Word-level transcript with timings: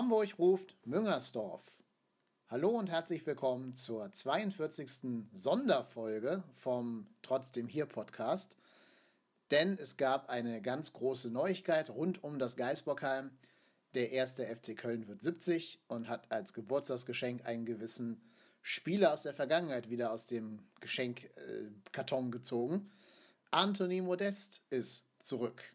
Hamburg 0.00 0.38
ruft 0.38 0.74
Müngersdorf. 0.86 1.60
Hallo 2.48 2.70
und 2.70 2.88
herzlich 2.88 3.26
willkommen 3.26 3.74
zur 3.74 4.10
42. 4.10 5.26
Sonderfolge 5.34 6.42
vom 6.56 7.06
Trotzdem 7.20 7.68
hier 7.68 7.84
Podcast. 7.84 8.56
Denn 9.50 9.76
es 9.78 9.98
gab 9.98 10.30
eine 10.30 10.62
ganz 10.62 10.94
große 10.94 11.28
Neuigkeit 11.28 11.90
rund 11.90 12.24
um 12.24 12.38
das 12.38 12.56
Geisbockheim. 12.56 13.30
Der 13.92 14.10
erste 14.10 14.46
FC 14.46 14.74
Köln 14.74 15.06
wird 15.06 15.20
70 15.20 15.82
und 15.86 16.08
hat 16.08 16.32
als 16.32 16.54
Geburtstagsgeschenk 16.54 17.44
einen 17.44 17.66
gewissen 17.66 18.22
Spieler 18.62 19.12
aus 19.12 19.24
der 19.24 19.34
Vergangenheit 19.34 19.90
wieder 19.90 20.12
aus 20.12 20.24
dem 20.24 20.60
Geschenkkarton 20.80 22.28
äh, 22.28 22.30
gezogen. 22.30 22.90
Anthony 23.50 24.00
Modest 24.00 24.62
ist 24.70 25.04
zurück. 25.18 25.74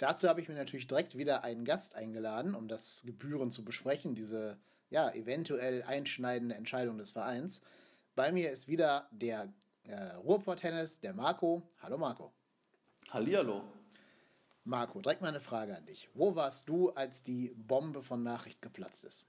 Dazu 0.00 0.30
habe 0.30 0.40
ich 0.40 0.48
mir 0.48 0.54
natürlich 0.54 0.86
direkt 0.86 1.18
wieder 1.18 1.44
einen 1.44 1.66
Gast 1.66 1.94
eingeladen, 1.94 2.54
um 2.54 2.68
das 2.68 3.02
Gebühren 3.04 3.50
zu 3.50 3.66
besprechen, 3.66 4.14
diese 4.14 4.58
ja, 4.88 5.10
eventuell 5.12 5.82
einschneidende 5.82 6.54
Entscheidung 6.54 6.96
des 6.96 7.10
Vereins. 7.10 7.60
Bei 8.14 8.32
mir 8.32 8.50
ist 8.50 8.66
wieder 8.66 9.08
der 9.10 9.52
äh, 9.84 10.14
Ruhrport-Tennis, 10.14 11.00
der 11.00 11.12
Marco. 11.12 11.62
Hallo 11.82 11.98
Marco. 11.98 12.32
Hallihallo. 13.10 13.62
Marco, 14.64 15.02
direkt 15.02 15.20
mal 15.20 15.28
eine 15.28 15.40
Frage 15.40 15.76
an 15.76 15.84
dich. 15.84 16.08
Wo 16.14 16.34
warst 16.34 16.70
du, 16.70 16.88
als 16.92 17.22
die 17.22 17.52
Bombe 17.54 18.02
von 18.02 18.22
Nachricht 18.22 18.62
geplatzt 18.62 19.04
ist? 19.04 19.26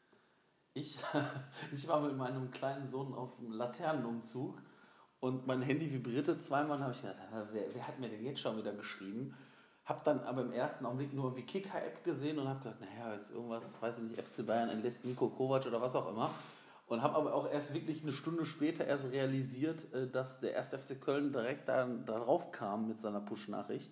Ich, 0.73 0.97
ich 1.73 1.85
war 1.89 1.99
mit 1.99 2.15
meinem 2.15 2.49
kleinen 2.49 2.89
Sohn 2.89 3.13
auf 3.13 3.35
dem 3.35 3.51
Laternenumzug 3.51 4.61
und 5.19 5.47
mein 5.47 5.61
Handy 5.63 5.91
vibrierte 5.91 6.37
zweimal 6.39 6.77
und 6.77 6.83
habe 6.83 6.93
ich 6.93 7.01
gedacht, 7.01 7.17
wer, 7.51 7.73
wer, 7.73 7.87
hat 7.89 7.99
mir 7.99 8.07
denn 8.07 8.23
jetzt 8.23 8.39
schon 8.39 8.57
wieder 8.57 8.71
geschrieben? 8.71 9.35
Hab 9.91 10.05
dann 10.05 10.21
aber 10.21 10.43
im 10.43 10.53
ersten 10.53 10.85
Augenblick 10.85 11.13
nur 11.13 11.35
wie 11.35 11.41
Kicker-App 11.41 12.01
gesehen 12.05 12.39
und 12.39 12.47
habe 12.47 12.59
gedacht, 12.59 12.79
naja, 12.79 13.13
ist 13.13 13.29
irgendwas, 13.29 13.75
weiß 13.81 13.97
ich 13.97 14.03
nicht, 14.05 14.21
FC 14.21 14.45
Bayern 14.45 14.69
entlässt 14.69 15.03
Nico 15.03 15.27
Kovac 15.27 15.65
oder 15.65 15.81
was 15.81 15.93
auch 15.97 16.09
immer. 16.09 16.33
Und 16.87 17.01
habe 17.01 17.15
aber 17.15 17.33
auch 17.35 17.51
erst 17.51 17.73
wirklich 17.73 18.01
eine 18.01 18.13
Stunde 18.13 18.45
später 18.45 18.85
erst 18.85 19.11
realisiert, 19.11 19.93
äh, 19.93 20.07
dass 20.07 20.39
der 20.39 20.57
1. 20.57 20.69
FC 20.69 21.01
Köln 21.01 21.33
direkt 21.33 21.67
da, 21.67 21.85
darauf 22.05 22.53
kam 22.53 22.87
mit 22.87 23.01
seiner 23.01 23.19
Push-Nachricht 23.19 23.91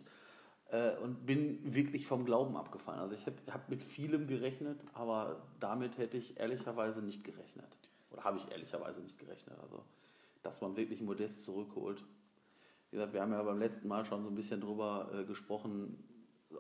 äh, 0.70 0.96
und 1.00 1.26
bin 1.26 1.60
wirklich 1.76 2.08
vom 2.08 2.24
Glauben 2.24 2.56
abgefallen. 2.56 3.02
Also 3.02 3.16
ich 3.16 3.26
habe 3.26 3.36
hab 3.52 3.68
mit 3.68 3.84
vielem 3.84 4.26
gerechnet, 4.26 4.80
aber 4.94 5.42
damit 5.60 5.98
hätte 5.98 6.16
ich 6.16 6.40
ehrlicherweise 6.40 7.02
nicht 7.02 7.26
gerechnet. 7.26 7.78
Oder 8.10 8.24
habe 8.24 8.38
ich 8.38 8.50
ehrlicherweise 8.50 9.02
nicht 9.02 9.20
gerechnet. 9.20 9.58
Also, 9.62 9.84
dass 10.44 10.62
man 10.62 10.78
wirklich 10.78 11.02
Modest 11.02 11.44
zurückholt. 11.44 12.06
Wie 12.92 12.96
gesagt, 12.96 13.14
wir 13.14 13.22
haben 13.22 13.32
ja 13.32 13.44
beim 13.44 13.60
letzten 13.60 13.88
Mal 13.88 14.06
schon 14.06 14.24
so 14.24 14.30
ein 14.30 14.36
bisschen 14.36 14.62
drüber 14.62 15.12
äh, 15.14 15.24
gesprochen, 15.24 16.04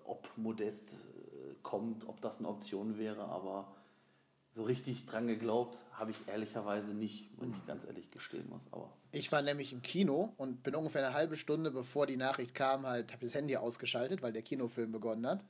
ob 0.03 0.30
Modest 0.38 0.94
äh, 0.94 1.55
kommt, 1.63 2.08
ob 2.08 2.22
das 2.22 2.39
eine 2.39 2.47
Option 2.47 2.97
wäre, 2.97 3.25
aber 3.25 3.75
so 4.53 4.63
richtig 4.63 5.05
dran 5.05 5.27
geglaubt 5.27 5.80
habe 5.94 6.11
ich 6.11 6.17
ehrlicherweise 6.27 6.94
nicht, 6.94 7.30
wenn 7.39 7.52
ich 7.52 7.67
ganz 7.67 7.85
ehrlich 7.85 8.11
gestehen 8.11 8.50
muss. 8.50 8.61
Aber 8.72 8.91
ich 9.11 9.31
war 9.31 9.41
nämlich 9.41 9.73
im 9.73 9.81
Kino 9.81 10.33
und 10.38 10.63
bin 10.63 10.75
ungefähr 10.75 11.05
eine 11.05 11.16
halbe 11.16 11.38
Stunde 11.38 11.72
bevor 11.72 12.07
die 12.07 12.17
Nachricht 12.17 12.55
kam, 12.55 12.85
halt 12.85 13.11
habe 13.11 13.25
das 13.25 13.35
Handy 13.35 13.57
ausgeschaltet, 13.57 14.22
weil 14.22 14.33
der 14.33 14.41
Kinofilm 14.41 14.91
begonnen 14.91 15.25
hat. 15.27 15.45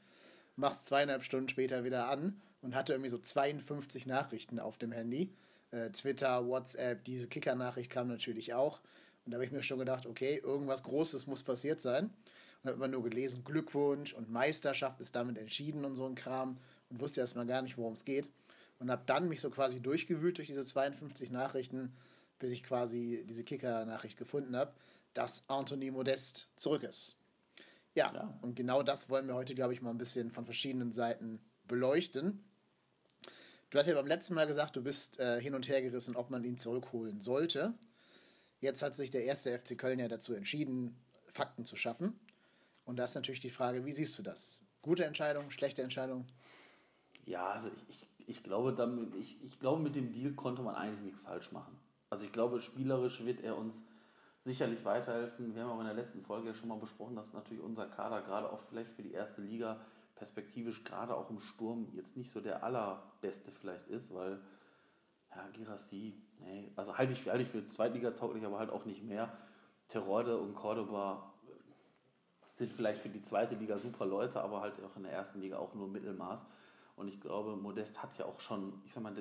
Mach's 0.55 0.85
zweieinhalb 0.85 1.23
Stunden 1.23 1.49
später 1.49 1.83
wieder 1.83 2.09
an 2.09 2.41
und 2.61 2.75
hatte 2.75 2.93
irgendwie 2.93 3.09
so 3.09 3.17
52 3.17 4.07
Nachrichten 4.07 4.59
auf 4.59 4.77
dem 4.77 4.91
Handy. 4.91 5.33
Äh, 5.71 5.91
Twitter, 5.91 6.45
WhatsApp, 6.47 7.03
diese 7.05 7.27
Kicker-Nachricht 7.27 7.89
kam 7.89 8.07
natürlich 8.07 8.53
auch. 8.53 8.81
Und 9.25 9.31
da 9.31 9.35
habe 9.35 9.45
ich 9.45 9.51
mir 9.51 9.63
schon 9.63 9.79
gedacht, 9.79 10.05
okay, 10.05 10.37
irgendwas 10.43 10.83
Großes 10.83 11.27
muss 11.27 11.43
passiert 11.43 11.81
sein. 11.81 12.05
Und 12.63 12.69
habe 12.69 12.77
immer 12.77 12.87
nur 12.87 13.03
gelesen, 13.03 13.43
Glückwunsch 13.43 14.13
und 14.13 14.29
Meisterschaft 14.29 14.99
ist 14.99 15.15
damit 15.15 15.37
entschieden 15.37 15.85
und 15.85 15.95
so 15.95 16.05
ein 16.05 16.15
Kram 16.15 16.57
und 16.89 16.99
wusste 16.99 17.21
erstmal 17.21 17.45
gar 17.45 17.61
nicht, 17.61 17.77
worum 17.77 17.93
es 17.93 18.05
geht 18.05 18.29
und 18.79 18.89
habe 18.89 19.03
dann 19.05 19.27
mich 19.27 19.41
so 19.41 19.49
quasi 19.49 19.79
durchgewühlt 19.81 20.37
durch 20.37 20.47
diese 20.47 20.63
52 20.63 21.31
Nachrichten, 21.31 21.93
bis 22.39 22.51
ich 22.51 22.63
quasi 22.63 23.23
diese 23.27 23.43
Kicker-Nachricht 23.43 24.17
gefunden 24.17 24.55
habe, 24.55 24.73
dass 25.13 25.43
Anthony 25.47 25.91
Modest 25.91 26.47
zurück 26.55 26.83
ist. 26.83 27.15
Ja, 27.93 28.11
ja, 28.13 28.33
und 28.41 28.55
genau 28.55 28.81
das 28.81 29.09
wollen 29.09 29.27
wir 29.27 29.35
heute, 29.35 29.55
glaube 29.55 29.73
ich, 29.73 29.81
mal 29.81 29.89
ein 29.89 29.97
bisschen 29.97 30.31
von 30.31 30.45
verschiedenen 30.45 30.91
Seiten 30.91 31.41
beleuchten. 31.67 32.43
Du 33.69 33.77
hast 33.77 33.87
ja 33.87 33.93
beim 33.93 34.07
letzten 34.07 34.33
Mal 34.33 34.47
gesagt, 34.47 34.75
du 34.75 34.81
bist 34.81 35.19
äh, 35.19 35.41
hin 35.41 35.53
und 35.53 35.67
her 35.67 35.81
gerissen, 35.81 36.15
ob 36.15 36.29
man 36.29 36.43
ihn 36.43 36.57
zurückholen 36.57 37.21
sollte. 37.21 37.73
Jetzt 38.59 38.81
hat 38.81 38.93
sich 38.95 39.09
der 39.09 39.23
erste 39.23 39.57
FC 39.57 39.77
Köln 39.77 39.99
ja 39.99 40.07
dazu 40.07 40.33
entschieden, 40.33 40.95
Fakten 41.27 41.65
zu 41.65 41.75
schaffen. 41.77 42.19
Und 42.85 42.97
da 42.97 43.05
ist 43.05 43.15
natürlich 43.15 43.39
die 43.39 43.49
Frage, 43.49 43.85
wie 43.85 43.91
siehst 43.91 44.17
du 44.19 44.23
das? 44.23 44.59
Gute 44.81 45.05
Entscheidung, 45.05 45.51
schlechte 45.51 45.81
Entscheidung? 45.81 46.25
Ja, 47.25 47.47
also 47.51 47.69
ich, 47.87 48.07
ich, 48.27 48.43
glaube, 48.43 48.73
damit, 48.73 49.15
ich, 49.15 49.41
ich 49.43 49.59
glaube, 49.59 49.81
mit 49.81 49.95
dem 49.95 50.11
Deal 50.11 50.33
konnte 50.33 50.61
man 50.61 50.75
eigentlich 50.75 51.03
nichts 51.03 51.21
falsch 51.21 51.51
machen. 51.51 51.77
Also 52.09 52.25
ich 52.25 52.31
glaube, 52.31 52.59
spielerisch 52.59 53.23
wird 53.23 53.41
er 53.41 53.57
uns 53.57 53.83
sicherlich 54.45 54.83
weiterhelfen. 54.83 55.53
Wir 55.53 55.63
haben 55.63 55.71
auch 55.71 55.79
in 55.79 55.85
der 55.85 55.93
letzten 55.93 56.23
Folge 56.23 56.47
ja 56.47 56.53
schon 56.53 56.69
mal 56.69 56.79
besprochen, 56.79 57.15
dass 57.15 57.33
natürlich 57.33 57.61
unser 57.61 57.87
Kader 57.87 58.21
gerade 58.21 58.51
auch 58.51 58.59
vielleicht 58.59 58.91
für 58.91 59.03
die 59.03 59.11
erste 59.11 59.41
Liga 59.41 59.79
perspektivisch 60.15 60.83
gerade 60.83 61.15
auch 61.15 61.29
im 61.29 61.39
Sturm 61.39 61.87
jetzt 61.93 62.17
nicht 62.17 62.31
so 62.31 62.41
der 62.41 62.63
allerbeste 62.63 63.51
vielleicht 63.51 63.87
ist, 63.87 64.13
weil 64.13 64.41
ja, 65.35 65.47
Girassi, 65.53 66.15
nee, 66.39 66.71
also 66.75 66.97
halte 66.97 67.13
ich, 67.13 67.27
halte 67.29 67.43
ich 67.43 67.49
für 67.49 67.67
Zweitliga-tauglich, 67.67 68.45
aber 68.45 68.59
halt 68.59 68.69
auch 68.69 68.85
nicht 68.85 69.03
mehr. 69.03 69.31
Terode 69.87 70.37
und 70.37 70.53
Cordoba 70.53 71.33
sind 72.55 72.71
vielleicht 72.71 73.01
für 73.01 73.09
die 73.09 73.21
zweite 73.21 73.55
Liga 73.55 73.77
super 73.77 74.05
Leute, 74.05 74.41
aber 74.41 74.61
halt 74.61 74.81
auch 74.83 74.95
in 74.95 75.03
der 75.03 75.13
ersten 75.13 75.39
Liga 75.39 75.57
auch 75.57 75.73
nur 75.73 75.87
Mittelmaß. 75.87 76.45
Und 76.95 77.07
ich 77.07 77.19
glaube, 77.21 77.55
Modest 77.55 78.03
hat 78.03 78.17
ja 78.17 78.25
auch 78.25 78.39
schon, 78.41 78.81
ich 78.85 78.93
sag 78.93 79.01
mal, 79.01 79.15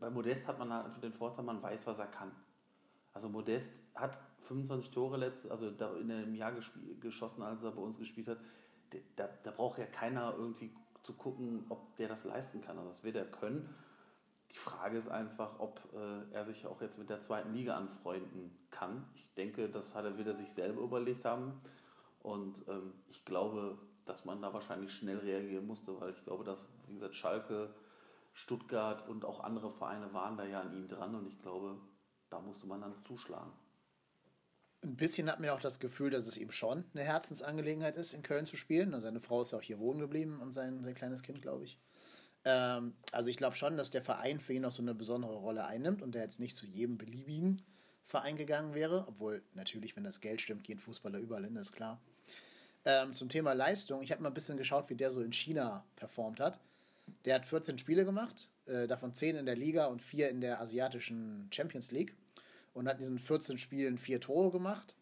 bei 0.00 0.10
Modest 0.10 0.48
hat 0.48 0.58
man 0.58 0.72
halt 0.72 0.86
einfach 0.86 1.00
den 1.00 1.12
Vorteil, 1.12 1.44
man 1.44 1.62
weiß, 1.62 1.86
was 1.86 2.00
er 2.00 2.08
kann. 2.08 2.32
Also 3.14 3.28
Modest 3.28 3.80
hat 3.94 4.20
25 4.40 4.90
Tore 4.90 5.16
letzt, 5.16 5.50
also 5.50 5.68
in 5.68 6.10
einem 6.10 6.34
Jahr 6.34 6.52
geschossen, 7.00 7.42
als 7.42 7.62
er 7.62 7.70
bei 7.70 7.80
uns 7.80 7.98
gespielt 7.98 8.28
hat. 8.28 8.38
Da, 9.14 9.28
da 9.42 9.50
braucht 9.52 9.78
ja 9.78 9.86
keiner 9.86 10.34
irgendwie 10.36 10.74
zu 11.02 11.14
gucken, 11.14 11.64
ob 11.68 11.96
der 11.96 12.08
das 12.08 12.24
leisten 12.24 12.60
kann. 12.60 12.76
Also 12.76 12.90
das 12.90 13.04
wird 13.04 13.16
er 13.16 13.24
können. 13.24 13.72
Die 14.56 14.60
Frage 14.60 14.96
ist 14.96 15.08
einfach, 15.08 15.58
ob 15.58 15.82
äh, 15.92 16.34
er 16.34 16.46
sich 16.46 16.66
auch 16.66 16.80
jetzt 16.80 16.98
mit 16.98 17.10
der 17.10 17.20
zweiten 17.20 17.52
Liga 17.52 17.76
anfreunden 17.76 18.56
kann. 18.70 19.06
Ich 19.14 19.30
denke, 19.34 19.68
das 19.68 19.94
hat 19.94 20.06
er 20.06 20.16
wieder 20.16 20.32
sich 20.32 20.50
selber 20.50 20.80
überlegt 20.80 21.26
haben. 21.26 21.60
Und 22.20 22.66
ähm, 22.66 22.94
ich 23.06 23.26
glaube, 23.26 23.76
dass 24.06 24.24
man 24.24 24.40
da 24.40 24.54
wahrscheinlich 24.54 24.92
schnell 24.92 25.18
reagieren 25.18 25.66
musste, 25.66 26.00
weil 26.00 26.10
ich 26.10 26.24
glaube, 26.24 26.42
dass, 26.42 26.58
wie 26.86 26.94
gesagt, 26.94 27.14
Schalke, 27.14 27.74
Stuttgart 28.32 29.06
und 29.06 29.26
auch 29.26 29.40
andere 29.40 29.70
Vereine 29.70 30.14
waren 30.14 30.38
da 30.38 30.44
ja 30.44 30.62
an 30.62 30.74
ihm 30.74 30.88
dran 30.88 31.14
und 31.14 31.26
ich 31.26 31.38
glaube, 31.42 31.76
da 32.30 32.40
musste 32.40 32.66
man 32.66 32.80
dann 32.80 32.94
zuschlagen. 33.04 33.52
Ein 34.82 34.96
bisschen 34.96 35.30
hat 35.30 35.38
mir 35.38 35.52
auch 35.52 35.60
das 35.60 35.80
Gefühl, 35.80 36.08
dass 36.08 36.26
es 36.26 36.38
ihm 36.38 36.50
schon 36.50 36.84
eine 36.94 37.02
Herzensangelegenheit 37.02 37.96
ist, 37.98 38.14
in 38.14 38.22
Köln 38.22 38.46
zu 38.46 38.56
spielen. 38.56 38.94
Also 38.94 39.06
seine 39.06 39.20
Frau 39.20 39.42
ist 39.42 39.52
ja 39.52 39.58
auch 39.58 39.62
hier 39.62 39.78
wohnen 39.78 40.00
geblieben 40.00 40.40
und 40.40 40.54
sein, 40.54 40.82
sein 40.82 40.94
kleines 40.94 41.22
Kind, 41.22 41.42
glaube 41.42 41.64
ich. 41.64 41.78
Ähm, 42.46 42.94
also 43.10 43.28
ich 43.28 43.36
glaube 43.36 43.56
schon, 43.56 43.76
dass 43.76 43.90
der 43.90 44.02
Verein 44.02 44.40
für 44.40 44.54
ihn 44.54 44.64
auch 44.64 44.70
so 44.70 44.80
eine 44.80 44.94
besondere 44.94 45.34
Rolle 45.34 45.66
einnimmt 45.66 46.00
und 46.00 46.14
der 46.14 46.22
jetzt 46.22 46.40
nicht 46.40 46.56
zu 46.56 46.64
jedem 46.64 46.96
beliebigen 46.96 47.60
Verein 48.04 48.36
gegangen 48.36 48.72
wäre. 48.72 49.04
Obwohl 49.08 49.42
natürlich, 49.54 49.96
wenn 49.96 50.04
das 50.04 50.20
Geld 50.20 50.40
stimmt, 50.40 50.64
gehen 50.64 50.78
Fußballer 50.78 51.18
überall 51.18 51.44
hin, 51.44 51.56
ist 51.56 51.72
klar. 51.72 52.00
Ähm, 52.84 53.12
zum 53.12 53.28
Thema 53.28 53.52
Leistung, 53.52 54.00
ich 54.00 54.12
habe 54.12 54.22
mal 54.22 54.28
ein 54.28 54.34
bisschen 54.34 54.56
geschaut, 54.56 54.88
wie 54.88 54.94
der 54.94 55.10
so 55.10 55.20
in 55.20 55.32
China 55.32 55.84
performt 55.96 56.38
hat. 56.38 56.60
Der 57.24 57.34
hat 57.34 57.44
14 57.44 57.78
Spiele 57.78 58.04
gemacht, 58.04 58.48
äh, 58.66 58.86
davon 58.86 59.12
10 59.12 59.36
in 59.36 59.46
der 59.46 59.56
Liga 59.56 59.86
und 59.86 60.00
4 60.00 60.30
in 60.30 60.40
der 60.40 60.60
asiatischen 60.60 61.48
Champions 61.52 61.90
League. 61.90 62.14
Und 62.74 62.86
hat 62.86 62.94
in 62.94 63.00
diesen 63.00 63.18
14 63.18 63.58
Spielen 63.58 63.98
4 63.98 64.20
Tore 64.20 64.52
gemacht. 64.52 64.94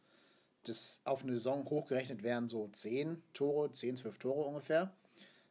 Das 0.63 1.03
auf 1.05 1.25
eine 1.25 1.33
Saison 1.35 1.69
hochgerechnet 1.69 2.23
wären 2.23 2.49
so 2.49 2.69
10 2.69 3.23
Tore, 3.35 3.71
10, 3.71 3.97
12 3.97 4.19
Tore 4.19 4.49
ungefähr. 4.49 4.95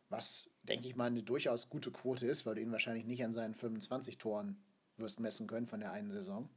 Was, 0.09 0.49
denke 0.63 0.87
ich 0.87 0.95
mal, 0.95 1.05
eine 1.05 1.23
durchaus 1.23 1.69
gute 1.69 1.91
Quote 1.91 2.25
ist, 2.25 2.45
weil 2.45 2.55
du 2.55 2.61
ihn 2.61 2.71
wahrscheinlich 2.71 3.05
nicht 3.05 3.23
an 3.23 3.33
seinen 3.33 3.55
25 3.55 4.17
Toren 4.17 4.57
wirst 4.97 5.19
messen 5.19 5.47
können 5.47 5.67
von 5.67 5.79
der 5.79 5.91
einen 5.91 6.11
Saison. 6.11 6.49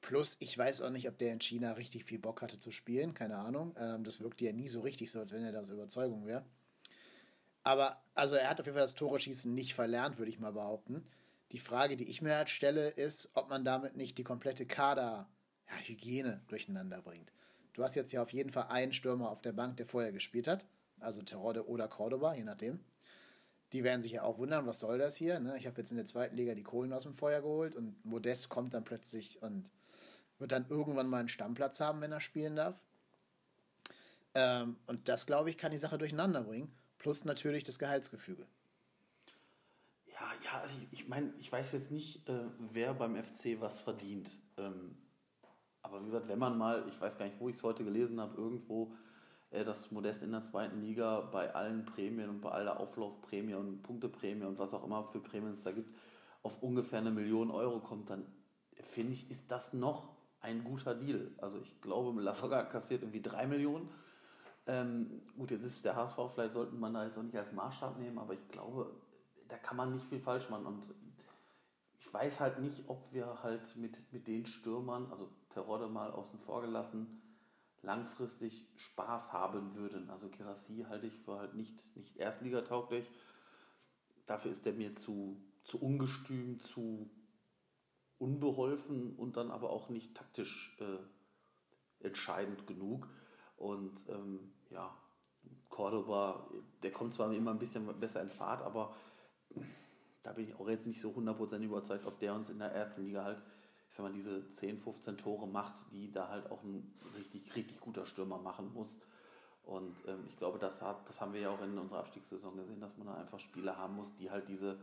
Plus, 0.00 0.36
ich 0.40 0.56
weiß 0.56 0.80
auch 0.82 0.90
nicht, 0.90 1.08
ob 1.08 1.18
der 1.18 1.32
in 1.32 1.40
China 1.40 1.72
richtig 1.72 2.04
viel 2.04 2.18
Bock 2.18 2.40
hatte 2.40 2.58
zu 2.58 2.70
spielen, 2.70 3.12
keine 3.12 3.36
Ahnung. 3.36 3.74
Ähm, 3.78 4.04
das 4.04 4.20
wirkte 4.20 4.44
ja 4.44 4.52
nie 4.52 4.68
so 4.68 4.80
richtig 4.80 5.10
so, 5.10 5.18
als 5.18 5.32
wenn 5.32 5.44
er 5.44 5.52
da 5.52 5.60
aus 5.60 5.70
Überzeugung 5.70 6.26
wäre. 6.26 6.44
Aber, 7.62 8.02
also 8.14 8.34
er 8.34 8.48
hat 8.48 8.60
auf 8.60 8.66
jeden 8.66 8.76
Fall 8.76 8.84
das 8.84 8.94
Tore-Schießen 8.94 9.54
nicht 9.54 9.74
verlernt, 9.74 10.18
würde 10.18 10.30
ich 10.30 10.38
mal 10.38 10.52
behaupten. 10.52 11.06
Die 11.52 11.58
Frage, 11.58 11.96
die 11.96 12.08
ich 12.08 12.22
mir 12.22 12.36
halt 12.36 12.48
stelle, 12.48 12.88
ist, 12.88 13.28
ob 13.34 13.50
man 13.50 13.64
damit 13.64 13.96
nicht 13.96 14.16
die 14.16 14.24
komplette 14.24 14.64
Kader-Hygiene 14.64 16.28
ja, 16.28 16.40
durcheinander 16.48 17.02
bringt. 17.02 17.32
Du 17.74 17.82
hast 17.82 17.96
jetzt 17.96 18.12
ja 18.12 18.22
auf 18.22 18.32
jeden 18.32 18.50
Fall 18.50 18.68
einen 18.68 18.92
Stürmer 18.92 19.30
auf 19.30 19.42
der 19.42 19.52
Bank, 19.52 19.76
der 19.76 19.86
vorher 19.86 20.12
gespielt 20.12 20.48
hat. 20.48 20.66
Also 21.00 21.22
Terode 21.22 21.68
oder 21.68 21.88
Cordoba, 21.88 22.34
je 22.34 22.44
nachdem. 22.44 22.80
Die 23.72 23.84
werden 23.84 24.02
sich 24.02 24.12
ja 24.12 24.22
auch 24.22 24.38
wundern, 24.38 24.66
was 24.66 24.80
soll 24.80 24.98
das 24.98 25.16
hier? 25.16 25.38
Ne? 25.38 25.56
Ich 25.58 25.66
habe 25.66 25.78
jetzt 25.78 25.90
in 25.90 25.96
der 25.96 26.06
zweiten 26.06 26.36
Liga 26.36 26.54
die 26.54 26.62
Kohlen 26.62 26.92
aus 26.92 27.04
dem 27.04 27.14
Feuer 27.14 27.40
geholt 27.40 27.76
und 27.76 28.04
Modest 28.04 28.48
kommt 28.48 28.74
dann 28.74 28.84
plötzlich 28.84 29.40
und 29.42 29.70
wird 30.38 30.52
dann 30.52 30.66
irgendwann 30.68 31.06
mal 31.06 31.18
einen 31.18 31.28
Stammplatz 31.28 31.80
haben, 31.80 32.00
wenn 32.00 32.12
er 32.12 32.20
spielen 32.20 32.56
darf. 32.56 32.74
Ähm, 34.34 34.76
und 34.86 35.08
das, 35.08 35.26
glaube 35.26 35.50
ich, 35.50 35.58
kann 35.58 35.72
die 35.72 35.78
Sache 35.78 35.98
durcheinander 35.98 36.42
bringen. 36.42 36.72
Plus 36.98 37.24
natürlich 37.24 37.64
das 37.64 37.78
Gehaltsgefüge. 37.78 38.46
Ja, 40.06 40.32
ja, 40.44 40.60
also 40.60 40.74
ich, 40.78 41.00
ich 41.00 41.08
meine, 41.08 41.32
ich 41.38 41.50
weiß 41.50 41.72
jetzt 41.72 41.90
nicht, 41.90 42.28
äh, 42.28 42.44
wer 42.72 42.94
beim 42.94 43.16
FC 43.16 43.60
was 43.60 43.80
verdient. 43.80 44.36
Ähm, 44.56 44.96
aber 45.82 46.00
wie 46.00 46.06
gesagt, 46.06 46.28
wenn 46.28 46.38
man 46.38 46.58
mal, 46.58 46.86
ich 46.88 47.00
weiß 47.00 47.18
gar 47.18 47.24
nicht, 47.24 47.40
wo 47.40 47.48
ich 47.48 47.56
es 47.56 47.62
heute 47.62 47.84
gelesen 47.84 48.20
habe, 48.20 48.36
irgendwo, 48.36 48.94
dass 49.50 49.90
Modest 49.90 50.22
in 50.22 50.30
der 50.30 50.42
zweiten 50.42 50.80
Liga 50.80 51.20
bei 51.20 51.54
allen 51.54 51.84
Prämien 51.84 52.30
und 52.30 52.40
bei 52.40 52.50
aller 52.50 52.78
Auflaufprämie 52.78 53.54
und 53.54 53.82
Punkteprämie 53.82 54.44
und 54.44 54.58
was 54.58 54.72
auch 54.74 54.84
immer 54.84 55.02
für 55.04 55.18
Prämien 55.18 55.52
es 55.52 55.64
da 55.64 55.72
gibt, 55.72 55.92
auf 56.42 56.62
ungefähr 56.62 57.00
eine 57.00 57.10
Million 57.10 57.50
Euro 57.50 57.80
kommt, 57.80 58.10
dann 58.10 58.24
finde 58.74 59.12
ich, 59.12 59.30
ist 59.30 59.50
das 59.50 59.72
noch 59.72 60.14
ein 60.40 60.64
guter 60.64 60.94
Deal. 60.94 61.32
Also 61.38 61.58
ich 61.60 61.80
glaube, 61.80 62.18
Lasogga 62.20 62.62
kassiert 62.62 63.02
irgendwie 63.02 63.20
drei 63.22 63.46
Millionen. 63.46 63.90
Ähm, 64.66 65.22
gut, 65.36 65.50
jetzt 65.50 65.64
ist 65.64 65.84
der 65.84 65.96
HSV, 65.96 66.18
vielleicht 66.32 66.52
sollte 66.52 66.74
man 66.74 66.94
da 66.94 67.04
jetzt 67.04 67.18
auch 67.18 67.22
nicht 67.22 67.36
als 67.36 67.52
Maßstab 67.52 67.98
nehmen, 67.98 68.18
aber 68.18 68.34
ich 68.34 68.48
glaube, 68.48 68.94
da 69.48 69.56
kann 69.56 69.76
man 69.76 69.92
nicht 69.92 70.04
viel 70.04 70.20
falsch 70.20 70.48
machen. 70.48 70.66
Und 70.66 70.94
ich 71.98 72.12
weiß 72.12 72.40
halt 72.40 72.60
nicht, 72.60 72.84
ob 72.86 73.12
wir 73.12 73.42
halt 73.42 73.76
mit, 73.76 73.98
mit 74.12 74.26
den 74.28 74.46
Stürmern, 74.46 75.08
also 75.10 75.28
Terodde 75.50 75.88
mal 75.88 76.10
außen 76.12 76.38
vor 76.38 76.62
gelassen, 76.62 77.20
langfristig 77.82 78.66
Spaß 78.76 79.32
haben 79.32 79.74
würden. 79.74 80.10
Also 80.10 80.28
Gerassi 80.28 80.84
halte 80.88 81.06
ich 81.06 81.14
für 81.14 81.38
halt 81.38 81.54
nicht, 81.54 81.96
nicht 81.96 82.16
erstligatauglich. 82.16 83.10
Dafür 84.26 84.50
ist 84.50 84.66
der 84.66 84.74
mir 84.74 84.94
zu, 84.96 85.42
zu 85.64 85.80
ungestüm, 85.80 86.60
zu 86.60 87.10
unbeholfen 88.18 89.16
und 89.16 89.36
dann 89.36 89.50
aber 89.50 89.70
auch 89.70 89.88
nicht 89.88 90.14
taktisch 90.14 90.76
äh, 90.80 92.04
entscheidend 92.04 92.66
genug. 92.66 93.08
Und 93.56 94.04
ähm, 94.08 94.52
ja, 94.70 94.94
Cordoba, 95.68 96.50
der 96.82 96.92
kommt 96.92 97.14
zwar 97.14 97.32
immer 97.32 97.50
ein 97.50 97.58
bisschen 97.58 97.86
besser 97.98 98.20
in 98.20 98.30
Fahrt, 98.30 98.62
aber 98.62 98.94
da 100.22 100.32
bin 100.32 100.48
ich 100.48 100.54
auch 100.54 100.68
jetzt 100.68 100.86
nicht 100.86 101.00
so 101.00 101.10
100% 101.10 101.58
überzeugt, 101.60 102.04
ob 102.04 102.18
der 102.18 102.34
uns 102.34 102.50
in 102.50 102.58
der 102.58 102.72
ersten 102.72 103.02
Liga 103.02 103.24
halt, 103.24 103.42
ich 103.90 103.96
sag 103.96 104.04
mal, 104.04 104.12
diese 104.12 104.48
10, 104.48 104.78
15 104.78 105.18
Tore 105.18 105.48
macht, 105.48 105.74
die 105.90 106.12
da 106.12 106.28
halt 106.28 106.48
auch 106.50 106.62
ein 106.62 106.94
richtig, 107.16 107.54
richtig 107.56 107.80
guter 107.80 108.06
Stürmer 108.06 108.38
machen 108.38 108.72
muss. 108.72 109.00
Und 109.64 110.06
ähm, 110.06 110.24
ich 110.28 110.36
glaube, 110.36 110.58
das, 110.60 110.80
hat, 110.80 111.08
das 111.08 111.20
haben 111.20 111.32
wir 111.32 111.40
ja 111.40 111.50
auch 111.50 111.60
in 111.60 111.76
unserer 111.76 111.98
Abstiegssaison 112.00 112.56
gesehen, 112.56 112.80
dass 112.80 112.96
man 112.96 113.08
da 113.08 113.14
einfach 113.14 113.40
Spieler 113.40 113.76
haben 113.76 113.96
muss, 113.96 114.14
die 114.14 114.30
halt 114.30 114.48
diese 114.48 114.78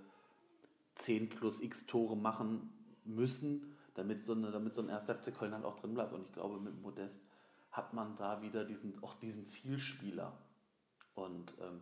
10 0.96 1.30
plus 1.30 1.62
x 1.62 1.86
Tore 1.86 2.18
machen 2.18 2.70
müssen, 3.06 3.78
damit 3.96 4.24
so, 4.24 4.34
eine, 4.34 4.52
damit 4.52 4.76
so 4.76 4.82
ein 4.82 4.90
1. 4.90 5.06
FC 5.06 5.34
Köln 5.34 5.54
halt 5.54 5.64
auch 5.64 5.80
drin 5.80 5.94
bleibt. 5.94 6.14
Und 6.14 6.24
ich 6.24 6.34
glaube, 6.34 6.60
mit 6.60 6.82
Modest 6.82 7.22
hat 7.72 7.94
man 7.94 8.18
da 8.18 8.42
wieder 8.42 8.66
diesen, 8.66 9.02
auch 9.02 9.14
diesen 9.14 9.46
Zielspieler. 9.46 10.38
Und 11.16 11.54
ähm, 11.62 11.80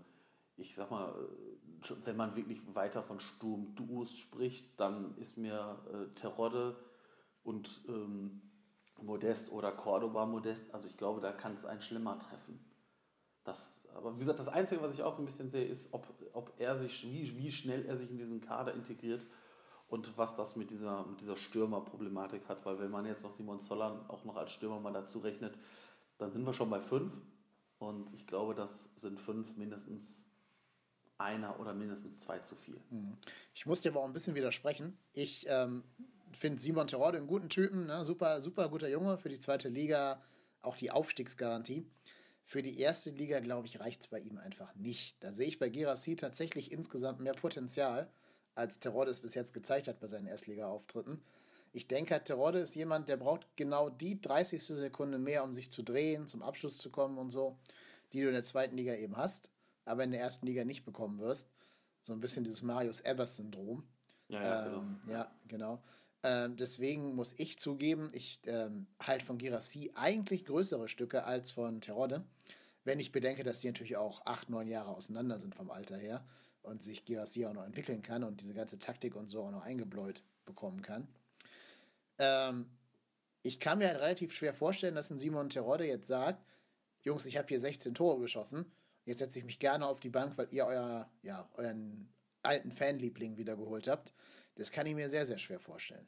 ich 0.57 0.75
sag 0.75 0.91
mal, 0.91 1.09
äh, 1.09 1.95
wenn 2.05 2.17
man 2.17 2.35
wirklich 2.35 2.61
weiter 2.75 3.01
von 3.01 3.19
Sturm-Duos 3.19 4.15
spricht, 4.15 4.79
dann 4.79 5.17
ist 5.17 5.37
mir 5.37 5.79
äh, 5.91 6.13
Terodde 6.13 6.75
und 7.45 7.81
ähm, 7.87 8.41
Modest 9.01 9.51
oder 9.51 9.71
Cordoba 9.71 10.25
Modest, 10.25 10.73
also 10.73 10.87
ich 10.87 10.97
glaube, 10.97 11.21
da 11.21 11.31
kann 11.31 11.53
es 11.53 11.65
ein 11.65 11.81
schlimmer 11.81 12.19
treffen. 12.19 12.59
Das, 13.43 13.83
aber 13.93 14.15
wie 14.15 14.19
gesagt, 14.19 14.39
das 14.39 14.47
Einzige, 14.47 14.81
was 14.81 14.95
ich 14.95 15.03
auch 15.03 15.13
so 15.13 15.21
ein 15.21 15.25
bisschen 15.25 15.49
sehe, 15.49 15.65
ist, 15.65 15.93
ob, 15.93 16.07
ob 16.33 16.53
er 16.57 16.77
sich, 16.79 17.03
wie, 17.03 17.37
wie 17.37 17.51
schnell 17.51 17.85
er 17.85 17.97
sich 17.97 18.09
in 18.09 18.17
diesen 18.17 18.41
Kader 18.41 18.73
integriert 18.73 19.25
und 19.87 20.17
was 20.17 20.35
das 20.35 20.55
mit 20.55 20.71
dieser, 20.71 21.05
mit 21.05 21.21
dieser 21.21 21.35
Stürmerproblematik 21.35 22.49
hat, 22.49 22.65
weil 22.65 22.79
wenn 22.79 22.89
man 22.89 23.05
jetzt 23.05 23.23
noch 23.23 23.31
Simon 23.31 23.59
Zoller 23.59 24.03
auch 24.07 24.25
noch 24.25 24.35
als 24.35 24.51
Stürmer 24.51 24.79
mal 24.79 24.93
dazu 24.93 25.19
rechnet, 25.19 25.55
dann 26.17 26.31
sind 26.31 26.43
wir 26.43 26.53
schon 26.53 26.71
bei 26.71 26.79
fünf 26.79 27.13
und 27.77 28.11
ich 28.15 28.25
glaube, 28.25 28.55
das 28.55 28.89
sind 28.95 29.19
fünf 29.19 29.55
mindestens 29.57 30.25
einer 31.19 31.59
oder 31.59 31.73
mindestens 31.73 32.19
zwei 32.21 32.39
zu 32.39 32.55
viel. 32.55 32.81
Mhm. 32.89 33.15
Ich 33.53 33.67
muss 33.67 33.81
dir 33.81 33.91
aber 33.91 34.01
auch 34.01 34.07
ein 34.07 34.13
bisschen 34.13 34.35
widersprechen. 34.35 34.97
Ich 35.13 35.45
ähm, 35.47 35.83
finde 36.37 36.61
Simon 36.61 36.87
Terode 36.87 37.17
einen 37.17 37.27
guten 37.27 37.49
Typen, 37.49 37.87
ne? 37.87 38.03
super, 38.05 38.41
super 38.41 38.69
guter 38.69 38.87
Junge 38.87 39.17
für 39.17 39.29
die 39.29 39.39
zweite 39.39 39.69
Liga, 39.69 40.21
auch 40.61 40.75
die 40.75 40.91
Aufstiegsgarantie. 40.91 41.85
Für 42.43 42.61
die 42.61 42.79
erste 42.79 43.09
Liga, 43.11 43.39
glaube 43.39 43.67
ich, 43.67 43.79
reicht 43.79 44.01
es 44.01 44.07
bei 44.07 44.19
ihm 44.19 44.37
einfach 44.37 44.73
nicht. 44.75 45.23
Da 45.23 45.31
sehe 45.31 45.47
ich 45.47 45.57
bei 45.57 45.69
Gerassi 45.69 46.15
tatsächlich 46.15 46.71
insgesamt 46.71 47.19
mehr 47.19 47.33
Potenzial, 47.33 48.09
als 48.53 48.79
Terode 48.79 49.11
es 49.11 49.19
bis 49.19 49.33
jetzt 49.33 49.53
gezeigt 49.53 49.87
hat 49.87 49.99
bei 49.99 50.07
seinen 50.07 50.27
Erstliga-Auftritten. 50.27 51.21
Ich 51.73 51.87
denke, 51.87 52.23
Terode 52.23 52.59
ist 52.59 52.75
jemand, 52.75 53.09
der 53.09 53.17
braucht 53.17 53.47
genau 53.55 53.89
die 53.89 54.21
30. 54.21 54.63
Sekunde 54.63 55.17
mehr, 55.17 55.43
um 55.43 55.53
sich 55.53 55.71
zu 55.71 55.83
drehen, 55.83 56.27
zum 56.27 56.43
Abschluss 56.43 56.77
zu 56.77 56.89
kommen 56.89 57.17
und 57.17 57.31
so, 57.31 57.57
die 58.13 58.21
du 58.21 58.27
in 58.27 58.33
der 58.33 58.43
zweiten 58.43 58.77
Liga 58.77 58.93
eben 58.95 59.17
hast 59.17 59.49
aber 59.85 60.03
in 60.03 60.11
der 60.11 60.19
ersten 60.19 60.45
Liga 60.45 60.65
nicht 60.65 60.83
bekommen 60.83 61.19
wirst. 61.19 61.49
So 62.01 62.13
ein 62.13 62.19
bisschen 62.19 62.43
dieses 62.43 62.61
Marius 62.61 63.01
Ebers-Syndrom. 63.01 63.83
Ja, 64.27 64.41
ja, 64.41 64.65
ähm, 64.67 64.99
genau. 65.05 65.13
ja, 65.13 65.31
genau. 65.47 65.83
Ähm, 66.25 66.57
deswegen 66.57 67.13
muss 67.13 67.33
ich 67.37 67.59
zugeben, 67.59 68.09
ich 68.13 68.41
ähm, 68.45 68.87
halte 68.99 69.25
von 69.25 69.37
Girassi 69.37 69.91
eigentlich 69.93 70.45
größere 70.45 70.89
Stücke 70.89 71.23
als 71.25 71.51
von 71.51 71.81
Terodde. 71.81 72.25
Wenn 72.83 72.99
ich 72.99 73.11
bedenke, 73.11 73.43
dass 73.43 73.61
die 73.61 73.67
natürlich 73.67 73.97
auch 73.97 74.25
acht, 74.25 74.49
neun 74.49 74.67
Jahre 74.67 74.95
auseinander 74.95 75.39
sind 75.39 75.53
vom 75.53 75.69
Alter 75.69 75.97
her 75.97 76.25
und 76.63 76.81
sich 76.81 77.05
Girassi 77.05 77.45
auch 77.45 77.53
noch 77.53 77.65
entwickeln 77.65 78.01
kann 78.01 78.23
und 78.23 78.41
diese 78.41 78.53
ganze 78.53 78.79
Taktik 78.79 79.15
und 79.15 79.27
so 79.27 79.43
auch 79.43 79.51
noch 79.51 79.63
eingebläut 79.63 80.23
bekommen 80.45 80.81
kann. 80.81 81.07
Ähm, 82.17 82.65
ich 83.43 83.59
kann 83.59 83.77
mir 83.77 83.87
halt 83.87 84.01
relativ 84.01 84.33
schwer 84.33 84.53
vorstellen, 84.53 84.95
dass 84.95 85.11
ein 85.11 85.19
Simon 85.19 85.49
Terodde 85.49 85.85
jetzt 85.85 86.07
sagt, 86.07 86.43
Jungs, 87.03 87.27
ich 87.27 87.37
habe 87.37 87.47
hier 87.47 87.59
16 87.59 87.93
Tore 87.93 88.19
geschossen 88.19 88.65
Jetzt 89.05 89.19
setze 89.19 89.37
ich 89.37 89.45
mich 89.45 89.59
gerne 89.59 89.87
auf 89.87 89.99
die 89.99 90.09
Bank, 90.09 90.37
weil 90.37 90.47
ihr 90.51 90.65
euer, 90.65 91.09
ja, 91.21 91.47
euren 91.53 92.09
alten 92.41 92.71
Fanliebling 92.71 93.37
wiedergeholt 93.37 93.87
habt. 93.87 94.13
Das 94.55 94.71
kann 94.71 94.87
ich 94.87 94.95
mir 94.95 95.09
sehr, 95.09 95.25
sehr 95.25 95.37
schwer 95.37 95.59
vorstellen. 95.59 96.07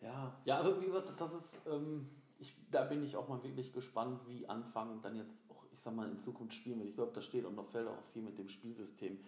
Ja, 0.00 0.40
ja, 0.44 0.56
also 0.56 0.80
wie 0.80 0.86
gesagt, 0.86 1.12
das 1.20 1.34
ist, 1.34 1.58
ähm, 1.66 2.08
ich, 2.38 2.56
da 2.70 2.84
bin 2.84 3.04
ich 3.04 3.16
auch 3.16 3.28
mal 3.28 3.42
wirklich 3.42 3.72
gespannt, 3.72 4.20
wie 4.26 4.48
Anfang 4.48 5.02
dann 5.02 5.14
jetzt 5.14 5.34
auch, 5.50 5.66
ich 5.72 5.80
sag 5.80 5.94
mal, 5.94 6.10
in 6.10 6.18
Zukunft 6.18 6.54
spielen 6.54 6.78
wird. 6.78 6.88
Ich 6.88 6.94
glaube, 6.94 7.12
da 7.12 7.20
steht 7.20 7.44
und 7.44 7.54
noch 7.54 7.68
fällt 7.68 7.86
auch 7.86 8.02
viel 8.12 8.22
mit 8.22 8.38
dem 8.38 8.48
Spielsystem. 8.48 9.18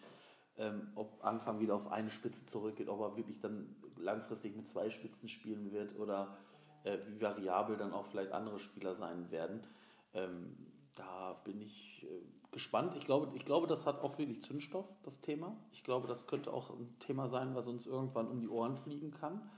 Ähm, 0.57 0.92
ob 0.95 1.23
Anfang 1.25 1.61
wieder 1.61 1.75
auf 1.75 1.90
eine 1.90 2.11
Spitze 2.11 2.47
zurückgeht, 2.47 2.88
ob 2.88 3.00
er 3.00 3.16
wirklich 3.16 3.40
dann 3.40 3.75
langfristig 3.97 4.57
mit 4.57 4.69
zwei 4.69 4.90
Spitzen 4.90 5.28
spielen 5.28 5.73
wird 5.73 5.99
oder 5.99 6.37
äh, 6.85 6.99
wie 7.07 7.21
variabel 7.21 7.76
dann 7.76 7.92
auch 7.92 8.07
vielleicht 8.07 8.33
andere 8.33 8.59
Spieler 8.59 8.95
sein 8.95 9.31
werden. 9.31 9.66
Ähm, 10.14 10.57
da 10.95 11.35
bin 11.45 11.61
ich 11.62 12.04
äh, 12.04 12.23
gespannt. 12.52 12.94
Ich 12.97 13.04
glaube, 13.06 13.35
ich 13.35 13.44
glaube, 13.44 13.66
das 13.66 13.87
hat 13.87 14.00
auch 14.02 14.18
wirklich 14.18 14.42
Zündstoff, 14.42 14.87
das 15.02 15.21
Thema. 15.21 15.56
Ich 15.73 15.82
glaube, 15.82 16.06
das 16.06 16.26
könnte 16.26 16.52
auch 16.52 16.71
ein 16.71 16.97
Thema 17.00 17.28
sein, 17.28 17.54
was 17.54 17.66
uns 17.66 17.87
irgendwann 17.87 18.28
um 18.28 18.40
die 18.40 18.49
Ohren 18.49 18.76
fliegen 18.76 19.11
kann. 19.11 19.50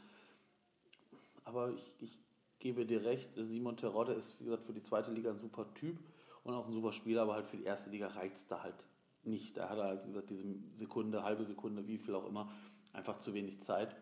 Aber 1.44 1.70
ich, 1.72 1.92
ich 2.00 2.18
gebe 2.60 2.86
dir 2.86 3.04
recht, 3.04 3.30
Simon 3.36 3.76
Terodde 3.76 4.14
ist, 4.14 4.40
wie 4.40 4.44
gesagt, 4.44 4.62
für 4.62 4.72
die 4.72 4.82
zweite 4.82 5.10
Liga 5.10 5.30
ein 5.30 5.38
super 5.38 5.66
Typ 5.74 5.98
und 6.44 6.54
auch 6.54 6.66
ein 6.66 6.72
super 6.72 6.92
Spieler, 6.92 7.22
aber 7.22 7.34
halt 7.34 7.46
für 7.46 7.56
die 7.56 7.64
erste 7.64 7.90
Liga 7.90 8.06
reicht 8.06 8.36
es 8.36 8.46
da 8.46 8.62
halt 8.62 8.86
nicht. 9.24 9.56
Da 9.56 9.68
hat 9.68 9.78
er 9.78 9.84
halt, 9.84 10.04
wie 10.04 10.08
gesagt, 10.08 10.30
diese 10.30 10.44
Sekunde, 10.72 11.24
halbe 11.24 11.44
Sekunde, 11.44 11.86
wie 11.86 11.98
viel 11.98 12.14
auch 12.14 12.26
immer, 12.26 12.50
einfach 12.92 13.18
zu 13.18 13.34
wenig 13.34 13.60
Zeit. 13.62 13.96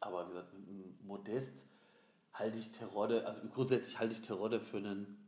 Aber 0.00 0.26
wie 0.26 0.30
gesagt, 0.30 0.54
Modest 1.04 1.68
halte 2.32 2.58
ich 2.58 2.72
Terodde, 2.72 3.26
also 3.26 3.42
grundsätzlich 3.48 3.98
halte 3.98 4.14
ich 4.14 4.22
Terodde 4.22 4.58
für 4.58 4.78
einen 4.78 5.18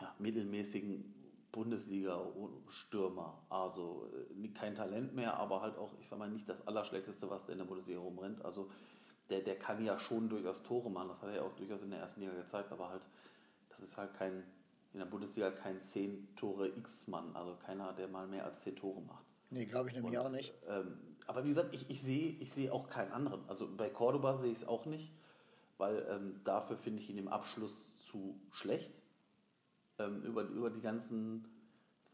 ja, 0.00 0.14
mittelmäßigen 0.18 1.21
Bundesliga-Stürmer. 1.52 3.38
Also 3.50 4.10
äh, 4.42 4.48
kein 4.48 4.74
Talent 4.74 5.14
mehr, 5.14 5.36
aber 5.36 5.60
halt 5.60 5.76
auch, 5.76 5.92
ich 6.00 6.08
sag 6.08 6.18
mal, 6.18 6.28
nicht 6.28 6.48
das 6.48 6.66
Allerschlechteste, 6.66 7.30
was 7.30 7.44
der 7.44 7.52
in 7.52 7.58
der 7.58 7.66
Bundesliga 7.66 8.00
rumrennt. 8.00 8.44
Also 8.44 8.70
der, 9.30 9.40
der 9.40 9.58
kann 9.58 9.84
ja 9.84 9.98
schon 9.98 10.28
durchaus 10.28 10.62
Tore 10.62 10.90
machen, 10.90 11.08
das 11.08 11.22
hat 11.22 11.28
er 11.28 11.36
ja 11.36 11.42
auch 11.42 11.54
durchaus 11.54 11.82
in 11.82 11.90
der 11.90 12.00
ersten 12.00 12.20
Liga 12.20 12.34
gezeigt, 12.34 12.72
aber 12.72 12.88
halt, 12.90 13.02
das 13.70 13.80
ist 13.80 13.96
halt 13.96 14.14
kein, 14.14 14.42
in 14.92 14.98
der 14.98 15.06
Bundesliga 15.06 15.50
kein 15.50 15.80
10 15.80 16.34
Tore 16.36 16.68
X-Mann, 16.68 17.34
also 17.34 17.56
keiner, 17.64 17.92
der 17.92 18.08
mal 18.08 18.26
mehr 18.26 18.44
als 18.44 18.62
10 18.62 18.76
Tore 18.76 19.00
macht. 19.02 19.24
Nee, 19.50 19.66
glaube 19.66 19.88
ich 19.88 19.94
nämlich 19.94 20.18
Und, 20.18 20.26
auch 20.26 20.30
nicht. 20.30 20.54
Ähm, 20.68 20.98
aber 21.26 21.44
wie 21.44 21.48
gesagt, 21.48 21.74
ich, 21.74 21.88
ich 21.88 22.02
sehe 22.02 22.30
ich 22.40 22.52
seh 22.52 22.70
auch 22.70 22.88
keinen 22.88 23.12
anderen. 23.12 23.48
Also 23.48 23.68
bei 23.76 23.88
Cordoba 23.88 24.36
sehe 24.38 24.50
ich 24.50 24.58
es 24.58 24.66
auch 24.66 24.86
nicht, 24.86 25.12
weil 25.78 26.06
ähm, 26.10 26.40
dafür 26.44 26.76
finde 26.76 27.02
ich 27.02 27.10
ihn 27.10 27.18
im 27.18 27.28
Abschluss 27.28 28.02
zu 28.04 28.40
schlecht 28.50 28.90
ähm, 29.98 30.22
über, 30.22 30.42
über 30.42 30.70
die 30.70 30.80
ganzen, 30.80 31.46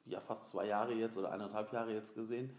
ja 0.06 0.20
fast 0.20 0.46
zwei 0.46 0.66
Jahre 0.66 0.94
jetzt 0.94 1.16
oder 1.16 1.32
eineinhalb 1.32 1.72
Jahre 1.72 1.92
jetzt 1.92 2.14
gesehen. 2.14 2.50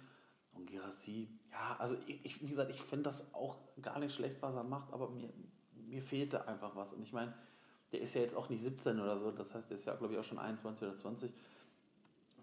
Und 0.53 0.69
Gerassi, 0.69 1.29
ja, 1.51 1.75
also 1.79 1.95
ich, 2.05 2.41
wie 2.41 2.47
gesagt, 2.47 2.69
ich 2.71 2.81
finde 2.81 3.03
das 3.03 3.33
auch 3.33 3.55
gar 3.81 3.99
nicht 3.99 4.13
schlecht, 4.13 4.41
was 4.41 4.55
er 4.55 4.63
macht, 4.63 4.91
aber 4.91 5.09
mir, 5.09 5.29
mir 5.87 6.01
fehlte 6.01 6.47
einfach 6.47 6.75
was. 6.75 6.93
Und 6.93 7.03
ich 7.03 7.13
meine, 7.13 7.33
der 7.91 8.01
ist 8.01 8.15
ja 8.15 8.21
jetzt 8.21 8.35
auch 8.35 8.49
nicht 8.49 8.61
17 8.61 8.99
oder 8.99 9.19
so, 9.19 9.31
das 9.31 9.53
heißt, 9.53 9.69
der 9.69 9.77
ist 9.77 9.85
ja, 9.85 9.95
glaube 9.95 10.13
ich, 10.13 10.19
auch 10.19 10.23
schon 10.23 10.39
21 10.39 10.87
oder 10.87 10.97
20. 10.97 11.31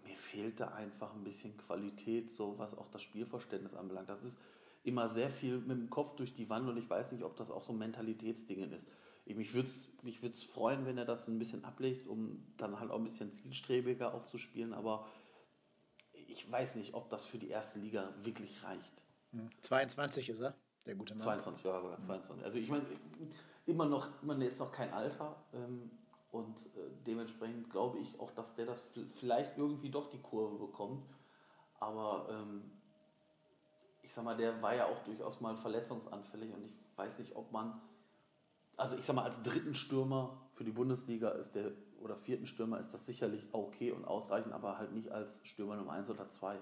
Mir 0.05 0.15
fehlte 0.15 0.71
einfach 0.73 1.13
ein 1.13 1.23
bisschen 1.23 1.55
Qualität, 1.57 2.31
so 2.31 2.57
was 2.57 2.77
auch 2.77 2.89
das 2.89 3.01
Spielverständnis 3.01 3.73
anbelangt. 3.73 4.09
Das 4.09 4.23
ist 4.23 4.39
immer 4.83 5.09
sehr 5.09 5.29
viel 5.29 5.59
mit 5.59 5.77
dem 5.77 5.89
Kopf 5.89 6.15
durch 6.15 6.33
die 6.33 6.49
Wand 6.49 6.67
und 6.69 6.77
ich 6.77 6.89
weiß 6.89 7.11
nicht, 7.11 7.23
ob 7.23 7.35
das 7.35 7.51
auch 7.51 7.63
so 7.63 7.73
ein 7.73 7.77
Mentalitätsdingen 7.77 8.71
ist 8.71 8.87
mich 9.35 9.53
würde 9.53 9.67
es 9.67 9.87
mich 10.03 10.19
freuen, 10.45 10.85
wenn 10.85 10.97
er 10.97 11.05
das 11.05 11.27
ein 11.27 11.39
bisschen 11.39 11.65
ablegt, 11.65 12.07
um 12.07 12.45
dann 12.57 12.79
halt 12.79 12.91
auch 12.91 12.97
ein 12.97 13.03
bisschen 13.03 13.33
zielstrebiger 13.33 14.13
auch 14.13 14.25
zu 14.25 14.37
spielen, 14.37 14.73
aber 14.73 15.05
ich 16.13 16.49
weiß 16.49 16.75
nicht, 16.75 16.93
ob 16.93 17.09
das 17.09 17.25
für 17.25 17.37
die 17.37 17.49
erste 17.49 17.79
Liga 17.79 18.13
wirklich 18.23 18.63
reicht. 18.63 19.05
22 19.61 20.29
ist 20.29 20.41
er, 20.41 20.55
der 20.85 20.95
gute 20.95 21.13
Mann. 21.15 21.23
22, 21.23 21.65
ja 21.65 21.81
sogar 21.81 21.99
22. 21.99 22.45
Also 22.45 22.59
ich 22.59 22.69
meine, 22.69 22.85
immer 23.65 23.85
noch, 23.85 24.09
immer 24.23 24.37
jetzt 24.39 24.59
noch 24.59 24.71
kein 24.71 24.91
Alter. 24.93 25.35
Ähm, 25.53 25.91
und 26.31 26.57
äh, 26.75 26.89
dementsprechend 27.05 27.69
glaube 27.69 27.99
ich 27.99 28.19
auch, 28.19 28.31
dass 28.31 28.55
der 28.55 28.65
das 28.65 28.81
vielleicht 29.13 29.57
irgendwie 29.57 29.89
doch 29.89 30.09
die 30.09 30.19
Kurve 30.19 30.57
bekommt. 30.57 31.05
Aber 31.79 32.27
ähm, 32.29 32.71
ich 34.01 34.13
sag 34.13 34.23
mal, 34.23 34.35
der 34.35 34.61
war 34.61 34.75
ja 34.75 34.85
auch 34.85 35.03
durchaus 35.03 35.41
mal 35.41 35.55
verletzungsanfällig 35.55 36.53
und 36.53 36.63
ich 36.63 36.73
weiß 36.95 37.19
nicht, 37.19 37.35
ob 37.35 37.51
man, 37.51 37.81
also 38.77 38.95
ich 38.95 39.03
sag 39.03 39.15
mal, 39.15 39.23
als 39.23 39.41
dritten 39.41 39.75
Stürmer 39.75 40.39
für 40.53 40.63
die 40.63 40.71
Bundesliga 40.71 41.29
ist 41.29 41.55
der, 41.55 41.71
oder 41.99 42.15
vierten 42.15 42.45
Stürmer 42.45 42.79
ist 42.79 42.93
das 42.93 43.05
sicherlich 43.05 43.43
okay 43.51 43.91
und 43.91 44.05
ausreichend, 44.05 44.53
aber 44.53 44.77
halt 44.77 44.93
nicht 44.93 45.11
als 45.11 45.41
Stürmer 45.45 45.75
Nummer 45.75 45.93
1 45.93 46.09
oder 46.09 46.29
2. 46.29 46.57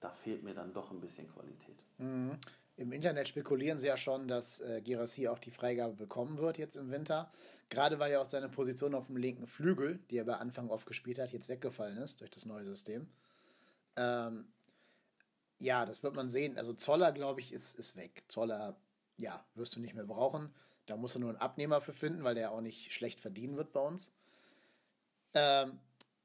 Da 0.00 0.10
fehlt 0.10 0.42
mir 0.42 0.54
dann 0.54 0.74
doch 0.74 0.90
ein 0.90 1.00
bisschen 1.00 1.28
Qualität. 1.28 1.76
Mhm. 1.98 2.38
Im 2.76 2.92
Internet 2.92 3.26
spekulieren 3.26 3.80
sie 3.80 3.88
ja 3.88 3.96
schon, 3.96 4.28
dass 4.28 4.60
äh, 4.60 4.80
Gerassi 4.82 5.26
auch 5.26 5.40
die 5.40 5.50
Freigabe 5.50 5.94
bekommen 5.94 6.38
wird 6.38 6.58
jetzt 6.58 6.76
im 6.76 6.92
Winter. 6.92 7.30
Gerade 7.70 7.98
weil 7.98 8.12
ja 8.12 8.20
auch 8.20 8.28
seine 8.28 8.48
Position 8.48 8.94
auf 8.94 9.06
dem 9.06 9.16
linken 9.16 9.48
Flügel, 9.48 9.98
die 10.10 10.18
er 10.18 10.24
bei 10.24 10.36
Anfang 10.36 10.70
oft 10.70 10.86
gespielt 10.86 11.18
hat, 11.18 11.32
jetzt 11.32 11.48
weggefallen 11.48 11.98
ist 11.98 12.20
durch 12.20 12.30
das 12.30 12.46
neue 12.46 12.64
System. 12.64 13.08
Ähm, 13.96 14.46
ja, 15.58 15.84
das 15.86 16.04
wird 16.04 16.14
man 16.14 16.30
sehen. 16.30 16.56
Also 16.56 16.72
Zoller, 16.72 17.10
glaube 17.10 17.40
ich, 17.40 17.52
ist, 17.52 17.76
ist 17.76 17.96
weg. 17.96 18.22
Zoller, 18.28 18.76
ja, 19.18 19.44
wirst 19.56 19.74
du 19.74 19.80
nicht 19.80 19.94
mehr 19.94 20.06
brauchen. 20.06 20.54
Da 20.88 20.96
musst 20.96 21.14
du 21.14 21.18
nur 21.18 21.30
einen 21.30 21.38
Abnehmer 21.38 21.80
für 21.80 21.92
finden, 21.92 22.24
weil 22.24 22.34
der 22.34 22.52
auch 22.52 22.60
nicht 22.60 22.92
schlecht 22.92 23.20
verdienen 23.20 23.56
wird 23.56 23.72
bei 23.72 23.80
uns. 23.80 24.12
Ähm, 25.34 25.78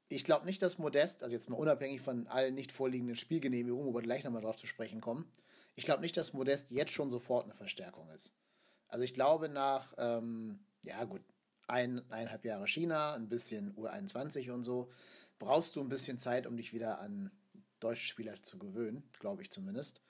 ich 0.08 0.24
glaube 0.24 0.46
nicht, 0.46 0.62
dass 0.62 0.78
Modest, 0.78 1.22
also 1.22 1.34
jetzt 1.34 1.50
mal 1.50 1.56
unabhängig 1.56 2.00
von 2.00 2.26
allen 2.28 2.54
nicht 2.54 2.72
vorliegenden 2.72 3.16
Spielgenehmigungen, 3.16 3.86
wo 3.86 3.94
wir 3.94 4.02
gleich 4.02 4.24
nochmal 4.24 4.42
drauf 4.42 4.56
zu 4.56 4.66
sprechen 4.66 5.00
kommen, 5.00 5.30
ich 5.76 5.84
glaube 5.84 6.02
nicht, 6.02 6.16
dass 6.16 6.32
Modest 6.32 6.70
jetzt 6.70 6.92
schon 6.92 7.10
sofort 7.10 7.44
eine 7.44 7.54
Verstärkung 7.54 8.08
ist. 8.10 8.32
Also 8.88 9.04
ich 9.04 9.14
glaube 9.14 9.48
nach, 9.48 9.92
ähm, 9.98 10.60
ja 10.84 11.02
gut, 11.04 11.22
ein, 11.66 12.08
eineinhalb 12.10 12.44
Jahre 12.44 12.68
China, 12.68 13.14
ein 13.14 13.28
bisschen 13.28 13.74
U21 13.76 14.50
und 14.52 14.62
so, 14.62 14.90
brauchst 15.38 15.74
du 15.76 15.80
ein 15.80 15.88
bisschen 15.88 16.18
Zeit, 16.18 16.46
um 16.46 16.56
dich 16.56 16.72
wieder 16.72 17.00
an 17.00 17.30
deutsche 17.80 18.06
Spieler 18.06 18.40
zu 18.42 18.58
gewöhnen, 18.58 19.02
glaube 19.18 19.42
ich 19.42 19.50
zumindest. 19.50 20.00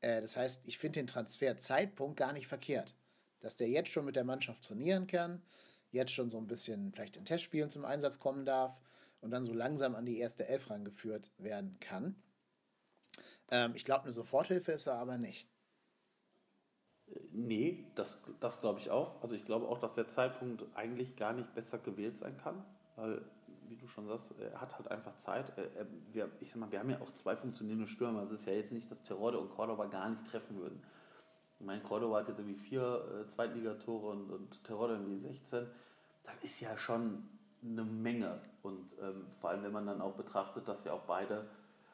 Äh, 0.00 0.20
das 0.20 0.36
heißt, 0.36 0.62
ich 0.66 0.78
finde 0.78 1.00
den 1.00 1.06
Transferzeitpunkt 1.06 2.16
gar 2.16 2.32
nicht 2.32 2.46
verkehrt. 2.46 2.94
Dass 3.40 3.56
der 3.56 3.68
jetzt 3.68 3.90
schon 3.90 4.04
mit 4.04 4.16
der 4.16 4.24
Mannschaft 4.24 4.64
trainieren 4.64 5.06
kann, 5.06 5.42
jetzt 5.90 6.12
schon 6.12 6.30
so 6.30 6.38
ein 6.38 6.46
bisschen 6.46 6.92
vielleicht 6.92 7.16
in 7.16 7.24
Testspielen 7.24 7.70
zum 7.70 7.84
Einsatz 7.84 8.18
kommen 8.18 8.44
darf 8.44 8.80
und 9.20 9.30
dann 9.30 9.44
so 9.44 9.52
langsam 9.52 9.94
an 9.94 10.06
die 10.06 10.18
erste 10.18 10.46
Elf 10.46 10.70
rangeführt 10.70 11.30
werden 11.38 11.78
kann. 11.80 12.16
Ähm, 13.50 13.72
ich 13.74 13.84
glaube, 13.84 14.04
eine 14.04 14.12
Soforthilfe 14.12 14.72
ist 14.72 14.86
er 14.86 14.94
aber 14.94 15.18
nicht. 15.18 15.48
Nee, 17.32 17.86
das, 17.94 18.20
das 18.40 18.60
glaube 18.60 18.80
ich 18.80 18.90
auch. 18.90 19.22
Also 19.22 19.34
ich 19.34 19.44
glaube 19.44 19.66
auch, 19.68 19.78
dass 19.78 19.94
der 19.94 20.08
Zeitpunkt 20.08 20.64
eigentlich 20.74 21.16
gar 21.16 21.32
nicht 21.32 21.54
besser 21.54 21.78
gewählt 21.78 22.18
sein 22.18 22.36
kann, 22.36 22.64
weil, 22.96 23.22
wie 23.68 23.76
du 23.76 23.88
schon 23.88 24.06
sagst, 24.06 24.34
er 24.38 24.60
hat 24.60 24.76
halt 24.76 24.90
einfach 24.90 25.16
Zeit. 25.16 25.52
Er, 25.56 25.86
wir, 26.12 26.30
ich 26.40 26.50
sag 26.50 26.56
mal, 26.56 26.70
wir 26.70 26.80
haben 26.80 26.90
ja 26.90 27.00
auch 27.00 27.12
zwei 27.12 27.36
funktionierende 27.36 27.86
Stürmer. 27.86 28.22
Es 28.22 28.30
ist 28.30 28.46
ja 28.46 28.52
jetzt 28.52 28.72
nicht, 28.72 28.90
dass 28.90 29.02
Terode 29.02 29.38
und 29.38 29.50
Cordoba 29.50 29.86
gar 29.86 30.08
nicht 30.10 30.26
treffen 30.26 30.58
würden. 30.58 30.82
Ich 31.58 31.66
meine, 31.66 31.82
Cordoba 31.82 32.20
hat 32.20 32.28
jetzt 32.28 32.38
irgendwie 32.38 32.58
vier 32.58 33.04
äh, 33.22 33.28
Zweitligatore 33.28 34.08
und, 34.08 34.30
und 34.30 34.64
Terode 34.64 34.94
irgendwie 34.94 35.18
16. 35.18 35.66
Das 36.24 36.36
ist 36.38 36.60
ja 36.60 36.76
schon 36.78 37.28
eine 37.62 37.84
Menge. 37.84 38.40
Und 38.62 38.94
ähm, 39.02 39.26
vor 39.40 39.50
allem, 39.50 39.64
wenn 39.64 39.72
man 39.72 39.86
dann 39.86 40.00
auch 40.00 40.14
betrachtet, 40.14 40.68
dass 40.68 40.84
ja 40.84 40.92
auch 40.92 41.02
beide 41.02 41.48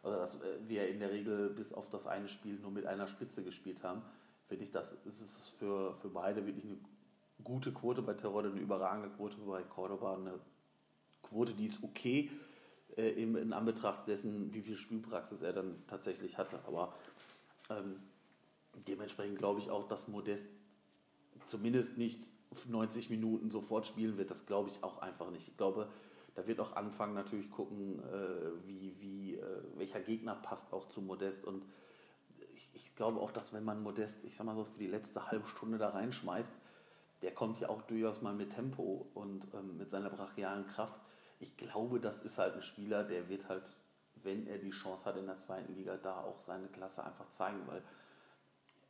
also 0.05 0.19
dass 0.19 0.35
äh, 0.43 0.59
wir 0.69 0.89
in 0.89 1.01
der 1.01 1.11
Regel 1.11 1.49
bis 1.49 1.73
auf 1.73 1.91
das 1.91 2.07
eine 2.07 2.29
Spiel 2.29 2.59
nur 2.61 2.71
mit 2.71 2.87
einer 2.87 3.09
Spitze 3.09 3.43
gespielt 3.43 3.83
haben, 3.83 4.03
finde 4.47 4.65
ich, 4.65 4.71
das 4.71 4.93
ist 5.07 5.21
es 5.21 5.49
für, 5.59 5.95
für 5.97 6.11
beide 6.11 6.47
wirklich 6.47 6.65
eine 6.65 6.77
gute 7.43 7.73
Quote 7.73 8.03
bei 8.03 8.13
Terodde, 8.13 8.51
eine 8.51 8.61
überragende 8.61 9.09
Quote 9.09 9.37
bei 9.39 9.63
Cordoba, 9.63 10.15
eine 10.15 10.39
Quote, 11.23 11.55
die 11.55 11.67
ist 11.67 11.83
okay 11.83 12.31
äh, 12.97 13.11
in, 13.11 13.35
in 13.35 13.53
Anbetracht 13.55 14.07
dessen, 14.07 14.53
wie 14.53 14.61
viel 14.61 14.77
Spielpraxis 14.77 15.41
er 15.41 15.55
dann 15.55 15.83
tatsächlich 15.87 16.37
hatte. 16.37 16.61
Aber 16.67 16.95
ähm, 17.71 17.97
dementsprechend 18.89 19.39
glaube 19.39 19.61
ich 19.61 19.71
auch, 19.71 19.85
dass 19.85 20.09
Modest 20.09 20.49
zumindest 21.45 21.99
nicht 21.99 22.25
90 22.69 23.11
Minuten 23.11 23.51
sofort 23.51 23.87
spielen 23.87 24.17
wird. 24.17 24.31
Das 24.31 24.47
glaube 24.47 24.71
ich 24.71 24.83
auch 24.83 24.99
einfach 24.99 25.31
nicht. 25.31 25.49
Ich 25.49 25.57
glaube, 25.57 25.89
da 26.35 26.47
wird 26.47 26.61
auch 26.61 26.77
anfangen 26.77 27.15
natürlich 27.15 27.51
gucken, 27.51 28.01
äh, 28.01 28.67
wie, 28.67 28.95
wie, 29.01 29.35
äh, 29.37 29.63
welcher 29.77 30.01
Gegner 30.01 30.35
passt 30.35 30.73
auch 30.73 30.89
zu 30.89 31.01
Modest. 31.01 31.45
Und 31.45 31.65
ich, 32.55 32.71
ich, 32.75 32.97
glaube 32.97 33.21
auch, 33.21 33.31
dass 33.31 33.53
wenn 33.53 33.65
man 33.65 33.83
Modest, 33.83 34.25
ich 34.25 34.37
sag 34.37 34.47
mal 34.47 34.57
so, 34.57 34.65
für 34.65 34.79
die 34.79 34.87
letzte 34.87 35.31
halbe 35.31 35.47
Stunde 35.47 35.79
da 35.79 35.91
reinschmeißt, 35.91 36.53
der 37.23 37.33
kommt 37.33 37.61
ja 37.61 37.69
auch 37.69 37.83
durchaus 37.83 38.23
mal 38.23 38.35
mit 38.35 38.51
Tempo 38.51 39.09
und 39.15 39.47
ähm, 39.55 39.77
mit 39.79 39.91
seiner 39.91 40.11
brachialen 40.11 40.67
Kraft. 40.67 41.01
Ich 41.41 41.57
glaube, 41.57 42.01
das 42.01 42.21
ist 42.21 42.39
halt 42.39 42.55
ein 42.55 42.63
Spieler, 42.63 43.05
der 43.05 43.29
wird 43.29 43.49
halt, 43.49 43.71
wenn 44.23 44.47
er 44.47 44.59
die 44.59 44.71
Chance 44.71 45.05
hat 45.05 45.17
in 45.17 45.27
der 45.27 45.37
zweiten 45.37 45.75
Liga, 45.75 45.97
da 45.97 46.21
auch 46.23 46.41
seine 46.41 46.69
Klasse 46.69 47.05
einfach 47.05 47.31
zeigen, 47.31 47.67
weil 47.67 47.83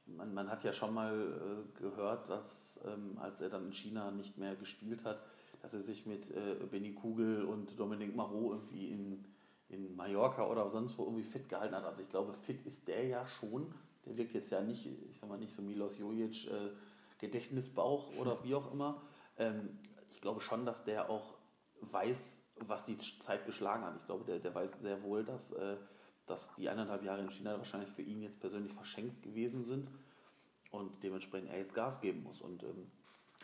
man, 0.06 0.34
man 0.34 0.50
hat 0.50 0.64
ja 0.64 0.72
schon 0.72 0.94
mal 0.94 1.14
äh, 1.14 1.78
gehört, 1.78 2.28
dass 2.28 2.80
ähm, 2.84 3.18
als 3.18 3.40
er 3.40 3.48
dann 3.48 3.66
in 3.66 3.72
China 3.72 4.10
nicht 4.10 4.38
mehr 4.38 4.56
gespielt 4.56 5.04
hat, 5.04 5.22
dass 5.62 5.74
er 5.74 5.80
sich 5.80 6.06
mit 6.06 6.30
äh, 6.30 6.56
Benny 6.70 6.92
Kugel 6.92 7.44
und 7.44 7.78
Dominik 7.78 8.14
Marot 8.14 8.56
irgendwie 8.56 8.90
in, 8.90 9.24
in 9.68 9.96
Mallorca 9.96 10.46
oder 10.46 10.68
sonst 10.68 10.98
wo 10.98 11.04
irgendwie 11.04 11.22
fit 11.22 11.48
gehalten 11.48 11.74
hat. 11.74 11.84
Also 11.84 12.02
ich 12.02 12.10
glaube, 12.10 12.34
fit 12.34 12.66
ist 12.66 12.86
der 12.86 13.06
ja 13.06 13.26
schon. 13.26 13.72
Der 14.04 14.16
wirkt 14.16 14.34
jetzt 14.34 14.50
ja 14.50 14.60
nicht, 14.60 14.86
ich 14.86 15.18
sag 15.18 15.28
mal 15.28 15.38
nicht 15.38 15.52
so 15.52 15.62
Milos 15.62 15.98
Jojic, 15.98 16.48
äh, 16.48 16.70
Gedächtnisbauch 17.18 18.16
oder 18.18 18.38
wie 18.44 18.54
auch 18.54 18.72
immer. 18.72 19.02
Ähm, 19.38 19.78
ich 20.10 20.20
glaube 20.20 20.40
schon, 20.40 20.64
dass 20.64 20.84
der 20.84 21.08
auch 21.08 21.34
weiß, 21.80 22.42
was 22.56 22.84
die 22.84 22.98
Zeit 22.98 23.46
geschlagen 23.46 23.84
hat. 23.84 23.96
Ich 23.96 24.06
glaube, 24.06 24.24
der, 24.24 24.38
der 24.38 24.54
weiß 24.54 24.80
sehr 24.80 25.02
wohl, 25.02 25.24
dass, 25.24 25.50
äh, 25.52 25.76
dass 26.26 26.54
die 26.56 26.68
eineinhalb 26.68 27.02
Jahre 27.02 27.22
in 27.22 27.30
China 27.30 27.58
wahrscheinlich 27.58 27.90
für 27.90 28.02
ihn 28.02 28.22
jetzt 28.22 28.40
persönlich 28.40 28.72
verschenkt 28.72 29.22
gewesen 29.22 29.62
sind 29.64 29.90
und 30.70 31.02
dementsprechend 31.02 31.50
er 31.50 31.58
jetzt 31.58 31.74
Gas 31.74 32.00
geben 32.00 32.22
muss. 32.22 32.40
Und 32.40 32.62
ähm, 32.62 32.90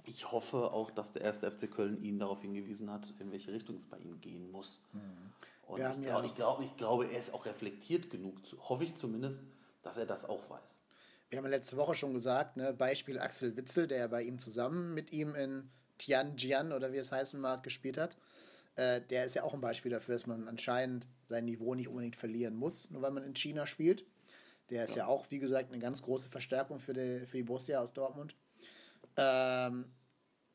ich 0.06 0.30
hoffe 0.30 0.72
auch, 0.72 0.90
dass 0.90 1.12
der 1.12 1.22
erste 1.22 1.50
FC 1.50 1.70
Köln 1.70 2.02
ihn 2.02 2.18
darauf 2.18 2.42
hingewiesen 2.42 2.90
hat, 2.90 3.12
in 3.18 3.30
welche 3.32 3.52
Richtung 3.52 3.76
es 3.76 3.86
bei 3.86 3.98
ihm 3.98 4.20
gehen 4.20 4.50
muss. 4.50 4.88
Mhm. 4.92 5.00
Und 5.66 5.78
ich, 5.78 6.06
ja 6.06 6.24
ich, 6.24 6.34
glaub, 6.34 6.60
ich 6.60 6.76
glaube, 6.76 7.06
er 7.06 7.18
ist 7.18 7.32
auch 7.32 7.46
reflektiert 7.46 8.10
genug, 8.10 8.34
hoffe 8.68 8.84
ich 8.84 8.96
zumindest, 8.96 9.42
dass 9.82 9.96
er 9.96 10.06
das 10.06 10.24
auch 10.24 10.50
weiß. 10.50 10.80
Wir 11.28 11.38
haben 11.38 11.44
ja 11.44 11.50
letzte 11.50 11.76
Woche 11.76 11.94
schon 11.94 12.12
gesagt, 12.12 12.56
ne, 12.56 12.72
Beispiel 12.72 13.18
Axel 13.20 13.56
Witzel, 13.56 13.86
der 13.86 14.08
bei 14.08 14.22
ihm 14.22 14.40
zusammen 14.40 14.94
mit 14.94 15.12
ihm 15.12 15.36
in 15.36 15.70
Tianjin 15.98 16.72
oder 16.72 16.92
wie 16.92 16.96
es 16.96 17.12
heißen 17.12 17.40
mag, 17.40 17.62
gespielt 17.62 17.98
hat. 17.98 18.16
Äh, 18.76 19.00
der 19.02 19.24
ist 19.24 19.34
ja 19.34 19.42
auch 19.42 19.54
ein 19.54 19.60
Beispiel 19.60 19.90
dafür, 19.90 20.14
dass 20.14 20.26
man 20.26 20.48
anscheinend 20.48 21.08
sein 21.26 21.44
Niveau 21.44 21.74
nicht 21.74 21.88
unbedingt 21.88 22.16
verlieren 22.16 22.56
muss, 22.56 22.90
nur 22.90 23.02
weil 23.02 23.10
man 23.10 23.24
in 23.24 23.34
China 23.34 23.66
spielt. 23.66 24.04
Der 24.70 24.84
ist 24.84 24.94
ja, 24.94 25.04
ja 25.04 25.06
auch, 25.06 25.26
wie 25.30 25.38
gesagt, 25.38 25.70
eine 25.70 25.80
ganz 25.80 26.02
große 26.02 26.30
Verstärkung 26.30 26.78
für 26.78 26.92
die, 26.92 27.26
für 27.26 27.38
die 27.38 27.42
Borussia 27.42 27.80
aus 27.80 27.92
Dortmund. 27.92 28.34
Ähm, 29.16 29.86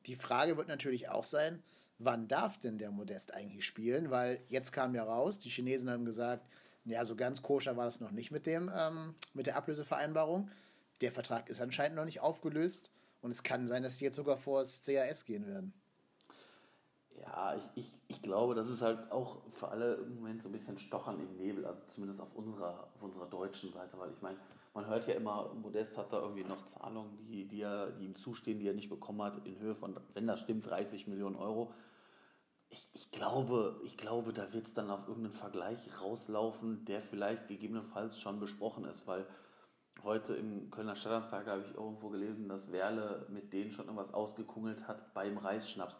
die 0.05 0.15
Frage 0.15 0.57
wird 0.57 0.67
natürlich 0.67 1.09
auch 1.09 1.23
sein, 1.23 1.61
wann 1.97 2.27
darf 2.27 2.57
denn 2.59 2.77
der 2.77 2.91
Modest 2.91 3.33
eigentlich 3.33 3.65
spielen? 3.65 4.09
Weil 4.09 4.41
jetzt 4.47 4.71
kam 4.71 4.95
ja 4.95 5.03
raus, 5.03 5.39
die 5.39 5.49
Chinesen 5.49 5.89
haben 5.89 6.05
gesagt, 6.05 6.47
ja, 6.85 7.03
so 7.03 7.15
ganz 7.15 7.41
koscher 7.41 7.75
war 7.77 7.85
das 7.85 7.99
noch 7.99 8.11
nicht 8.11 8.31
mit, 8.31 8.45
dem, 8.45 8.71
ähm, 8.73 9.15
mit 9.33 9.47
der 9.47 9.57
Ablösevereinbarung. 9.57 10.49
Der 11.01 11.11
Vertrag 11.11 11.49
ist 11.49 11.61
anscheinend 11.61 11.97
noch 11.97 12.05
nicht 12.05 12.21
aufgelöst 12.21 12.91
und 13.21 13.31
es 13.31 13.43
kann 13.43 13.67
sein, 13.67 13.83
dass 13.83 13.97
die 13.97 14.05
jetzt 14.05 14.15
sogar 14.15 14.37
vor 14.37 14.59
das 14.59 14.83
CAS 14.85 15.25
gehen 15.25 15.47
werden. 15.47 15.73
Ja, 17.21 17.55
ich, 17.55 17.63
ich, 17.75 17.93
ich 18.07 18.21
glaube, 18.21 18.55
das 18.55 18.69
ist 18.69 18.81
halt 18.81 19.11
auch 19.11 19.37
für 19.51 19.69
alle 19.69 19.95
im 19.95 20.15
Moment 20.15 20.41
so 20.41 20.49
ein 20.49 20.51
bisschen 20.51 20.77
Stochern 20.77 21.19
im 21.19 21.37
Nebel, 21.37 21.65
also 21.65 21.83
zumindest 21.87 22.21
auf 22.21 22.35
unserer, 22.35 22.87
auf 22.93 23.03
unserer 23.03 23.27
deutschen 23.27 23.71
Seite, 23.71 23.97
weil 23.97 24.11
ich 24.11 24.21
meine, 24.21 24.37
man 24.73 24.87
hört 24.87 25.07
ja 25.07 25.13
immer, 25.13 25.53
Modest 25.53 25.97
hat 25.97 26.11
da 26.11 26.19
irgendwie 26.19 26.43
noch 26.43 26.65
Zahlungen, 26.65 27.25
die, 27.27 27.45
die, 27.45 27.61
er, 27.61 27.91
die 27.91 28.05
ihm 28.05 28.15
zustehen, 28.15 28.59
die 28.59 28.67
er 28.67 28.73
nicht 28.73 28.89
bekommen 28.89 29.21
hat, 29.21 29.45
in 29.45 29.57
Höhe 29.59 29.75
von, 29.75 29.95
wenn 30.13 30.27
das 30.27 30.41
stimmt, 30.41 30.69
30 30.69 31.07
Millionen 31.07 31.37
Euro. 31.37 31.71
Ich, 32.69 32.89
ich 32.93 33.11
glaube, 33.11 33.79
ich 33.85 33.95
glaube, 33.95 34.33
da 34.33 34.51
wird 34.51 34.67
es 34.67 34.73
dann 34.73 34.89
auf 34.89 35.07
irgendeinen 35.07 35.31
Vergleich 35.31 35.79
rauslaufen, 36.01 36.83
der 36.83 36.99
vielleicht 36.99 37.47
gegebenenfalls 37.47 38.19
schon 38.19 38.41
besprochen 38.41 38.83
ist, 38.83 39.07
weil 39.07 39.25
heute 40.03 40.35
im 40.35 40.69
Kölner 40.71 40.97
Stadtanzeiger 40.97 41.51
habe 41.51 41.61
ich 41.61 41.73
irgendwo 41.73 42.09
gelesen, 42.09 42.49
dass 42.49 42.73
Werle 42.73 43.25
mit 43.29 43.53
denen 43.53 43.71
schon 43.71 43.85
irgendwas 43.85 44.13
ausgekungelt 44.13 44.87
hat 44.89 45.13
beim 45.13 45.37
Reisschnaps. 45.37 45.99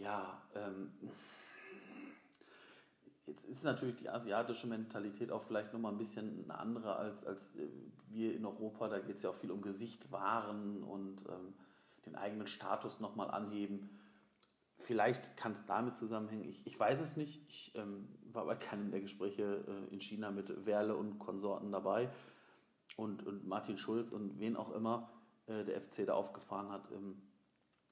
Ja, 0.00 0.42
ähm, 0.54 0.90
Jetzt 3.30 3.44
ist 3.44 3.62
natürlich 3.62 3.94
die 3.94 4.08
asiatische 4.08 4.66
Mentalität 4.66 5.30
auch 5.30 5.44
vielleicht 5.44 5.72
nochmal 5.72 5.92
ein 5.92 5.98
bisschen 5.98 6.42
eine 6.42 6.58
andere 6.58 6.96
als, 6.96 7.24
als 7.24 7.54
äh, 7.54 7.68
wir 8.08 8.34
in 8.34 8.44
Europa. 8.44 8.88
Da 8.88 8.98
geht 8.98 9.18
es 9.18 9.22
ja 9.22 9.30
auch 9.30 9.36
viel 9.36 9.52
um 9.52 9.62
Gesicht 9.62 10.10
wahren 10.10 10.82
und 10.82 11.24
ähm, 11.28 11.54
den 12.06 12.16
eigenen 12.16 12.48
Status 12.48 12.98
nochmal 12.98 13.30
anheben. 13.30 13.88
vielleicht 14.78 15.36
kann 15.36 15.52
es 15.52 15.64
damit 15.66 15.94
zusammenhängen. 15.94 16.48
Ich, 16.48 16.66
ich 16.66 16.80
weiß 16.80 17.00
es 17.00 17.16
nicht. 17.16 17.40
Ich 17.48 17.72
ähm, 17.76 18.08
war 18.32 18.46
bei 18.46 18.56
keinem 18.56 18.90
der 18.90 19.00
Gespräche 19.00 19.64
äh, 19.68 19.94
in 19.94 20.00
China 20.00 20.32
mit 20.32 20.66
Werle 20.66 20.96
und 20.96 21.20
Konsorten 21.20 21.70
dabei 21.70 22.10
und, 22.96 23.24
und 23.24 23.46
Martin 23.46 23.78
Schulz 23.78 24.10
und 24.10 24.40
wen 24.40 24.56
auch 24.56 24.72
immer 24.72 25.08
äh, 25.46 25.64
der 25.64 25.80
FC 25.80 26.04
da 26.04 26.14
aufgefahren 26.14 26.70
hat. 26.70 26.90
Ähm, 26.90 27.22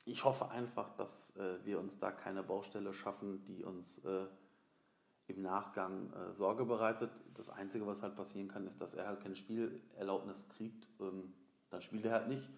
ich 0.09 0.25
hoffe 0.25 0.49
einfach, 0.51 0.91
dass 0.97 1.37
äh, 1.37 1.65
wir 1.65 1.79
uns 1.79 1.99
da 1.99 2.11
keine 2.11 2.43
Baustelle 2.43 2.93
schaffen, 2.93 3.45
die 3.45 3.65
uns 3.65 3.99
äh, 4.05 4.27
im 5.29 5.43
Nachgang 5.43 6.13
äh, 6.13 6.33
Sorge 6.33 6.65
bereitet. 6.65 7.11
Das 7.35 7.51
Einzige, 7.51 7.87
was 7.87 8.03
halt 8.03 8.17
passieren 8.17 8.49
kann, 8.49 8.67
ist, 8.67 8.81
dass 8.81 8.95
er 8.95 9.07
halt 9.07 9.21
keine 9.21 9.37
Spielerlaubnis 9.37 10.49
kriegt. 10.49 10.89
Ähm, 11.01 11.35
dann 11.71 11.83
spielt 11.83 12.07
er 12.07 12.13
halt 12.13 12.29
nicht. 12.29 12.49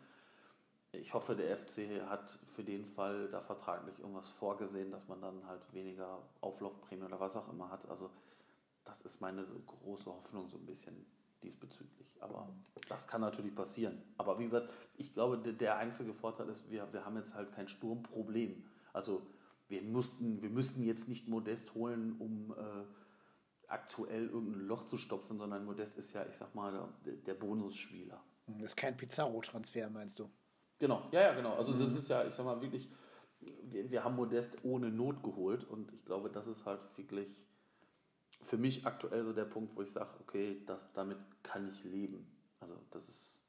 Ich 0.92 1.14
hoffe, 1.14 1.36
der 1.36 1.56
FC 1.56 2.02
hat 2.08 2.30
für 2.46 2.64
den 2.64 2.84
Fall 2.84 3.28
da 3.28 3.40
vertraglich 3.40 3.98
irgendwas 3.98 4.28
vorgesehen, 4.28 4.90
dass 4.90 5.06
man 5.08 5.20
dann 5.20 5.46
halt 5.46 5.62
weniger 5.72 6.18
Auflaufprämie 6.40 7.04
oder 7.04 7.20
was 7.20 7.36
auch 7.36 7.48
immer 7.48 7.70
hat. 7.70 7.88
Also 7.88 8.10
das 8.84 9.02
ist 9.02 9.20
meine 9.20 9.44
so 9.44 9.58
große 9.60 10.06
Hoffnung 10.06 10.48
so 10.48 10.56
ein 10.56 10.66
bisschen 10.66 11.06
diesbezüglich. 11.42 12.08
Aber 12.20 12.48
das 12.88 13.06
kann 13.06 13.20
natürlich 13.20 13.54
passieren. 13.54 14.02
Aber 14.18 14.38
wie 14.38 14.44
gesagt, 14.44 14.68
ich 14.96 15.14
glaube, 15.14 15.38
der 15.38 15.76
einzige 15.76 16.12
Vorteil 16.12 16.48
ist, 16.48 16.70
wir, 16.70 16.92
wir 16.92 17.04
haben 17.04 17.16
jetzt 17.16 17.34
halt 17.34 17.52
kein 17.52 17.68
Sturmproblem. 17.68 18.64
Also 18.92 19.22
wir, 19.68 19.82
mussten, 19.82 20.42
wir 20.42 20.50
müssten 20.50 20.82
jetzt 20.82 21.08
nicht 21.08 21.28
Modest 21.28 21.74
holen, 21.74 22.16
um 22.18 22.52
äh, 22.52 22.84
aktuell 23.68 24.26
irgendein 24.28 24.66
Loch 24.66 24.86
zu 24.86 24.96
stopfen, 24.96 25.38
sondern 25.38 25.64
Modest 25.64 25.96
ist 25.96 26.12
ja, 26.12 26.26
ich 26.26 26.36
sag 26.36 26.54
mal, 26.54 26.88
der, 27.06 27.14
der 27.14 27.34
Bonusspieler. 27.34 28.22
Das 28.46 28.66
ist 28.66 28.76
kein 28.76 28.96
Pizarro-Transfer, 28.96 29.88
meinst 29.90 30.18
du? 30.18 30.28
Genau, 30.78 31.08
ja, 31.12 31.20
ja, 31.20 31.34
genau. 31.34 31.54
Also 31.54 31.72
das 31.72 31.92
ist 31.92 32.08
ja, 32.08 32.24
ich 32.24 32.34
sag 32.34 32.44
mal, 32.44 32.60
wirklich, 32.60 32.90
wir, 33.40 33.90
wir 33.90 34.02
haben 34.02 34.16
Modest 34.16 34.56
ohne 34.64 34.90
Not 34.90 35.22
geholt 35.22 35.64
und 35.64 35.92
ich 35.92 36.04
glaube, 36.04 36.30
das 36.30 36.46
ist 36.46 36.66
halt 36.66 36.80
wirklich 36.96 37.38
für 38.42 38.56
mich 38.56 38.86
aktuell 38.86 39.24
so 39.24 39.32
der 39.32 39.44
Punkt, 39.44 39.76
wo 39.76 39.82
ich 39.82 39.90
sage, 39.90 40.10
okay, 40.20 40.62
das, 40.66 40.92
damit 40.92 41.18
kann 41.42 41.68
ich 41.68 41.84
leben. 41.84 42.26
Also 42.60 42.74
das 42.90 43.08
ist 43.08 43.44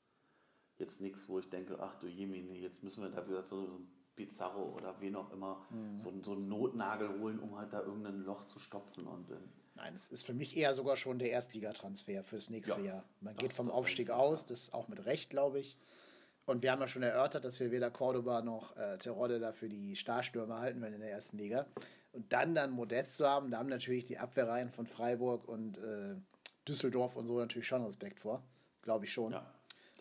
jetzt 0.77 1.01
nichts, 1.01 1.29
wo 1.29 1.39
ich 1.39 1.50
denke, 1.50 1.77
ach 1.79 1.95
du 2.00 2.07
Jemine, 2.07 2.57
jetzt 2.57 2.83
müssen 2.83 3.03
wir 3.03 3.10
da 3.10 3.27
wieder 3.27 3.43
so, 3.43 3.65
so 3.65 3.75
ein 3.75 3.88
Pizarro 4.15 4.75
oder 4.75 5.00
wen 5.00 5.15
auch 5.15 5.31
immer, 5.31 5.65
mhm. 5.69 5.98
so, 5.98 6.12
so 6.24 6.33
einen 6.33 6.50
Notnagel 6.50 7.19
holen, 7.19 7.39
um 7.39 7.57
halt 7.57 7.71
da 7.71 7.81
irgendein 7.81 8.24
Loch 8.24 8.48
zu 8.48 8.60
stopfen. 8.60 9.07
Und, 9.07 9.29
ähm, 9.31 9.50
Nein, 9.75 9.93
es 9.93 10.10
ist 10.10 10.25
für 10.25 10.33
mich 10.33 10.57
eher 10.57 10.74
sogar 10.74 10.98
schon 10.98 11.17
der 11.17 11.31
Erstligatransfer 11.31 12.24
fürs 12.24 12.50
nächste 12.50 12.81
ja, 12.81 12.88
Jahr. 12.88 13.03
Man 13.21 13.36
geht 13.36 13.53
vom 13.53 13.71
Aufstieg 13.71 14.10
aus, 14.10 14.45
das 14.45 14.63
ist 14.63 14.74
auch 14.74 14.88
mit 14.89 15.05
Recht, 15.05 15.29
glaube 15.29 15.60
ich. 15.60 15.77
Und 16.45 16.63
wir 16.63 16.71
haben 16.71 16.81
ja 16.81 16.88
schon 16.88 17.03
erörtert, 17.03 17.45
dass 17.45 17.60
wir 17.60 17.71
weder 17.71 17.91
Cordoba 17.91 18.41
noch 18.41 18.75
äh, 18.75 18.98
Terodde 18.98 19.39
da 19.39 19.53
für 19.53 19.69
die 19.69 19.95
Starstürmer 19.95 20.60
halten 20.60 20.81
werden 20.81 20.95
in 20.95 21.01
der 21.01 21.12
ersten 21.12 21.38
Liga. 21.38 21.67
Und 22.12 22.34
dann 22.34 22.53
dann 22.56 22.72
Modest 22.72 23.18
zu 23.18 23.27
haben, 23.27 23.51
da 23.51 23.58
haben 23.58 23.70
natürlich 23.70 24.03
die 24.06 24.18
Abwehrreihen 24.18 24.70
von 24.70 24.86
Freiburg 24.86 25.48
und 25.48 25.77
äh, 25.77 26.15
Düsseldorf 26.68 27.15
und 27.15 27.27
so 27.27 27.39
natürlich 27.39 27.68
schon 27.68 27.86
Respekt 27.86 28.20
vor. 28.20 28.44
Glaube 28.82 29.06
ich 29.06 29.13
schon. 29.13 29.32
Ja. 29.32 29.46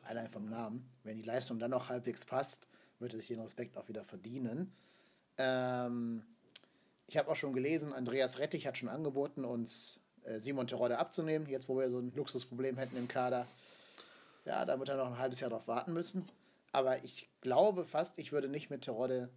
Allein 0.03 0.29
vom 0.29 0.47
Namen. 0.47 0.91
Wenn 1.05 1.17
die 1.17 1.23
Leistung 1.23 1.59
dann 1.59 1.71
noch 1.71 1.89
halbwegs 1.89 2.25
passt, 2.25 2.67
wird 2.99 3.13
er 3.13 3.19
sich 3.19 3.29
den 3.29 3.41
Respekt 3.41 3.77
auch 3.77 3.89
wieder 3.89 4.05
verdienen. 4.05 4.73
Ähm, 5.39 6.25
ich 7.07 7.17
habe 7.17 7.31
auch 7.31 7.37
schon 7.37 7.53
gelesen, 7.53 7.93
Andreas 7.93 8.39
Rettich 8.39 8.67
hat 8.67 8.77
schon 8.77 8.89
angeboten, 8.89 9.45
uns 9.45 10.01
äh, 10.25 10.39
Simon 10.39 10.67
Terodde 10.67 10.99
abzunehmen, 10.99 11.49
jetzt 11.49 11.69
wo 11.69 11.79
wir 11.79 11.91
so 11.91 11.99
ein 11.99 12.13
Luxusproblem 12.15 12.77
hätten 12.77 12.97
im 12.97 13.09
Kader. 13.09 13.47
Ja, 14.45 14.65
da 14.65 14.79
wird 14.79 14.89
er 14.89 14.97
noch 14.97 15.07
ein 15.07 15.19
halbes 15.19 15.41
Jahr 15.41 15.51
drauf 15.51 15.69
warten 15.69 15.93
müssen. 15.93 16.27
Aber 16.73 17.03
ich 17.05 17.29
glaube 17.41 17.85
fast, 17.85 18.19
ich 18.19 18.33
würde 18.33 18.49
nicht 18.49 18.71
mit 18.71 18.83
Terodde 18.83 19.29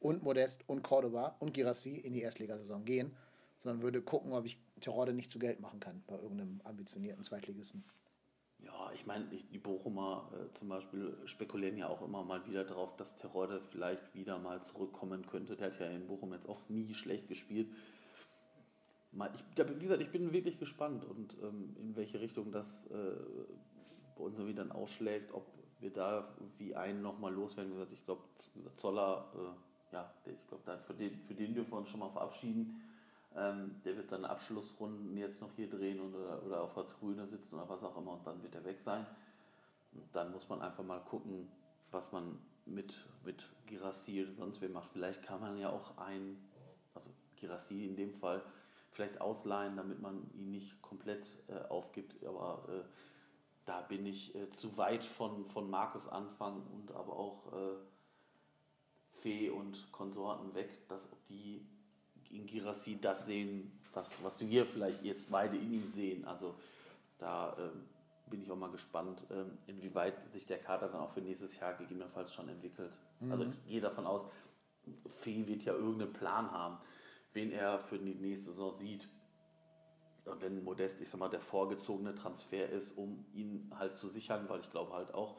und 0.00 0.22
Modest 0.22 0.68
und 0.68 0.82
Cordoba 0.82 1.36
und 1.38 1.54
Girassi 1.54 1.96
in 1.96 2.12
die 2.12 2.22
Erstligasaison 2.22 2.84
gehen, 2.84 3.16
sondern 3.58 3.82
würde 3.82 4.02
gucken, 4.02 4.32
ob 4.32 4.44
ich 4.44 4.58
Terodde 4.80 5.12
nicht 5.12 5.30
zu 5.30 5.38
Geld 5.38 5.60
machen 5.60 5.80
kann 5.80 6.02
bei 6.06 6.16
irgendeinem 6.16 6.60
ambitionierten 6.64 7.22
Zweitligisten. 7.22 7.84
Ja, 8.58 8.90
ich 8.94 9.06
meine, 9.06 9.26
die 9.26 9.58
Bochumer 9.58 10.30
äh, 10.32 10.52
zum 10.54 10.68
Beispiel 10.68 11.16
spekulieren 11.26 11.76
ja 11.76 11.88
auch 11.88 12.02
immer 12.02 12.24
mal 12.24 12.46
wieder 12.46 12.64
darauf, 12.64 12.96
dass 12.96 13.16
Terodde 13.16 13.60
vielleicht 13.70 14.14
wieder 14.14 14.38
mal 14.38 14.62
zurückkommen 14.62 15.26
könnte. 15.26 15.56
Der 15.56 15.68
hat 15.68 15.78
ja 15.78 15.86
in 15.86 16.06
Bochum 16.06 16.32
jetzt 16.32 16.48
auch 16.48 16.68
nie 16.68 16.94
schlecht 16.94 17.28
gespielt. 17.28 17.68
Ich, 19.34 19.44
wie 19.56 19.82
gesagt, 19.82 20.02
ich 20.02 20.10
bin 20.10 20.32
wirklich 20.32 20.58
gespannt 20.58 21.04
und 21.04 21.36
ähm, 21.42 21.74
in 21.80 21.96
welche 21.96 22.20
Richtung 22.20 22.52
das 22.52 22.86
äh, 22.86 23.16
bei 24.16 24.24
uns 24.24 24.38
irgendwie 24.38 24.54
dann 24.54 24.72
ausschlägt, 24.72 25.32
ob 25.32 25.46
wir 25.80 25.90
da 25.90 26.34
wie 26.58 26.74
einen 26.74 27.02
nochmal 27.02 27.32
loswerden. 27.32 27.72
Wie 27.72 27.74
gesagt, 27.76 27.92
ich 27.92 28.04
glaube, 28.04 28.22
Zoller 28.76 29.30
äh, 29.34 29.65
ja, 29.92 30.10
ich 30.24 30.46
glaube, 30.48 30.78
für 30.78 30.94
den, 30.94 31.18
für 31.20 31.34
den 31.34 31.54
dürfen 31.54 31.70
wir 31.72 31.78
uns 31.78 31.88
schon 31.88 32.00
mal 32.00 32.10
verabschieden. 32.10 32.82
Ähm, 33.34 33.80
der 33.84 33.96
wird 33.96 34.08
seine 34.08 34.30
Abschlussrunden 34.30 35.16
jetzt 35.16 35.42
noch 35.42 35.52
hier 35.54 35.68
drehen 35.68 36.00
oder, 36.00 36.42
oder 36.42 36.62
auf 36.62 36.74
der 36.74 36.88
Tribüne 36.88 37.26
sitzen 37.26 37.56
oder 37.56 37.68
was 37.68 37.84
auch 37.84 37.96
immer 37.96 38.12
und 38.12 38.26
dann 38.26 38.42
wird 38.42 38.54
er 38.54 38.64
weg 38.64 38.80
sein. 38.80 39.06
Und 39.92 40.04
dann 40.14 40.32
muss 40.32 40.48
man 40.48 40.62
einfach 40.62 40.84
mal 40.84 41.00
gucken, 41.00 41.48
was 41.90 42.12
man 42.12 42.38
mit, 42.64 43.06
mit 43.24 43.48
Girassi 43.66 44.26
sonst 44.30 44.60
wer 44.60 44.68
macht. 44.68 44.88
Vielleicht 44.88 45.22
kann 45.22 45.40
man 45.40 45.58
ja 45.58 45.70
auch 45.70 45.98
ein, 45.98 46.42
also 46.94 47.10
Girassi 47.36 47.84
in 47.84 47.96
dem 47.96 48.12
Fall, 48.12 48.42
vielleicht 48.90 49.20
ausleihen, 49.20 49.76
damit 49.76 50.00
man 50.00 50.30
ihn 50.34 50.50
nicht 50.50 50.80
komplett 50.82 51.26
äh, 51.48 51.68
aufgibt. 51.68 52.24
Aber 52.24 52.66
äh, 52.68 52.84
da 53.66 53.82
bin 53.82 54.06
ich 54.06 54.34
äh, 54.34 54.48
zu 54.50 54.76
weit 54.78 55.04
von, 55.04 55.44
von 55.46 55.68
Markus 55.68 56.08
Anfang 56.08 56.62
und 56.72 56.92
aber 56.92 57.16
auch 57.16 57.52
äh, 57.52 57.76
Fee 59.22 59.50
und 59.50 59.90
Konsorten 59.92 60.54
weg, 60.54 60.88
dass 60.88 61.10
ob 61.12 61.24
die 61.26 61.66
in 62.30 62.46
Girassi 62.46 62.98
das 63.00 63.26
sehen, 63.26 63.72
was, 63.92 64.22
was 64.22 64.40
wir 64.40 64.66
vielleicht 64.66 65.02
jetzt 65.02 65.30
beide 65.30 65.56
in 65.56 65.72
ihm 65.72 65.90
sehen. 65.90 66.24
Also 66.24 66.54
da 67.18 67.56
ähm, 67.58 67.84
bin 68.28 68.42
ich 68.42 68.50
auch 68.50 68.56
mal 68.56 68.70
gespannt, 68.70 69.26
ähm, 69.30 69.58
inwieweit 69.66 70.32
sich 70.32 70.46
der 70.46 70.58
Kader 70.58 70.88
dann 70.88 71.00
auch 71.00 71.10
für 71.10 71.20
nächstes 71.20 71.58
Jahr 71.58 71.74
gegebenenfalls 71.74 72.32
schon 72.32 72.48
entwickelt. 72.48 72.98
Mhm. 73.20 73.32
Also 73.32 73.44
ich 73.44 73.66
gehe 73.66 73.80
davon 73.80 74.06
aus, 74.06 74.26
Fee 75.06 75.46
wird 75.46 75.64
ja 75.64 75.72
irgendeinen 75.72 76.12
Plan 76.12 76.50
haben, 76.50 76.78
wen 77.32 77.50
er 77.52 77.78
für 77.78 77.98
die 77.98 78.14
nächste 78.14 78.50
Saison 78.50 78.76
sieht. 78.76 79.08
Und 80.24 80.40
wenn 80.42 80.62
Modest, 80.64 81.00
ich 81.00 81.08
sag 81.08 81.20
mal, 81.20 81.28
der 81.28 81.40
vorgezogene 81.40 82.14
Transfer 82.14 82.68
ist, 82.68 82.92
um 82.92 83.24
ihn 83.32 83.70
halt 83.78 83.96
zu 83.96 84.08
sichern, 84.08 84.48
weil 84.48 84.60
ich 84.60 84.70
glaube 84.70 84.92
halt 84.92 85.14
auch, 85.14 85.36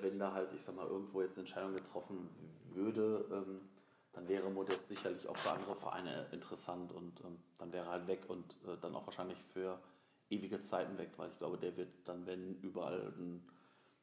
wenn 0.00 0.18
da 0.18 0.32
halt, 0.32 0.52
ich 0.54 0.62
sag 0.62 0.76
mal, 0.76 0.86
irgendwo 0.86 1.20
jetzt 1.22 1.32
eine 1.32 1.40
Entscheidung 1.40 1.74
getroffen 1.74 2.28
würde, 2.72 3.24
ähm, 3.32 3.60
dann 4.12 4.28
wäre 4.28 4.50
Modest 4.50 4.88
sicherlich 4.88 5.26
auch 5.28 5.36
für 5.36 5.52
andere 5.52 5.76
Vereine 5.76 6.26
interessant 6.32 6.92
und 6.92 7.20
ähm, 7.24 7.38
dann 7.58 7.72
wäre 7.72 7.86
er 7.86 7.92
halt 7.92 8.06
weg 8.06 8.22
und 8.28 8.44
äh, 8.66 8.76
dann 8.80 8.94
auch 8.94 9.06
wahrscheinlich 9.06 9.38
für 9.52 9.78
ewige 10.30 10.60
Zeiten 10.60 10.98
weg, 10.98 11.10
weil 11.16 11.30
ich 11.30 11.38
glaube, 11.38 11.58
der 11.58 11.76
wird 11.76 11.90
dann, 12.04 12.26
wenn 12.26 12.56
überall 12.60 13.12
ein 13.16 13.42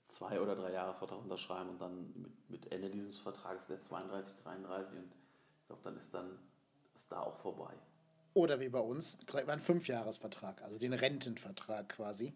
zwei 0.08 0.40
oder 0.40 0.56
drei 0.56 0.72
Jahresvertrag 0.72 1.20
unterschreiben 1.20 1.70
und 1.70 1.82
dann 1.82 2.13
mit, 2.16 2.50
mit 2.50 2.72
Ende 2.72 2.90
dieses 2.90 3.18
Vertrages 3.18 3.68
der 3.68 3.82
32, 3.82 4.36
33 4.44 5.00
und 5.00 5.12
ich 5.60 5.68
glaube, 5.68 5.82
dann 5.84 5.98
ist 5.98 6.13
dann 6.13 6.40
ist 6.96 7.12
da 7.12 7.22
auch 7.22 7.36
vorbei. 7.36 7.74
Oder 8.34 8.60
wie 8.60 8.70
bei 8.70 8.80
uns, 8.80 9.18
kriegt 9.26 9.48
man 9.48 9.54
einen 9.54 9.62
Fünfjahresvertrag, 9.62 10.62
also 10.62 10.78
den 10.78 10.94
Rentenvertrag 10.94 11.90
quasi. 11.90 12.34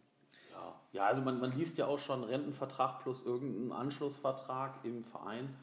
Ja, 0.61 0.75
ja 0.91 1.03
also 1.05 1.21
man, 1.21 1.39
man 1.39 1.51
liest 1.51 1.77
ja 1.77 1.87
auch 1.87 1.99
schon 1.99 2.23
Rentenvertrag 2.23 2.99
plus 3.01 3.25
irgendeinen 3.25 3.71
Anschlussvertrag 3.71 4.83
im 4.85 5.03
Verein. 5.03 5.55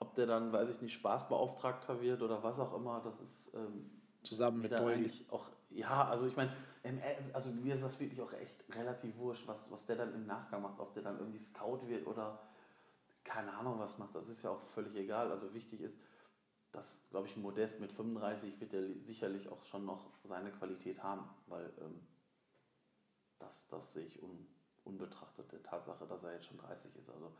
Ob 0.00 0.14
der 0.14 0.26
dann, 0.26 0.52
weiß 0.52 0.68
ich 0.68 0.80
nicht, 0.80 0.94
Spaßbeauftragter 0.94 2.00
wird 2.00 2.22
oder 2.22 2.42
was 2.42 2.60
auch 2.60 2.74
immer, 2.74 3.00
das 3.00 3.20
ist 3.20 3.52
ähm, 3.54 3.90
zusammen 4.22 4.62
mit 4.62 4.72
Dolly. 4.72 5.10
auch 5.30 5.50
ja, 5.70 6.08
also 6.08 6.26
ich 6.26 6.36
meine, 6.36 6.52
also 7.32 7.50
mir 7.50 7.74
ist 7.74 7.84
das 7.84 7.98
wirklich 8.00 8.20
auch 8.22 8.32
echt 8.32 8.64
relativ 8.74 9.16
wurscht, 9.18 9.46
was, 9.46 9.70
was 9.70 9.84
der 9.84 9.96
dann 9.96 10.14
im 10.14 10.26
Nachgang 10.26 10.62
macht, 10.62 10.80
ob 10.80 10.94
der 10.94 11.02
dann 11.02 11.18
irgendwie 11.18 11.40
Scout 11.40 11.80
wird 11.86 12.06
oder 12.06 12.40
keine 13.24 13.52
Ahnung 13.52 13.78
was 13.78 13.98
macht, 13.98 14.14
das 14.14 14.28
ist 14.28 14.42
ja 14.42 14.50
auch 14.50 14.62
völlig 14.62 14.94
egal. 14.94 15.30
Also 15.30 15.52
wichtig 15.52 15.82
ist, 15.82 15.98
dass, 16.72 17.06
glaube 17.10 17.26
ich, 17.26 17.36
Modest 17.36 17.80
mit 17.80 17.92
35 17.92 18.60
wird 18.60 18.72
er 18.72 18.82
sicherlich 19.02 19.48
auch 19.48 19.62
schon 19.64 19.84
noch 19.84 20.10
seine 20.24 20.50
Qualität 20.50 21.02
haben, 21.02 21.28
weil 21.46 21.70
ähm, 21.80 22.00
das, 23.38 23.66
das 23.68 23.92
sehe 23.92 24.06
ich 24.06 24.22
un, 24.22 24.46
unbetrachtet 24.84 25.50
der 25.52 25.62
Tatsache, 25.62 26.06
dass 26.06 26.22
er 26.22 26.34
jetzt 26.34 26.46
schon 26.46 26.58
30 26.58 26.90
ist. 26.96 27.08
Also 27.10 27.32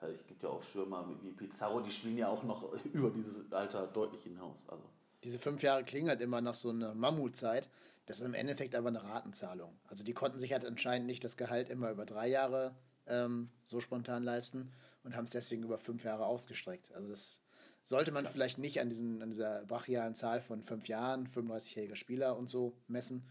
es 0.00 0.26
gibt 0.26 0.42
ja 0.42 0.48
auch 0.48 0.62
Stürmer 0.62 1.06
wie 1.22 1.32
Pizarro, 1.32 1.80
die 1.80 1.90
spielen 1.90 2.16
ja 2.16 2.28
auch 2.28 2.42
noch 2.42 2.72
über 2.92 3.10
dieses 3.10 3.52
Alter 3.52 3.86
deutlich 3.86 4.22
hinaus. 4.22 4.58
Also. 4.68 4.84
Diese 5.24 5.38
fünf 5.38 5.62
Jahre 5.62 5.84
klingen 5.84 6.08
halt 6.08 6.20
immer 6.20 6.40
nach 6.40 6.54
so 6.54 6.70
einer 6.70 6.94
Mammutzeit. 6.94 7.68
Das 8.06 8.20
ist 8.20 8.26
im 8.26 8.34
Endeffekt 8.34 8.74
aber 8.74 8.88
eine 8.88 9.04
Ratenzahlung. 9.04 9.78
Also 9.86 10.02
die 10.02 10.14
konnten 10.14 10.38
sich 10.38 10.52
halt 10.52 10.64
anscheinend 10.64 11.06
nicht 11.06 11.22
das 11.22 11.36
Gehalt 11.36 11.68
immer 11.68 11.90
über 11.90 12.06
drei 12.06 12.28
Jahre 12.28 12.74
ähm, 13.06 13.50
so 13.64 13.80
spontan 13.80 14.24
leisten 14.24 14.72
und 15.04 15.16
haben 15.16 15.24
es 15.24 15.30
deswegen 15.30 15.62
über 15.62 15.78
fünf 15.78 16.04
Jahre 16.04 16.26
ausgestreckt. 16.26 16.92
Also 16.94 17.08
das 17.08 17.40
sollte 17.82 18.12
man 18.12 18.26
vielleicht 18.26 18.58
nicht 18.58 18.80
an, 18.80 18.88
diesen, 18.88 19.22
an 19.22 19.30
dieser 19.30 19.64
brachialen 19.66 20.14
Zahl 20.14 20.40
von 20.40 20.62
fünf 20.62 20.88
Jahren, 20.88 21.28
35-jähriger 21.28 21.96
Spieler 21.96 22.36
und 22.36 22.48
so 22.48 22.74
messen, 22.88 23.24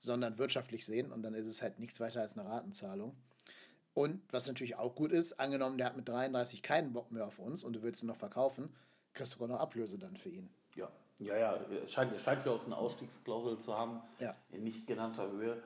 sondern 0.00 0.38
wirtschaftlich 0.38 0.84
sehen 0.84 1.12
und 1.12 1.22
dann 1.22 1.34
ist 1.34 1.46
es 1.46 1.62
halt 1.62 1.78
nichts 1.78 2.00
weiter 2.00 2.20
als 2.20 2.36
eine 2.36 2.48
Ratenzahlung. 2.48 3.14
Und 3.94 4.20
was 4.32 4.46
natürlich 4.48 4.76
auch 4.76 4.94
gut 4.94 5.12
ist, 5.12 5.34
angenommen, 5.34 5.76
der 5.78 5.86
hat 5.86 5.96
mit 5.96 6.08
33 6.08 6.62
keinen 6.62 6.92
Bock 6.92 7.10
mehr 7.12 7.26
auf 7.26 7.38
uns 7.38 7.62
und 7.62 7.74
du 7.74 7.82
willst 7.82 8.02
ihn 8.02 8.06
noch 8.06 8.16
verkaufen, 8.16 8.68
kriegst 9.12 9.32
du 9.34 9.38
sogar 9.38 9.48
noch 9.56 9.60
Ablöse 9.60 9.98
dann 9.98 10.16
für 10.16 10.30
ihn. 10.30 10.48
Ja, 10.74 10.88
ja, 11.18 11.36
ja. 11.36 11.52
Er 11.54 11.88
scheint, 11.88 12.12
er 12.12 12.18
scheint 12.18 12.44
ja 12.46 12.52
auch 12.52 12.64
eine 12.64 12.76
Ausstiegsklausel 12.76 13.58
zu 13.58 13.76
haben, 13.76 14.00
Ja. 14.18 14.34
in 14.50 14.64
nicht 14.64 14.86
genannter 14.86 15.30
Höhe. 15.30 15.62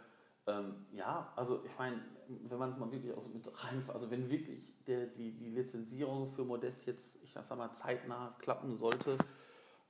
Ähm, 0.47 0.75
ja, 0.93 1.33
also 1.37 1.65
ich 1.65 1.79
meine, 1.79 2.03
wenn 2.49 2.59
man 2.59 2.73
es 2.73 2.79
mal 2.79 2.91
wirklich 2.91 3.13
aus 3.15 3.29
mit 3.33 3.47
rein, 3.65 3.83
also 3.93 4.11
wenn 4.11 4.29
wirklich 4.31 4.75
der, 4.87 5.07
die, 5.07 5.33
die 5.33 5.51
Lizenzierung 5.51 6.33
für 6.33 6.45
Modest 6.45 6.87
jetzt, 6.87 7.19
ich 7.23 7.33
sag 7.33 7.57
mal, 7.57 7.73
zeitnah 7.73 8.35
klappen 8.41 8.77
sollte 8.77 9.17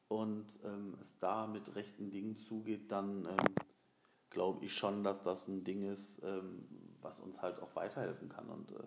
und 0.08 0.46
ähm, 0.64 0.96
es 1.00 1.18
da 1.18 1.46
mit 1.46 1.74
rechten 1.74 2.10
Dingen 2.10 2.36
zugeht, 2.36 2.90
dann 2.92 3.26
ähm, 3.26 3.36
glaube 4.34 4.64
ich 4.66 4.76
schon, 4.76 5.02
dass 5.04 5.22
das 5.22 5.48
ein 5.48 5.64
Ding 5.64 5.90
ist, 5.90 6.22
ähm, 6.24 6.66
was 7.00 7.20
uns 7.20 7.40
halt 7.40 7.60
auch 7.60 7.74
weiterhelfen 7.76 8.28
kann. 8.28 8.48
Und 8.50 8.72
äh, 8.72 8.82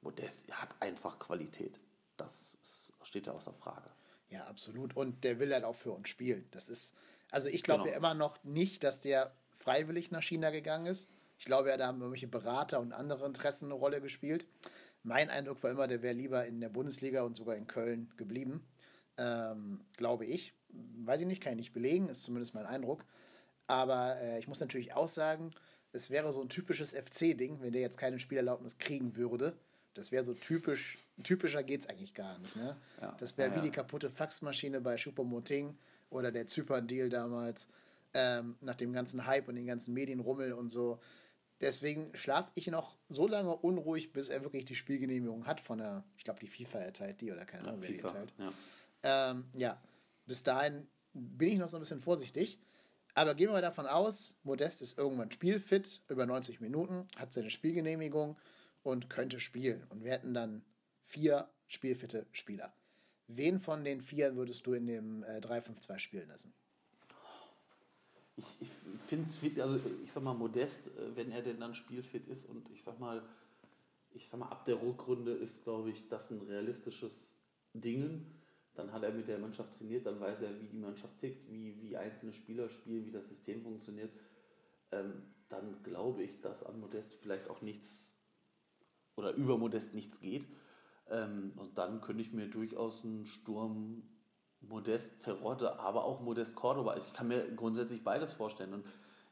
Modest 0.00 0.40
hat 0.50 0.74
einfach 0.80 1.18
Qualität. 1.18 1.78
Das 2.16 2.54
ist, 2.62 2.92
steht 3.04 3.26
ja 3.26 3.34
außer 3.34 3.52
Frage. 3.52 3.90
Ja, 4.30 4.44
absolut. 4.46 4.96
Und 4.96 5.22
der 5.22 5.38
will 5.38 5.52
halt 5.52 5.64
auch 5.64 5.76
für 5.76 5.92
uns 5.92 6.08
spielen. 6.08 6.48
Das 6.50 6.68
ist, 6.68 6.94
also 7.30 7.48
ich 7.48 7.62
glaube 7.62 7.84
Genau. 7.84 7.92
ja 7.92 7.98
immer 7.98 8.14
noch 8.14 8.42
nicht, 8.42 8.82
dass 8.82 9.00
der 9.00 9.32
freiwillig 9.50 10.10
nach 10.10 10.22
China 10.22 10.50
gegangen 10.50 10.86
ist. 10.86 11.08
Ich 11.38 11.44
glaube 11.44 11.68
ja, 11.68 11.76
da 11.76 11.88
haben 11.88 12.00
irgendwelche 12.00 12.26
Berater 12.28 12.80
und 12.80 12.92
andere 12.92 13.26
Interessen 13.26 13.66
eine 13.66 13.74
Rolle 13.74 14.00
gespielt. 14.00 14.46
Mein 15.02 15.28
Eindruck 15.28 15.62
war 15.62 15.70
immer, 15.70 15.86
der 15.86 16.02
wäre 16.02 16.14
lieber 16.14 16.46
in 16.46 16.60
der 16.60 16.70
Bundesliga 16.70 17.22
und 17.22 17.36
sogar 17.36 17.54
in 17.56 17.66
Köln 17.66 18.10
geblieben. 18.16 18.66
Ähm, 19.18 19.84
glaube 19.96 20.24
ich. 20.24 20.54
Weiß 21.04 21.20
ich 21.20 21.26
nicht, 21.26 21.42
kann 21.42 21.52
ich 21.52 21.58
nicht 21.58 21.72
belegen, 21.74 22.08
ist 22.08 22.22
zumindest 22.22 22.54
mein 22.54 22.66
Eindruck. 22.66 23.04
Aber 23.66 24.20
äh, 24.20 24.38
ich 24.38 24.48
muss 24.48 24.60
natürlich 24.60 24.94
auch 24.94 25.08
sagen, 25.08 25.52
es 25.92 26.10
wäre 26.10 26.32
so 26.32 26.40
ein 26.40 26.48
typisches 26.48 26.92
FC-Ding, 26.92 27.60
wenn 27.62 27.72
der 27.72 27.80
jetzt 27.80 27.98
keine 27.98 28.18
Spielerlaubnis 28.18 28.78
kriegen 28.78 29.16
würde. 29.16 29.56
Das 29.94 30.12
wäre 30.12 30.24
so 30.24 30.34
typisch, 30.34 30.98
typischer 31.22 31.62
geht 31.62 31.80
es 31.82 31.88
eigentlich 31.88 32.14
gar 32.14 32.38
nicht. 32.38 32.54
Ne? 32.54 32.76
Ja. 33.00 33.16
Das 33.18 33.38
wäre 33.38 33.48
Ja, 33.48 33.54
wie 33.54 33.60
ja. 33.60 33.64
die 33.64 33.70
kaputte 33.70 34.10
Faxmaschine 34.10 34.80
bei 34.80 34.96
Choupo-Moting 34.96 35.76
oder 36.10 36.30
der 36.30 36.46
Zypern-Deal 36.46 37.08
damals, 37.08 37.68
ähm, 38.12 38.56
nach 38.60 38.76
dem 38.76 38.92
ganzen 38.92 39.26
Hype 39.26 39.48
und 39.48 39.56
den 39.56 39.66
ganzen 39.66 39.94
Medienrummel 39.94 40.52
und 40.52 40.68
so. 40.68 41.00
Deswegen 41.60 42.14
schlafe 42.14 42.50
ich 42.54 42.66
noch 42.66 42.98
so 43.08 43.26
lange 43.26 43.56
unruhig, 43.56 44.12
bis 44.12 44.28
er 44.28 44.42
wirklich 44.42 44.66
die 44.66 44.74
Spielgenehmigung 44.74 45.46
hat 45.46 45.60
von 45.60 45.78
der, 45.78 46.04
ich 46.18 46.24
glaube, 46.24 46.40
die 46.40 46.48
FIFA 46.48 46.78
erteilt 46.80 47.20
die 47.22 47.32
oder 47.32 47.46
keine 47.46 47.68
Ahnung, 47.68 47.80
wer 47.80 47.88
die 47.88 47.98
erteilt. 48.00 48.34
ja. 48.38 48.52
Ähm, 49.02 49.46
ja, 49.54 49.80
bis 50.26 50.42
dahin 50.42 50.86
bin 51.14 51.48
ich 51.48 51.58
noch 51.58 51.68
so 51.68 51.78
ein 51.78 51.80
bisschen 51.80 52.00
vorsichtig. 52.00 52.58
Aber 53.16 53.34
gehen 53.34 53.48
wir 53.48 53.54
mal 53.54 53.62
davon 53.62 53.86
aus, 53.86 54.38
Modest 54.42 54.82
ist 54.82 54.98
irgendwann 54.98 55.30
spielfit, 55.30 56.02
über 56.08 56.26
90 56.26 56.60
Minuten, 56.60 57.08
hat 57.16 57.32
seine 57.32 57.48
Spielgenehmigung 57.48 58.36
und 58.82 59.08
könnte 59.08 59.40
spielen. 59.40 59.86
Und 59.88 60.04
wir 60.04 60.10
hätten 60.10 60.34
dann 60.34 60.62
vier 61.02 61.48
spielfitte 61.66 62.26
Spieler. 62.32 62.74
Wen 63.26 63.58
von 63.58 63.84
den 63.84 64.02
vier 64.02 64.36
würdest 64.36 64.66
du 64.66 64.74
in 64.74 64.86
dem 64.86 65.24
äh, 65.24 65.38
3-5-2 65.38 65.98
spielen 65.98 66.28
lassen? 66.28 66.52
Ich, 68.36 68.44
ich 68.60 68.68
finde 69.08 69.24
es, 69.24 69.60
also 69.62 69.80
ich 70.04 70.12
sag 70.12 70.22
mal, 70.22 70.34
Modest, 70.34 70.88
äh, 70.88 71.16
wenn 71.16 71.32
er 71.32 71.40
denn 71.40 71.58
dann 71.58 71.74
spielfit 71.74 72.28
ist 72.28 72.44
und 72.44 72.68
ich 72.70 72.82
sag 72.82 73.00
mal, 73.00 73.22
ich 74.12 74.28
sag 74.28 74.40
mal, 74.40 74.50
ab 74.50 74.66
der 74.66 74.82
Rückrunde 74.82 75.32
ist, 75.32 75.64
glaube 75.64 75.88
ich, 75.88 76.06
das 76.10 76.30
ein 76.30 76.42
realistisches 76.42 77.14
Dingen. 77.72 78.26
Dann 78.76 78.92
hat 78.92 79.02
er 79.02 79.12
mit 79.12 79.26
der 79.26 79.38
Mannschaft 79.38 79.76
trainiert, 79.76 80.06
dann 80.06 80.20
weiß 80.20 80.42
er, 80.42 80.60
wie 80.60 80.66
die 80.66 80.78
Mannschaft 80.78 81.18
tickt, 81.18 81.50
wie, 81.50 81.80
wie 81.80 81.96
einzelne 81.96 82.32
Spieler 82.32 82.68
spielen, 82.68 83.06
wie 83.06 83.10
das 83.10 83.28
System 83.28 83.62
funktioniert. 83.62 84.10
Ähm, 84.92 85.22
dann 85.48 85.82
glaube 85.82 86.22
ich, 86.22 86.40
dass 86.40 86.62
an 86.64 86.80
Modest 86.80 87.14
vielleicht 87.14 87.48
auch 87.48 87.62
nichts 87.62 88.16
oder 89.16 89.32
über 89.32 89.58
Modest 89.58 89.94
nichts 89.94 90.20
geht. 90.20 90.46
Ähm, 91.08 91.52
und 91.56 91.78
dann 91.78 92.00
könnte 92.00 92.22
ich 92.22 92.32
mir 92.32 92.48
durchaus 92.48 93.04
einen 93.04 93.26
Sturm 93.26 94.02
Modest 94.60 95.22
Terodde, 95.22 95.78
aber 95.78 96.04
auch 96.04 96.20
Modest 96.20 96.54
Cordoba. 96.54 96.92
Also 96.92 97.08
ich 97.08 97.14
kann 97.14 97.28
mir 97.28 97.54
grundsätzlich 97.54 98.02
beides 98.02 98.32
vorstellen. 98.32 98.74
Und 98.74 98.84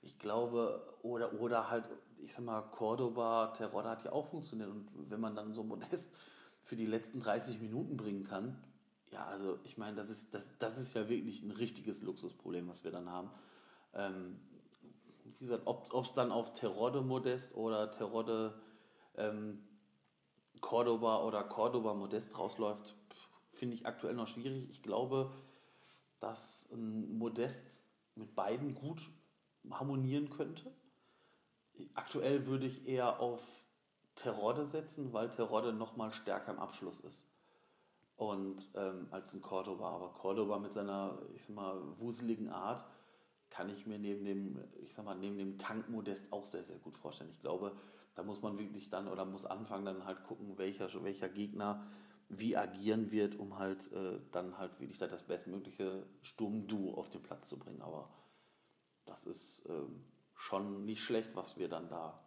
ich 0.02 0.18
glaube, 0.18 0.96
oder, 1.02 1.40
oder 1.40 1.70
halt, 1.70 1.88
ich 2.18 2.32
sag 2.32 2.44
mal, 2.44 2.62
Cordoba, 2.62 3.48
Terodde 3.48 3.88
hat 3.90 4.04
ja 4.04 4.12
auch 4.12 4.26
funktioniert. 4.26 4.68
Und 4.70 4.88
wenn 5.10 5.20
man 5.20 5.34
dann 5.34 5.52
so 5.52 5.64
Modest 5.64 6.14
für 6.62 6.76
die 6.76 6.86
letzten 6.86 7.20
30 7.20 7.60
Minuten 7.60 7.96
bringen 7.96 8.24
kann, 8.24 8.56
ja, 9.14 9.24
also 9.26 9.60
ich 9.62 9.78
meine, 9.78 9.96
das 9.96 10.10
ist, 10.10 10.34
das, 10.34 10.58
das 10.58 10.76
ist 10.76 10.92
ja 10.94 11.08
wirklich 11.08 11.40
ein 11.42 11.52
richtiges 11.52 12.02
Luxusproblem, 12.02 12.68
was 12.68 12.82
wir 12.82 12.90
dann 12.90 13.08
haben. 13.08 13.30
Ähm, 13.94 14.40
wie 15.38 15.44
gesagt, 15.44 15.62
ob 15.66 16.04
es 16.04 16.12
dann 16.12 16.32
auf 16.32 16.52
Terodde 16.54 17.00
Modest 17.00 17.54
oder 17.54 17.92
Terodde 17.92 18.60
ähm, 19.16 19.62
Cordoba 20.60 21.22
oder 21.22 21.44
Cordoba 21.44 21.94
Modest 21.94 22.36
rausläuft, 22.36 22.96
finde 23.52 23.76
ich 23.76 23.86
aktuell 23.86 24.14
noch 24.14 24.26
schwierig. 24.26 24.68
Ich 24.68 24.82
glaube, 24.82 25.32
dass 26.18 26.68
ein 26.72 27.16
Modest 27.16 27.80
mit 28.16 28.34
beiden 28.34 28.74
gut 28.74 29.00
harmonieren 29.70 30.28
könnte. 30.30 30.72
Aktuell 31.94 32.46
würde 32.46 32.66
ich 32.66 32.88
eher 32.88 33.20
auf 33.20 33.42
Terodde 34.16 34.66
setzen, 34.66 35.12
weil 35.12 35.30
Terodde 35.30 35.72
noch 35.72 35.96
mal 35.96 36.12
stärker 36.12 36.52
im 36.52 36.58
Abschluss 36.58 37.00
ist. 37.00 37.24
Und 38.16 38.70
ähm, 38.74 39.08
als 39.10 39.34
ein 39.34 39.42
Cordoba. 39.42 39.90
Aber 39.90 40.12
Cordoba 40.12 40.58
mit 40.58 40.72
seiner, 40.72 41.18
ich 41.34 41.44
sag 41.44 41.56
mal, 41.56 41.80
wuseligen 41.98 42.48
Art 42.48 42.84
kann 43.50 43.68
ich 43.68 43.86
mir 43.86 43.98
neben 43.98 44.24
dem, 44.24 44.64
ich 44.82 44.94
sag 44.94 45.04
mal, 45.04 45.16
neben 45.16 45.38
dem 45.38 45.58
Tank 45.58 45.86
auch 46.30 46.46
sehr, 46.46 46.64
sehr 46.64 46.78
gut 46.78 46.96
vorstellen. 46.98 47.30
Ich 47.30 47.40
glaube, 47.40 47.76
da 48.14 48.22
muss 48.22 48.42
man 48.42 48.58
wirklich 48.58 48.90
dann 48.90 49.08
oder 49.08 49.24
muss 49.24 49.46
anfangen, 49.46 49.84
dann 49.84 50.04
halt 50.04 50.24
gucken, 50.24 50.58
welcher, 50.58 50.88
welcher 51.02 51.28
Gegner 51.28 51.86
wie 52.28 52.56
agieren 52.56 53.10
wird, 53.10 53.36
um 53.36 53.58
halt 53.58 53.92
äh, 53.92 54.20
dann 54.32 54.58
halt 54.58 54.80
wirklich 54.80 54.98
da 54.98 55.06
das 55.06 55.22
bestmögliche 55.24 56.06
Sturmduo 56.22 56.94
auf 56.94 57.10
den 57.10 57.22
Platz 57.22 57.48
zu 57.48 57.58
bringen. 57.58 57.82
Aber 57.82 58.08
das 59.04 59.24
ist 59.24 59.64
ähm, 59.68 60.04
schon 60.34 60.84
nicht 60.84 61.02
schlecht, 61.02 61.34
was 61.36 61.56
wir 61.56 61.68
dann 61.68 61.88
da 61.88 62.23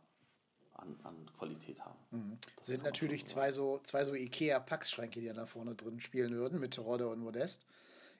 an, 0.77 0.95
an 1.03 1.15
Qualität 1.37 1.79
haben. 1.81 1.97
Das 2.11 2.19
Mhm. 2.19 2.37
Sind 2.61 2.75
kann 2.75 2.83
man 2.83 2.83
natürlich 2.93 3.25
zwei 3.25 3.51
so, 3.51 3.79
zwei 3.83 4.03
so 4.03 4.13
Ikea-Packschränke, 4.13 5.19
die 5.19 5.27
da 5.27 5.45
vorne 5.45 5.75
drin 5.75 5.99
spielen 5.99 6.33
würden, 6.33 6.59
mit 6.59 6.71
Terodde 6.75 7.07
und 7.07 7.19
Modest. 7.19 7.65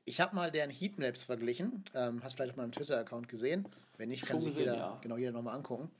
Ich 0.06 0.22
habe 0.22 0.36
mal 0.36 0.52
deren 0.52 0.72
Heatmaps 0.72 1.26
verglichen. 1.26 1.84
Ähm, 1.94 2.24
hast 2.24 2.36
vielleicht 2.36 2.52
auf 2.52 2.58
meinem 2.58 2.72
Twitter-Account 2.72 3.28
gesehen. 3.28 3.68
Wenn 3.98 4.10
nicht, 4.10 4.22
kann 4.22 4.38
Schon 4.38 4.42
sich 4.42 4.54
gesehen, 4.54 4.74
jeder, 4.74 4.78
ja. 4.78 5.00
genau 5.02 5.18
jeder 5.18 5.32
nochmal 5.32 5.56
angucken. 5.56 5.92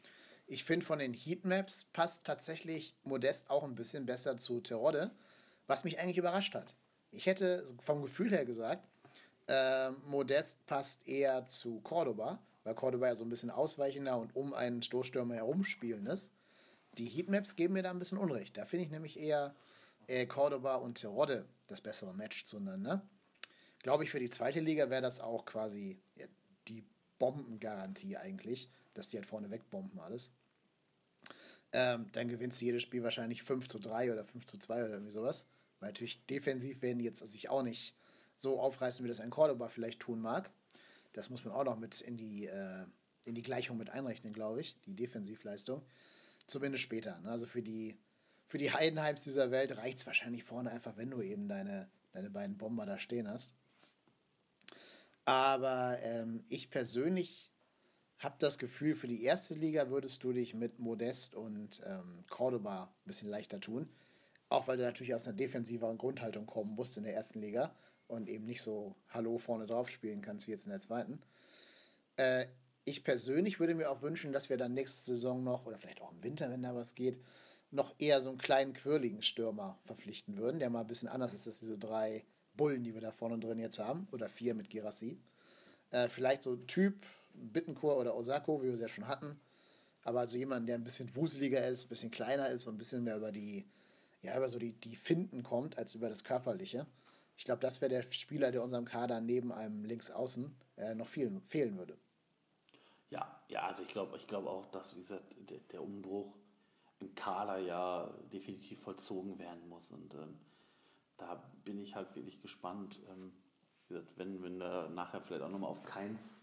Ich 0.48 0.64
finde, 0.64 0.86
von 0.86 1.00
den 1.00 1.14
Heatmaps 1.14 1.86
passt 1.92 2.24
tatsächlich 2.24 2.96
Modest 3.04 3.50
auch 3.50 3.64
ein 3.64 3.76
bisschen 3.76 4.06
besser 4.06 4.38
zu 4.38 4.62
Terodde, 4.62 5.12
was 5.68 5.84
mich 5.84 6.00
eigentlich 6.00 6.18
überrascht 6.18 6.56
hat. 6.56 6.74
Ich 7.12 7.26
hätte 7.26 7.66
vom 7.82 8.02
Gefühl 8.02 8.32
her 8.32 8.46
gesagt, 8.46 8.88
ähm, 9.50 10.02
Modest 10.06 10.66
passt 10.66 11.06
eher 11.08 11.46
zu 11.46 11.82
Cordoba, 11.82 12.40
weil 12.64 12.76
Cordoba 12.76 13.08
ja 13.08 13.16
so 13.16 13.26
ein 13.26 13.30
bisschen 13.30 13.50
ausweichender 13.50 14.18
und 14.18 14.36
um 14.36 14.54
einen 14.54 14.82
Stoßstürmer 14.82 15.36
herumspielen 15.36 16.06
ist. 16.08 16.32
Die 16.98 17.06
Heatmaps 17.06 17.56
geben 17.56 17.74
mir 17.74 17.84
da 17.84 17.92
ein 17.92 18.00
bisschen 18.00 18.18
Unrecht. 18.18 18.58
Da 18.58 18.66
finde 18.66 18.86
ich 18.86 18.92
nämlich 18.92 19.20
eher 19.20 19.56
äh, 20.08 20.26
Cordoba 20.26 20.76
und 20.76 20.96
Terodde 20.96 21.46
das 21.68 21.82
bessere 21.82 22.14
Match 22.14 22.46
zueinander. 22.46 23.08
Glaube 23.80 24.04
ich, 24.04 24.10
für 24.10 24.20
die 24.20 24.30
zweite 24.30 24.60
Liga 24.60 24.90
wäre 24.90 25.02
das 25.02 25.20
auch 25.20 25.46
quasi 25.46 26.00
ja, 26.16 26.26
die 26.68 26.84
Bombengarantie 27.20 28.18
eigentlich, 28.18 28.70
dass 28.94 29.10
die 29.10 29.18
halt 29.18 29.28
vorne 29.28 29.52
wegbomben 29.52 30.00
alles. 30.00 30.32
Ähm, 31.74 32.08
dann 32.14 32.30
gewinnst 32.30 32.62
du 32.62 32.66
jedes 32.66 32.82
Spiel 32.82 33.04
wahrscheinlich 33.04 33.44
5 33.44 33.68
zu 33.68 33.80
3 33.80 34.14
oder 34.14 34.24
5 34.26 34.46
zu 34.46 34.58
2 34.58 34.86
oder 34.86 34.94
irgendwie 34.94 35.12
sowas. 35.12 35.46
Weil 35.80 35.90
natürlich 35.90 36.26
defensiv 36.26 36.82
werden 36.82 37.00
die 37.00 37.06
jetzt 37.06 37.20
sich 37.20 37.50
auch 37.50 37.62
nicht 37.62 37.94
so 38.36 38.60
aufreißen, 38.60 39.04
wie 39.04 39.10
das 39.10 39.20
ein 39.20 39.30
Cordoba 39.30 39.68
vielleicht 39.68 40.00
tun 40.00 40.22
mag. 40.22 40.50
Das 41.14 41.30
muss 41.30 41.44
man 41.44 41.54
auch 41.54 41.64
noch 41.64 41.78
mit 41.78 42.02
in 42.02 42.18
die, 42.18 42.48
äh, 42.48 42.86
in 43.26 43.36
die 43.36 43.42
Gleichung 43.42 43.78
mit 43.78 43.90
einrechnen, 43.90 44.34
glaube 44.34 44.62
ich, 44.62 44.78
die 44.86 44.96
Defensivleistung. 44.96 45.84
Zumindest 46.48 46.84
später. 46.84 47.20
Ne? 47.20 47.30
Also 47.30 47.46
für 47.46 47.62
die, 47.62 47.98
für 48.46 48.58
die 48.58 48.72
Heidenheims 48.72 49.24
dieser 49.24 49.52
Welt 49.52 49.78
reicht 49.78 50.00
es 50.00 50.06
wahrscheinlich 50.06 50.44
vorne 50.44 50.72
einfach, 50.72 50.98
wenn 50.98 51.12
du 51.12 51.22
eben 51.22 51.48
deine, 51.48 51.90
deine 52.14 52.30
beiden 52.30 52.58
Bomber 52.58 52.86
da 52.86 52.98
stehen 52.98 53.30
hast. 53.30 53.54
Aber 55.26 56.00
ähm, 56.02 56.46
ich 56.48 56.70
persönlich 56.70 57.52
habe 58.20 58.36
das 58.40 58.58
Gefühl, 58.58 58.96
für 58.96 59.08
die 59.08 59.24
erste 59.24 59.54
Liga 59.54 59.90
würdest 59.90 60.24
du 60.24 60.32
dich 60.32 60.54
mit 60.54 60.80
Modest 60.80 61.36
und 61.36 61.82
ähm, 61.86 62.24
Cordoba 62.30 62.84
ein 62.84 63.08
bisschen 63.08 63.30
leichter 63.30 63.60
tun. 63.60 63.90
Auch 64.50 64.68
weil 64.68 64.78
du 64.78 64.84
natürlich 64.84 65.14
aus 65.14 65.28
einer 65.28 65.36
defensiveren 65.36 65.98
Grundhaltung 65.98 66.46
kommen 66.46 66.74
musst 66.76 66.98
in 66.98 67.04
der 67.04 67.14
ersten 67.14 67.42
Liga 67.42 67.76
und 68.08 68.30
eben 68.30 68.46
nicht 68.46 68.62
so 68.62 68.96
Hallo 69.10 69.38
vorne 69.38 69.68
drauf 69.68 69.90
spielen 69.90 70.22
kannst 70.22 70.48
wie 70.48 70.52
jetzt 70.52 70.66
in 70.66 70.72
der 70.72 70.80
zweiten. 70.80 71.22
Äh, 72.16 72.48
ich 72.88 73.04
persönlich 73.04 73.60
würde 73.60 73.76
mir 73.76 73.92
auch 73.92 74.02
wünschen, 74.02 74.32
dass 74.32 74.50
wir 74.50 74.56
dann 74.56 74.74
nächste 74.74 75.12
Saison 75.12 75.44
noch, 75.44 75.66
oder 75.66 75.78
vielleicht 75.78 76.02
auch 76.02 76.14
im 76.14 76.24
Winter, 76.24 76.50
wenn 76.50 76.64
da 76.64 76.74
was 76.74 76.96
geht, 76.96 77.20
noch 77.70 77.94
eher 78.00 78.22
so 78.22 78.30
einen 78.30 78.38
kleinen, 78.38 78.72
quirligen 78.72 79.22
Stürmer 79.22 79.78
verpflichten 79.84 80.38
würden, 80.38 80.60
der 80.60 80.70
mal 80.70 80.82
ein 80.82 80.88
bisschen 80.88 81.10
anders 81.10 81.34
ist 81.34 81.48
als 81.48 81.60
diese 81.60 81.78
drei 81.78 82.24
Bullen, 82.56 82.86
die 82.86 82.94
wir 82.94 83.02
da 83.02 83.12
vorne 83.12 83.40
drin 83.40 83.60
jetzt 83.60 83.78
haben, 83.78 84.08
oder 84.14 84.30
vier 84.30 84.56
mit 84.56 84.70
Girassi. 84.70 85.20
Äh, 85.92 86.08
vielleicht 86.08 86.44
so 86.44 86.56
Typ 86.56 87.06
Bittencourt 87.34 87.98
oder 87.98 88.16
Osako, 88.16 88.62
wie 88.62 88.68
wir 88.68 88.74
es 88.74 88.80
ja 88.80 88.88
schon 88.88 89.10
hatten. 89.10 89.38
Aber 90.04 90.26
so 90.26 90.38
jemand, 90.38 90.70
der 90.70 90.76
ein 90.76 90.86
bisschen 90.86 91.14
wuseliger 91.14 91.68
ist, 91.68 91.86
ein 91.86 91.90
bisschen 91.90 92.12
kleiner 92.12 92.48
ist 92.50 92.68
und 92.68 92.76
ein 92.76 92.78
bisschen 92.78 93.04
mehr 93.04 93.18
über 93.18 93.34
die, 93.34 93.66
ja, 94.22 94.38
über 94.38 94.48
so 94.48 94.60
die, 94.60 94.72
die 94.72 94.96
Finden 94.96 95.44
kommt, 95.44 95.78
als 95.78 95.94
über 95.94 96.08
das 96.08 96.24
Körperliche. 96.24 96.88
Ich 97.36 97.44
glaube, 97.44 97.60
das 97.60 97.82
wäre 97.82 97.90
der 97.90 98.12
Spieler, 98.12 98.54
der 98.54 98.64
unserem 98.64 98.86
Kader 98.86 99.20
neben 99.20 99.52
einem 99.52 99.84
Linksaußen 99.84 100.56
äh, 100.78 100.96
noch 100.96 101.10
viel, 101.10 101.42
fehlen 101.50 101.78
würde. 101.78 101.98
Ja, 103.10 103.42
ja, 103.48 103.62
also 103.68 103.84
ich 103.84 103.90
glaube 103.90 104.18
ich 104.18 104.28
glaub 104.28 104.46
auch, 104.48 104.66
dass, 104.68 104.96
wie 104.96 105.02
gesagt, 105.02 105.36
der, 105.50 105.60
der 105.60 105.82
Umbruch 105.82 106.36
im 107.00 107.14
Kader 107.16 107.58
ja 107.60 108.10
definitiv 108.34 108.82
vollzogen 108.82 109.38
werden 109.40 109.68
muss. 109.70 109.92
Und 109.92 110.14
ähm, 110.16 110.40
da 111.18 111.36
bin 111.64 111.80
ich 111.80 111.96
halt 111.96 112.16
wirklich 112.16 112.42
gespannt. 112.42 113.00
Ähm, 113.10 113.32
wie 113.88 113.94
gesagt, 113.94 114.18
wenn, 114.18 114.44
wenn 114.44 114.58
wir 114.58 114.90
nachher 114.90 115.22
vielleicht 115.22 115.44
auch 115.44 115.50
nochmal 115.50 115.70
auf 115.70 115.84
Keins, 115.84 116.42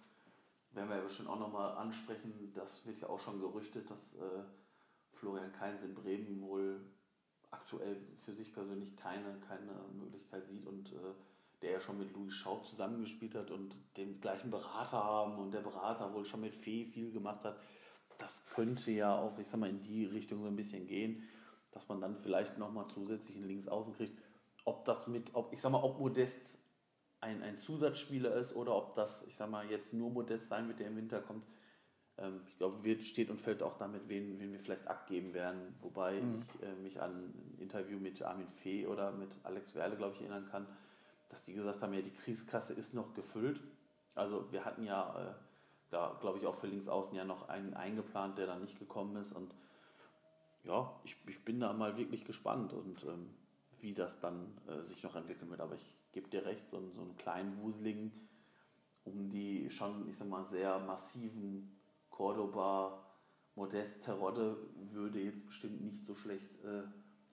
werden 0.70 0.88
wir 0.88 0.96
ja 0.96 1.02
bestimmt 1.02 1.28
auch 1.28 1.38
nochmal 1.38 1.76
ansprechen, 1.76 2.52
das 2.54 2.84
wird 2.86 3.00
ja 3.00 3.08
auch 3.08 3.20
schon 3.20 3.40
gerüchtet, 3.40 3.90
dass 3.90 4.14
äh, 4.14 4.44
Florian 5.12 5.52
Keins 5.52 5.82
in 5.82 5.94
Bremen 5.94 6.40
wohl 6.40 6.80
aktuell 7.50 7.96
für 8.22 8.32
sich 8.32 8.52
persönlich 8.52 8.96
keine, 8.96 9.38
keine 9.40 9.72
Möglichkeit 9.92 10.46
sieht 10.46 10.66
und 10.66 10.92
äh, 10.92 11.14
der 11.62 11.72
ja 11.72 11.80
schon 11.80 11.98
mit 11.98 12.12
Louis 12.12 12.34
Schau 12.34 12.60
zusammengespielt 12.60 13.34
hat 13.34 13.50
und 13.50 13.74
den 13.96 14.20
gleichen 14.20 14.50
Berater 14.50 15.02
haben 15.02 15.38
und 15.38 15.52
der 15.52 15.60
Berater 15.60 16.12
wohl 16.12 16.24
schon 16.24 16.40
mit 16.40 16.54
Fee 16.54 16.84
viel 16.84 17.12
gemacht 17.12 17.44
hat. 17.44 17.58
Das 18.18 18.46
könnte 18.46 18.90
ja 18.90 19.18
auch, 19.18 19.38
ich 19.38 19.48
sag 19.48 19.58
mal, 19.58 19.70
in 19.70 19.82
die 19.82 20.04
Richtung 20.04 20.42
so 20.42 20.48
ein 20.48 20.56
bisschen 20.56 20.86
gehen, 20.86 21.24
dass 21.72 21.88
man 21.88 22.00
dann 22.00 22.16
vielleicht 22.16 22.58
nochmal 22.58 22.86
zusätzlich 22.88 23.36
einen 23.36 23.48
Linksaußen 23.48 23.94
kriegt. 23.94 24.18
Ob 24.64 24.84
das 24.84 25.06
mit, 25.06 25.34
ob, 25.34 25.52
ich 25.52 25.60
sag 25.60 25.72
mal, 25.72 25.82
ob 25.82 25.98
Modest 25.98 26.58
ein, 27.20 27.42
ein 27.42 27.58
Zusatzspieler 27.58 28.34
ist 28.34 28.54
oder 28.54 28.76
ob 28.76 28.94
das, 28.94 29.24
ich 29.26 29.34
sag 29.34 29.50
mal, 29.50 29.68
jetzt 29.70 29.92
nur 29.92 30.10
Modest 30.10 30.48
sein 30.48 30.68
wird, 30.68 30.78
der 30.80 30.88
im 30.88 30.96
Winter 30.96 31.20
kommt. 31.20 31.44
Ähm, 32.18 32.42
ich 32.46 32.56
glaube, 32.58 32.84
wird, 32.84 33.02
steht 33.02 33.30
und 33.30 33.40
fällt 33.40 33.62
auch 33.62 33.76
damit, 33.76 34.08
wen, 34.08 34.38
wen 34.38 34.52
wir 34.52 34.60
vielleicht 34.60 34.86
abgeben 34.86 35.34
werden. 35.34 35.74
Wobei 35.80 36.20
mhm. 36.20 36.42
ich 36.42 36.62
äh, 36.62 36.74
mich 36.76 37.00
an 37.00 37.12
ein 37.12 37.58
Interview 37.58 37.98
mit 37.98 38.22
Armin 38.22 38.48
Fee 38.48 38.86
oder 38.86 39.12
mit 39.12 39.36
Alex 39.42 39.74
Werle, 39.74 39.96
glaube 39.96 40.14
ich, 40.14 40.20
erinnern 40.20 40.46
kann, 40.46 40.66
dass 41.28 41.42
die 41.42 41.54
gesagt 41.54 41.82
haben, 41.82 41.92
ja, 41.94 42.02
die 42.02 42.12
Kriegskasse 42.12 42.74
ist 42.74 42.94
noch 42.94 43.14
gefüllt. 43.14 43.60
Also 44.14 44.50
wir 44.52 44.64
hatten 44.64 44.84
ja 44.84 45.30
äh, 45.30 45.34
da, 45.90 46.16
glaube 46.20 46.38
ich, 46.38 46.46
auch 46.46 46.56
für 46.56 46.66
Linksaußen 46.66 47.16
ja 47.16 47.24
noch 47.24 47.48
einen 47.48 47.74
eingeplant, 47.74 48.38
der 48.38 48.46
dann 48.46 48.60
nicht 48.60 48.78
gekommen 48.78 49.16
ist. 49.16 49.32
Und 49.32 49.54
ja, 50.62 50.98
ich, 51.04 51.16
ich 51.26 51.44
bin 51.44 51.60
da 51.60 51.72
mal 51.72 51.96
wirklich 51.96 52.24
gespannt 52.24 52.72
und 52.72 53.04
ähm, 53.04 53.30
wie 53.80 53.94
das 53.94 54.20
dann 54.20 54.56
äh, 54.66 54.82
sich 54.82 55.02
noch 55.02 55.16
entwickeln 55.16 55.50
wird. 55.50 55.60
Aber 55.60 55.74
ich 55.74 56.00
gebe 56.12 56.28
dir 56.28 56.44
recht, 56.44 56.68
so, 56.68 56.80
so 56.90 57.02
einen 57.02 57.16
kleinen 57.16 57.60
Wuseligen 57.60 58.12
um 59.04 59.28
die 59.28 59.70
schon, 59.70 60.08
ich 60.08 60.16
sag 60.16 60.28
mal, 60.28 60.44
sehr 60.44 60.78
massiven 60.80 61.78
Cordoba, 62.10 63.04
Modest, 63.54 64.02
Terodde 64.02 64.56
würde 64.90 65.20
jetzt 65.20 65.44
bestimmt 65.46 65.80
nicht 65.82 66.04
so 66.04 66.14
schlecht 66.14 66.64
äh, 66.64 66.82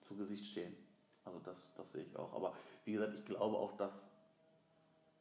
zu 0.02 0.16
Gesicht 0.16 0.44
stehen. 0.44 0.76
Also 1.24 1.38
das, 1.40 1.72
das 1.76 1.92
sehe 1.92 2.04
ich 2.04 2.16
auch. 2.16 2.32
Aber 2.32 2.54
wie 2.84 2.92
gesagt, 2.92 3.14
ich 3.14 3.24
glaube 3.24 3.56
auch, 3.56 3.76
dass 3.76 4.10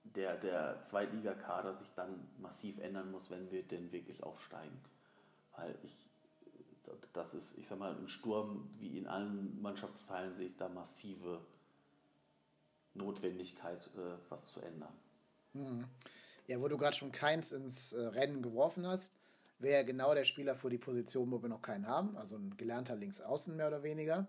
der, 0.03 0.35
der 0.37 0.83
Zweitligakader 0.83 1.75
sich 1.75 1.91
dann 1.95 2.27
massiv 2.39 2.79
ändern 2.79 3.11
muss, 3.11 3.29
wenn 3.29 3.51
wir 3.51 3.63
denn 3.63 3.91
wirklich 3.91 4.23
aufsteigen. 4.23 4.79
Weil 5.55 5.77
ich, 5.83 5.95
das 7.13 7.33
ist, 7.33 7.57
ich 7.57 7.67
sag 7.67 7.79
mal, 7.79 7.95
im 7.95 8.07
Sturm 8.07 8.69
wie 8.79 8.97
in 8.97 9.07
allen 9.07 9.61
Mannschaftsteilen 9.61 10.35
sehe 10.35 10.47
ich 10.47 10.57
da 10.57 10.69
massive 10.69 11.41
Notwendigkeit, 12.93 13.87
äh, 13.95 14.17
was 14.29 14.51
zu 14.51 14.59
ändern. 14.59 14.93
Mhm. 15.53 15.85
Ja, 16.47 16.59
wo 16.59 16.67
du 16.67 16.77
gerade 16.77 16.95
schon 16.95 17.11
keins 17.11 17.51
ins 17.51 17.93
äh, 17.93 18.01
Rennen 18.01 18.41
geworfen 18.41 18.85
hast, 18.87 19.13
wäre 19.59 19.85
genau 19.85 20.13
der 20.13 20.25
Spieler 20.25 20.55
für 20.55 20.69
die 20.69 20.77
Position, 20.77 21.31
wo 21.31 21.41
wir 21.41 21.49
noch 21.49 21.61
keinen 21.61 21.87
haben, 21.87 22.17
also 22.17 22.35
ein 22.35 22.57
gelernter 22.57 22.95
Linksaußen 22.95 23.55
mehr 23.55 23.67
oder 23.67 23.83
weniger. 23.83 24.27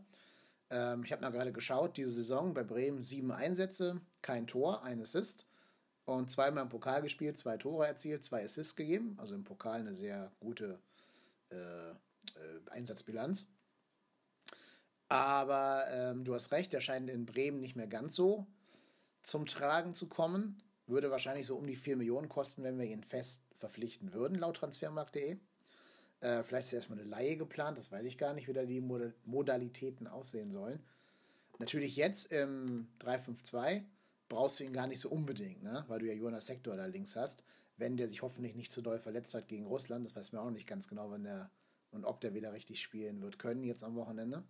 Ähm, 0.72 1.04
ich 1.04 1.12
habe 1.12 1.22
noch 1.22 1.30
gerade 1.30 1.52
geschaut, 1.52 1.96
diese 1.98 2.10
Saison 2.10 2.54
bei 2.54 2.64
Bremen 2.64 3.02
sieben 3.02 3.30
Einsätze, 3.30 4.00
kein 4.22 4.46
Tor, 4.46 4.82
ein 4.82 5.02
Assist 5.02 5.46
und 6.06 6.30
zweimal 6.30 6.64
im 6.64 6.70
Pokal 6.70 7.02
gespielt, 7.02 7.36
zwei 7.36 7.58
Tore 7.58 7.86
erzielt, 7.86 8.24
zwei 8.24 8.42
Assists 8.42 8.74
gegeben, 8.74 9.16
also 9.20 9.34
im 9.34 9.44
Pokal 9.44 9.80
eine 9.80 9.94
sehr 9.94 10.32
gute 10.40 10.80
äh, 11.50 11.90
äh, 11.90 11.94
Einsatzbilanz. 12.70 13.48
Aber 15.08 15.84
ähm, 15.90 16.24
du 16.24 16.34
hast 16.34 16.52
recht, 16.52 16.72
er 16.72 16.80
scheint 16.80 17.10
in 17.10 17.26
Bremen 17.26 17.60
nicht 17.60 17.76
mehr 17.76 17.86
ganz 17.86 18.14
so 18.14 18.46
zum 19.22 19.44
Tragen 19.44 19.94
zu 19.94 20.08
kommen. 20.08 20.62
Würde 20.86 21.10
wahrscheinlich 21.10 21.46
so 21.46 21.56
um 21.56 21.66
die 21.66 21.76
4 21.76 21.96
Millionen 21.96 22.30
kosten, 22.30 22.64
wenn 22.64 22.78
wir 22.78 22.86
ihn 22.86 23.04
fest 23.04 23.42
verpflichten 23.58 24.14
würden, 24.14 24.38
laut 24.38 24.56
transfermarkt.de. 24.56 25.38
Äh, 26.22 26.44
vielleicht 26.44 26.68
ist 26.68 26.72
erstmal 26.72 27.00
eine 27.00 27.08
Laie 27.08 27.36
geplant, 27.36 27.76
das 27.76 27.90
weiß 27.90 28.04
ich 28.04 28.16
gar 28.16 28.32
nicht, 28.32 28.48
wie 28.48 28.52
da 28.52 28.64
die 28.64 28.80
Modalitäten 28.80 30.06
aussehen 30.06 30.52
sollen. 30.52 30.80
Natürlich 31.58 31.96
jetzt 31.96 32.32
im 32.32 32.88
352 33.00 33.82
brauchst 34.28 34.60
du 34.60 34.64
ihn 34.64 34.72
gar 34.72 34.86
nicht 34.86 35.00
so 35.00 35.10
unbedingt, 35.10 35.62
ne? 35.62 35.84
weil 35.88 35.98
du 35.98 36.06
ja 36.06 36.14
Jonas 36.14 36.46
Sektor 36.46 36.76
da 36.76 36.86
links 36.86 37.16
hast. 37.16 37.42
Wenn 37.76 37.96
der 37.96 38.08
sich 38.08 38.22
hoffentlich 38.22 38.54
nicht 38.54 38.72
zu 38.72 38.82
doll 38.82 38.98
verletzt 38.98 39.34
hat 39.34 39.48
gegen 39.48 39.66
Russland, 39.66 40.06
das 40.06 40.14
weiß 40.14 40.32
man 40.32 40.42
auch 40.42 40.46
noch 40.46 40.52
nicht 40.52 40.66
ganz 40.66 40.88
genau, 40.88 41.10
wenn 41.10 41.24
der 41.24 41.50
und 41.90 42.04
ob 42.04 42.20
der 42.20 42.32
wieder 42.34 42.52
richtig 42.52 42.80
spielen 42.80 43.20
wird 43.20 43.38
können 43.38 43.64
jetzt 43.64 43.84
am 43.84 43.96
Wochenende. 43.96 44.42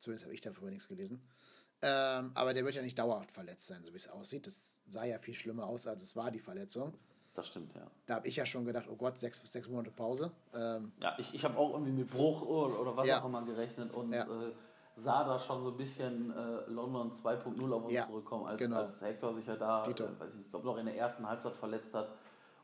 Zumindest 0.00 0.24
habe 0.24 0.34
ich 0.34 0.40
darüber 0.40 0.70
nichts 0.70 0.88
gelesen. 0.88 1.20
Ähm, 1.82 2.30
aber 2.34 2.54
der 2.54 2.64
wird 2.64 2.74
ja 2.74 2.82
nicht 2.82 2.98
dauerhaft 2.98 3.30
verletzt 3.30 3.66
sein, 3.66 3.84
so 3.84 3.92
wie 3.92 3.96
es 3.96 4.08
aussieht. 4.08 4.46
Das 4.46 4.80
sah 4.86 5.04
ja 5.04 5.18
viel 5.18 5.34
schlimmer 5.34 5.66
aus, 5.66 5.86
als 5.86 6.02
es 6.02 6.16
war, 6.16 6.30
die 6.30 6.40
Verletzung. 6.40 6.94
Das 7.38 7.46
stimmt, 7.46 7.72
ja. 7.76 7.82
Da 8.06 8.16
habe 8.16 8.26
ich 8.26 8.34
ja 8.34 8.44
schon 8.44 8.64
gedacht, 8.64 8.86
oh 8.90 8.96
Gott, 8.96 9.16
sechs, 9.16 9.40
sechs 9.44 9.68
Monate 9.68 9.92
Pause. 9.92 10.32
Ähm, 10.52 10.90
ja, 11.00 11.14
ich, 11.18 11.32
ich 11.32 11.44
habe 11.44 11.56
auch 11.56 11.72
irgendwie 11.72 11.92
mit 11.92 12.10
Bruch 12.10 12.42
oder, 12.42 12.96
was 12.96 13.06
ja. 13.06 13.20
auch 13.20 13.26
immer 13.26 13.42
gerechnet 13.42 13.94
und 13.94 14.12
ja. 14.12 14.24
äh, 14.24 14.50
sah 14.96 15.22
da 15.22 15.38
schon 15.38 15.62
so 15.62 15.70
ein 15.70 15.76
bisschen 15.76 16.32
äh, 16.32 16.68
London 16.68 17.12
2.0 17.12 17.72
auf 17.72 17.84
uns 17.84 17.94
ja, 17.94 18.06
zurückkommen, 18.08 18.46
als, 18.46 18.58
genau. 18.58 18.78
als 18.78 19.00
Hector 19.00 19.32
sich 19.36 19.46
ja 19.46 19.54
da, 19.54 19.84
äh, 19.84 19.88
weiß 20.18 20.34
ich, 20.34 20.40
ich 20.40 20.50
glaube, 20.50 20.66
noch 20.66 20.78
in 20.78 20.86
der 20.86 20.96
ersten 20.96 21.28
Halbzeit 21.28 21.54
verletzt 21.54 21.94
hat. 21.94 22.08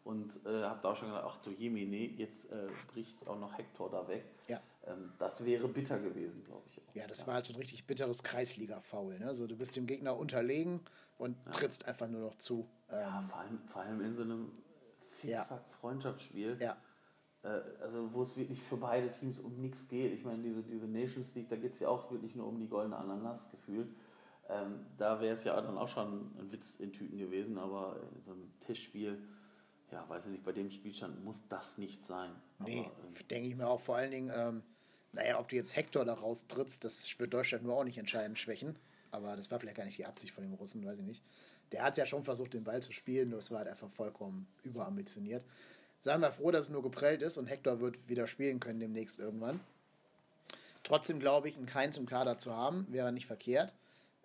Und 0.02 0.44
äh, 0.44 0.64
habe 0.64 0.80
da 0.82 0.90
auch 0.90 0.96
schon 0.96 1.08
gedacht, 1.08 1.24
ach 1.28 1.38
du 1.38 1.52
Jemine, 1.52 1.96
jetzt 1.96 2.50
äh, 2.50 2.66
bricht 2.92 3.28
auch 3.28 3.38
noch 3.38 3.56
Hector 3.56 3.88
da 3.90 4.08
weg. 4.08 4.24
Ja. 4.48 4.58
Ähm, 4.86 5.12
das 5.18 5.44
wäre 5.44 5.68
bitter 5.68 5.98
gewesen, 5.98 6.44
glaube 6.44 6.62
ich. 6.70 6.78
Auch. 6.78 6.94
Ja, 6.94 7.06
das 7.06 7.20
ja. 7.20 7.26
war 7.26 7.34
halt 7.34 7.46
so 7.46 7.52
ein 7.52 7.58
richtig 7.58 7.86
bitteres 7.86 8.22
Kreisliga-Foul. 8.22 9.18
Ne? 9.18 9.26
Also, 9.26 9.46
du 9.46 9.56
bist 9.56 9.76
dem 9.76 9.86
Gegner 9.86 10.16
unterlegen 10.16 10.80
und 11.18 11.36
ja. 11.44 11.52
trittst 11.52 11.86
einfach 11.86 12.08
nur 12.08 12.20
noch 12.20 12.36
zu. 12.36 12.68
Ähm, 12.90 13.00
ja, 13.00 13.22
vor 13.22 13.38
allem, 13.38 13.58
vor 13.66 13.82
allem 13.82 14.00
in 14.00 14.14
so 14.14 14.22
einem 14.22 14.52
Fick-Freundschaftsspiel. 15.10 16.58
Ja. 16.60 16.76
Äh, 17.42 17.60
also, 17.80 18.12
wo 18.12 18.22
es 18.22 18.36
wirklich 18.36 18.60
für 18.60 18.76
beide 18.76 19.10
Teams 19.10 19.38
um 19.40 19.60
nichts 19.60 19.88
geht. 19.88 20.12
Ich 20.12 20.24
meine, 20.24 20.42
diese, 20.42 20.62
diese 20.62 20.86
Nations 20.86 21.34
League, 21.34 21.48
da 21.48 21.56
geht 21.56 21.72
es 21.72 21.80
ja 21.80 21.88
auch 21.88 22.10
wirklich 22.10 22.34
nur 22.34 22.46
um 22.46 22.60
die 22.60 22.68
goldene 22.68 22.96
Ananas 22.96 23.50
gefühlt. 23.50 23.88
Ähm, 24.50 24.86
da 24.98 25.20
wäre 25.22 25.34
es 25.34 25.44
ja 25.44 25.58
dann 25.58 25.78
auch 25.78 25.88
schon 25.88 26.30
ein 26.38 26.52
Witz 26.52 26.74
in 26.74 26.92
Tüten 26.92 27.16
gewesen, 27.16 27.56
aber 27.56 27.96
in 28.14 28.22
so 28.22 28.32
einem 28.32 28.52
Tischspiel 28.60 29.18
ja, 29.94 30.08
weiß 30.08 30.24
ich 30.26 30.32
nicht, 30.32 30.44
bei 30.44 30.52
dem 30.52 30.70
Spielstand 30.70 31.24
muss 31.24 31.46
das 31.48 31.78
nicht 31.78 32.04
sein. 32.04 32.30
Nee, 32.58 32.90
ähm, 33.06 33.28
denke 33.30 33.48
ich 33.48 33.56
mir 33.56 33.68
auch 33.68 33.80
vor 33.80 33.96
allen 33.96 34.10
Dingen, 34.10 34.32
ähm, 34.34 34.62
naja, 35.14 35.38
ob 35.38 35.48
du 35.48 35.56
jetzt 35.56 35.76
Hector 35.76 36.04
da 36.04 36.14
raustrittst, 36.14 36.84
das 36.84 37.18
wird 37.18 37.32
Deutschland 37.32 37.64
nur 37.64 37.76
auch 37.76 37.84
nicht 37.84 37.98
entscheidend 37.98 38.38
schwächen. 38.38 38.76
Aber 39.10 39.36
das 39.36 39.50
war 39.50 39.60
vielleicht 39.60 39.76
gar 39.76 39.84
nicht 39.84 39.98
die 39.98 40.06
Absicht 40.06 40.34
von 40.34 40.42
dem 40.42 40.54
Russen, 40.54 40.84
weiß 40.84 40.98
ich 40.98 41.04
nicht. 41.04 41.22
Der 41.70 41.84
hat 41.84 41.96
ja 41.96 42.04
schon 42.04 42.24
versucht, 42.24 42.52
den 42.52 42.64
Ball 42.64 42.82
zu 42.82 42.92
spielen, 42.92 43.30
nur 43.30 43.38
es 43.38 43.50
war 43.50 43.58
halt 43.58 43.68
einfach 43.68 43.90
vollkommen 43.90 44.48
überambitioniert. 44.64 45.44
Seien 45.98 46.20
wir 46.20 46.32
froh, 46.32 46.50
dass 46.50 46.66
es 46.66 46.70
nur 46.70 46.82
geprellt 46.82 47.22
ist 47.22 47.36
und 47.36 47.46
Hector 47.46 47.80
wird 47.80 48.08
wieder 48.08 48.26
spielen 48.26 48.58
können 48.58 48.80
demnächst 48.80 49.20
irgendwann. 49.20 49.60
Trotzdem 50.82 51.20
glaube 51.20 51.48
ich, 51.48 51.56
einen 51.56 51.66
Keins 51.66 51.96
im 51.96 52.06
Kader 52.06 52.38
zu 52.38 52.54
haben, 52.54 52.86
wäre 52.90 53.12
nicht 53.12 53.26
verkehrt, 53.26 53.74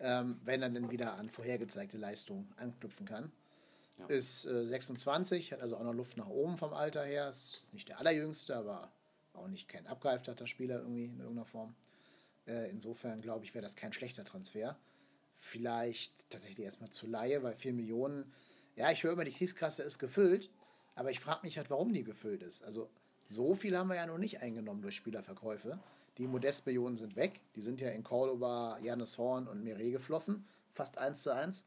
ähm, 0.00 0.40
wenn 0.44 0.60
er 0.60 0.68
dann 0.68 0.90
wieder 0.90 1.14
an 1.14 1.30
vorhergezeigte 1.30 1.96
Leistungen 1.96 2.52
anknüpfen 2.56 3.06
kann. 3.06 3.30
Ja. 3.98 4.06
Ist 4.06 4.44
äh, 4.46 4.66
26, 4.66 5.52
hat 5.52 5.60
also 5.60 5.76
auch 5.76 5.84
noch 5.84 5.94
Luft 5.94 6.16
nach 6.16 6.28
oben 6.28 6.58
vom 6.58 6.72
Alter 6.72 7.04
her. 7.04 7.28
Ist 7.28 7.72
nicht 7.72 7.88
der 7.88 8.00
allerjüngste, 8.00 8.56
aber 8.56 8.90
auch 9.34 9.48
nicht 9.48 9.68
kein 9.68 9.86
abgehalfterter 9.86 10.46
Spieler 10.46 10.80
irgendwie 10.80 11.04
in 11.04 11.18
irgendeiner 11.18 11.46
Form. 11.46 11.74
Äh, 12.46 12.70
insofern 12.70 13.20
glaube 13.20 13.44
ich, 13.44 13.54
wäre 13.54 13.62
das 13.62 13.76
kein 13.76 13.92
schlechter 13.92 14.24
Transfer. 14.24 14.76
Vielleicht 15.36 16.28
tatsächlich 16.30 16.64
erstmal 16.64 16.90
zu 16.90 17.06
Laie, 17.06 17.42
weil 17.42 17.56
4 17.56 17.72
Millionen, 17.72 18.32
ja, 18.76 18.90
ich 18.90 19.02
höre 19.02 19.12
immer, 19.12 19.24
die 19.24 19.32
Kriegskasse 19.32 19.82
ist 19.82 19.98
gefüllt, 19.98 20.50
aber 20.94 21.10
ich 21.10 21.20
frage 21.20 21.40
mich 21.44 21.56
halt, 21.56 21.70
warum 21.70 21.92
die 21.92 22.04
gefüllt 22.04 22.42
ist. 22.42 22.62
Also 22.64 22.90
so 23.26 23.54
viel 23.54 23.76
haben 23.76 23.88
wir 23.88 23.96
ja 23.96 24.06
noch 24.06 24.18
nicht 24.18 24.40
eingenommen 24.42 24.82
durch 24.82 24.96
Spielerverkäufe. 24.96 25.78
Die 26.18 26.26
Modestmillionen 26.26 26.96
sind 26.96 27.16
weg. 27.16 27.40
Die 27.54 27.62
sind 27.62 27.80
ja 27.80 27.88
in 27.90 28.02
Cordoba, 28.02 28.78
Janis 28.82 29.16
Horn 29.16 29.46
und 29.46 29.64
Mire 29.64 29.90
geflossen. 29.90 30.44
Fast 30.74 30.98
eins 30.98 31.22
zu 31.22 31.34
eins. 31.34 31.64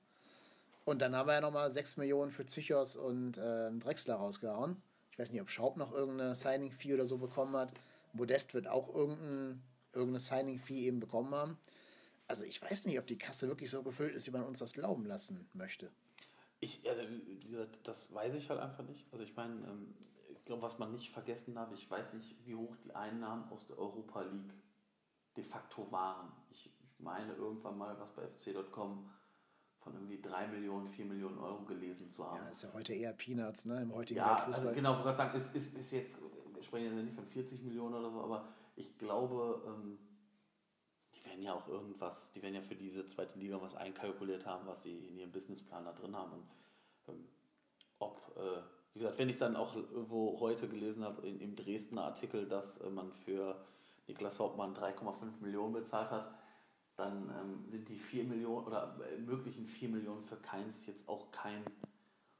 Und 0.85 1.01
dann 1.01 1.15
haben 1.15 1.27
wir 1.27 1.33
ja 1.33 1.41
nochmal 1.41 1.71
6 1.71 1.97
Millionen 1.97 2.31
für 2.31 2.45
Zychos 2.45 2.95
und 2.95 3.37
äh, 3.37 3.71
Drexler 3.71 4.15
rausgehauen. 4.15 4.81
Ich 5.13 5.19
weiß 5.19 5.31
nicht, 5.31 5.41
ob 5.41 5.49
Schaub 5.51 5.77
noch 5.77 5.93
irgendeine 5.93 6.33
Signing-Fee 6.33 6.95
oder 6.95 7.05
so 7.05 7.19
bekommen 7.19 7.55
hat. 7.55 7.71
Modest 8.13 8.55
wird 8.55 8.67
auch 8.67 8.93
irgendein, 8.95 9.61
irgendeine 9.91 10.19
Signing-Fee 10.19 10.87
eben 10.87 10.99
bekommen 10.99 11.35
haben. 11.35 11.59
Also 12.27 12.45
ich 12.45 12.59
weiß 12.59 12.87
nicht, 12.87 12.97
ob 12.97 13.05
die 13.05 13.19
Kasse 13.19 13.47
wirklich 13.47 13.69
so 13.69 13.83
gefüllt 13.83 14.15
ist, 14.15 14.25
wie 14.25 14.31
man 14.31 14.43
uns 14.43 14.57
das 14.57 14.73
glauben 14.73 15.05
lassen 15.05 15.47
möchte. 15.53 15.91
Ich, 16.61 16.81
also 16.89 17.03
wie 17.27 17.47
gesagt, 17.47 17.77
das 17.83 18.11
weiß 18.11 18.33
ich 18.33 18.49
halt 18.49 18.59
einfach 18.59 18.83
nicht. 18.85 19.05
Also 19.11 19.23
ich 19.23 19.35
meine, 19.35 19.53
ähm, 19.67 19.93
ich 20.31 20.43
glaube, 20.45 20.63
was 20.63 20.79
man 20.79 20.91
nicht 20.91 21.11
vergessen 21.11 21.53
darf, 21.53 21.71
ich 21.73 21.87
weiß 21.87 22.13
nicht, 22.13 22.35
wie 22.47 22.55
hoch 22.55 22.75
die 22.83 22.95
Einnahmen 22.95 23.47
aus 23.51 23.67
der 23.67 23.77
Europa 23.77 24.23
League 24.23 24.55
de 25.37 25.43
facto 25.43 25.91
waren. 25.91 26.31
Ich, 26.49 26.65
ich 26.65 26.99
meine 26.99 27.33
irgendwann 27.33 27.77
mal 27.77 27.99
was 27.99 28.15
bei 28.15 28.23
fc.com 28.23 29.07
von 29.83 29.93
irgendwie 29.93 30.21
3 30.21 30.47
Millionen, 30.47 30.87
4 30.87 31.05
Millionen 31.05 31.37
Euro 31.37 31.63
gelesen 31.63 32.09
zu 32.09 32.25
haben. 32.25 32.43
Ja, 32.43 32.49
ist 32.49 32.63
ja 32.63 32.73
heute 32.73 32.93
eher 32.93 33.13
Peanuts, 33.13 33.65
ne? 33.65 33.81
Im 33.81 33.93
heutigen 33.93 34.17
ja, 34.17 34.35
also 34.45 34.71
genau, 34.71 34.91
ich 34.91 35.03
wollte 35.03 35.03
gerade 35.03 35.17
sagen, 35.17 35.37
es 35.37 35.53
ist, 35.53 35.77
ist 35.77 35.91
jetzt, 35.91 36.17
wir 36.53 36.63
sprechen 36.63 36.97
ja 36.97 37.03
nicht 37.03 37.15
von 37.15 37.25
40 37.25 37.63
Millionen 37.63 37.95
oder 37.95 38.09
so, 38.09 38.21
aber 38.21 38.47
ich 38.75 38.97
glaube, 38.97 39.61
ähm, 39.67 39.99
die 41.15 41.25
werden 41.25 41.41
ja 41.41 41.53
auch 41.53 41.67
irgendwas, 41.67 42.31
die 42.31 42.41
werden 42.41 42.55
ja 42.55 42.61
für 42.61 42.75
diese 42.75 43.05
zweite 43.05 43.37
Liga 43.37 43.61
was 43.61 43.75
einkalkuliert 43.75 44.45
haben, 44.45 44.65
was 44.65 44.83
sie 44.83 44.97
in 44.97 45.17
ihrem 45.17 45.31
Businessplan 45.31 45.85
da 45.85 45.91
drin 45.91 46.15
haben. 46.15 46.31
Und 46.33 46.47
ähm, 47.09 47.27
ob, 47.99 48.19
äh, 48.37 48.61
wie 48.93 48.99
gesagt, 48.99 49.17
wenn 49.19 49.29
ich 49.29 49.37
dann 49.37 49.55
auch 49.55 49.75
irgendwo 49.75 50.39
heute 50.39 50.67
gelesen 50.67 51.03
habe, 51.03 51.27
in, 51.27 51.39
im 51.39 51.55
Dresdner 51.55 52.05
Artikel, 52.05 52.47
dass 52.47 52.77
äh, 52.79 52.89
man 52.89 53.11
für 53.11 53.63
Niklas 54.07 54.39
Hauptmann 54.39 54.75
3,5 54.75 55.41
Millionen 55.41 55.73
bezahlt 55.73 56.11
hat, 56.11 56.33
dann 56.95 57.29
ähm, 57.29 57.69
sind 57.69 57.89
die 57.89 57.97
4 57.97 58.23
Millionen 58.25 58.65
oder 58.65 58.99
äh, 59.11 59.17
möglichen 59.17 59.65
4 59.65 59.89
Millionen 59.89 60.23
für 60.23 60.37
Keins 60.37 60.85
jetzt 60.85 61.07
auch 61.07 61.31
kein 61.31 61.63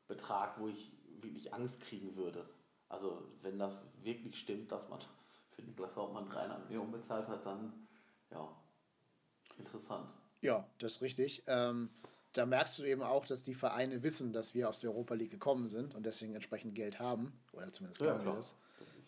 Betrag, 0.07 0.59
wo 0.59 0.67
ich 0.67 0.91
wirklich 1.21 1.53
Angst 1.53 1.79
kriegen 1.81 2.15
würde. 2.15 2.47
Also 2.89 3.23
wenn 3.41 3.57
das 3.57 3.87
wirklich 4.03 4.37
stimmt, 4.37 4.71
dass 4.71 4.89
man 4.89 4.99
für 5.51 5.63
Niklas 5.63 5.95
Hauptmann 5.95 6.29
300 6.29 6.69
Millionen 6.69 6.91
bezahlt 6.91 7.27
hat, 7.27 7.45
dann 7.45 7.73
ja, 8.31 8.47
interessant. 9.57 10.13
Ja, 10.41 10.67
das 10.79 10.93
ist 10.93 11.01
richtig. 11.01 11.43
Ähm, 11.47 11.89
da 12.33 12.45
merkst 12.45 12.77
du 12.79 12.83
eben 12.83 13.01
auch, 13.01 13.25
dass 13.25 13.43
die 13.43 13.53
Vereine 13.53 14.03
wissen, 14.03 14.33
dass 14.33 14.55
wir 14.55 14.67
aus 14.67 14.79
der 14.79 14.89
Europa 14.89 15.13
League 15.13 15.31
gekommen 15.31 15.67
sind 15.67 15.95
und 15.95 16.05
deswegen 16.05 16.33
entsprechend 16.33 16.75
Geld 16.75 16.99
haben, 16.99 17.31
oder 17.53 17.71
zumindest 17.71 17.99
glauben 17.99 18.19
ja, 18.21 18.25
wir 18.25 18.35
das. 18.35 18.57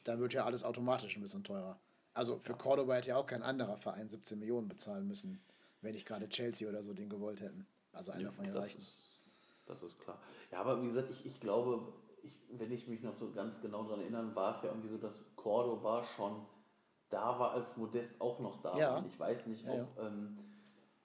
Dann 0.04 0.20
wird 0.20 0.34
ja 0.34 0.46
alles 0.46 0.64
automatisch 0.64 1.18
ein 1.18 1.22
bisschen 1.22 1.44
teurer. 1.44 1.80
Also 2.16 2.40
für 2.40 2.56
Cordoba 2.56 2.96
hätte 2.96 3.10
ja 3.10 3.18
auch 3.18 3.28
kein 3.28 3.44
anderer 3.44 3.78
Verein 3.78 4.10
17 4.10 4.40
Millionen 4.40 4.68
bezahlen 4.68 5.08
müssen, 5.08 5.42
wenn 5.82 5.94
nicht 5.94 6.08
gerade 6.08 6.28
Chelsea 6.30 6.68
oder 6.68 6.82
so 6.82 6.94
den 6.94 7.10
gewollt 7.10 7.42
hätten. 7.42 7.68
Also 7.92 8.12
einer 8.14 8.24
ja, 8.24 8.32
von 8.32 8.46
den 8.46 8.54
das 8.54 8.64
Reichen. 8.64 8.80
Ist, 8.80 9.20
das 9.66 9.84
ist 9.84 10.00
klar. 10.00 10.18
Ja, 10.52 10.62
aber 10.62 10.82
wie 10.82 10.88
gesagt, 10.88 11.12
ich, 11.12 11.26
ich 11.26 11.40
glaube, 11.40 11.94
ich, 12.24 12.34
wenn 12.58 12.72
ich 12.72 12.88
mich 12.88 13.04
noch 13.04 13.16
so 13.16 13.32
ganz 13.32 13.62
genau 13.62 13.84
daran 13.84 14.02
erinnere, 14.02 14.34
war 14.36 14.56
es 14.56 14.64
ja 14.64 14.70
irgendwie 14.70 14.90
so, 14.90 14.98
dass 14.98 15.22
Cordoba 15.36 16.04
schon 16.16 16.46
da 17.10 17.38
war, 17.38 17.52
als 17.52 17.76
Modest 17.78 18.20
auch 18.20 18.40
noch 18.40 18.62
da 18.62 18.78
ja. 18.78 18.92
war. 18.92 18.98
Und 19.00 19.08
ich 19.08 19.20
weiß 19.20 19.46
nicht, 19.48 19.68
ob, 19.68 19.98
ja, 19.98 20.08
ähm, 20.08 20.38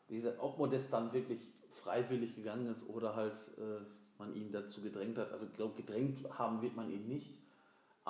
wie 0.09 0.17
gesagt, 0.17 0.39
ob 0.41 0.59
Modest 0.59 0.93
dann 0.93 1.13
wirklich 1.13 1.41
freiwillig 1.73 2.37
gegangen 2.37 2.69
ist 2.69 2.89
oder 2.89 3.17
halt 3.17 3.35
äh, 3.59 3.81
man 4.19 4.35
ihn 4.35 4.53
dazu 4.53 4.81
gedrängt 4.81 5.19
hat. 5.19 5.33
Also 5.33 5.47
ich 5.47 5.55
glaube, 5.55 5.75
gedrängt 5.75 6.39
haben 6.39 6.63
wird 6.63 6.77
man 6.77 6.91
ihn 6.91 7.09
nicht, 7.09 7.35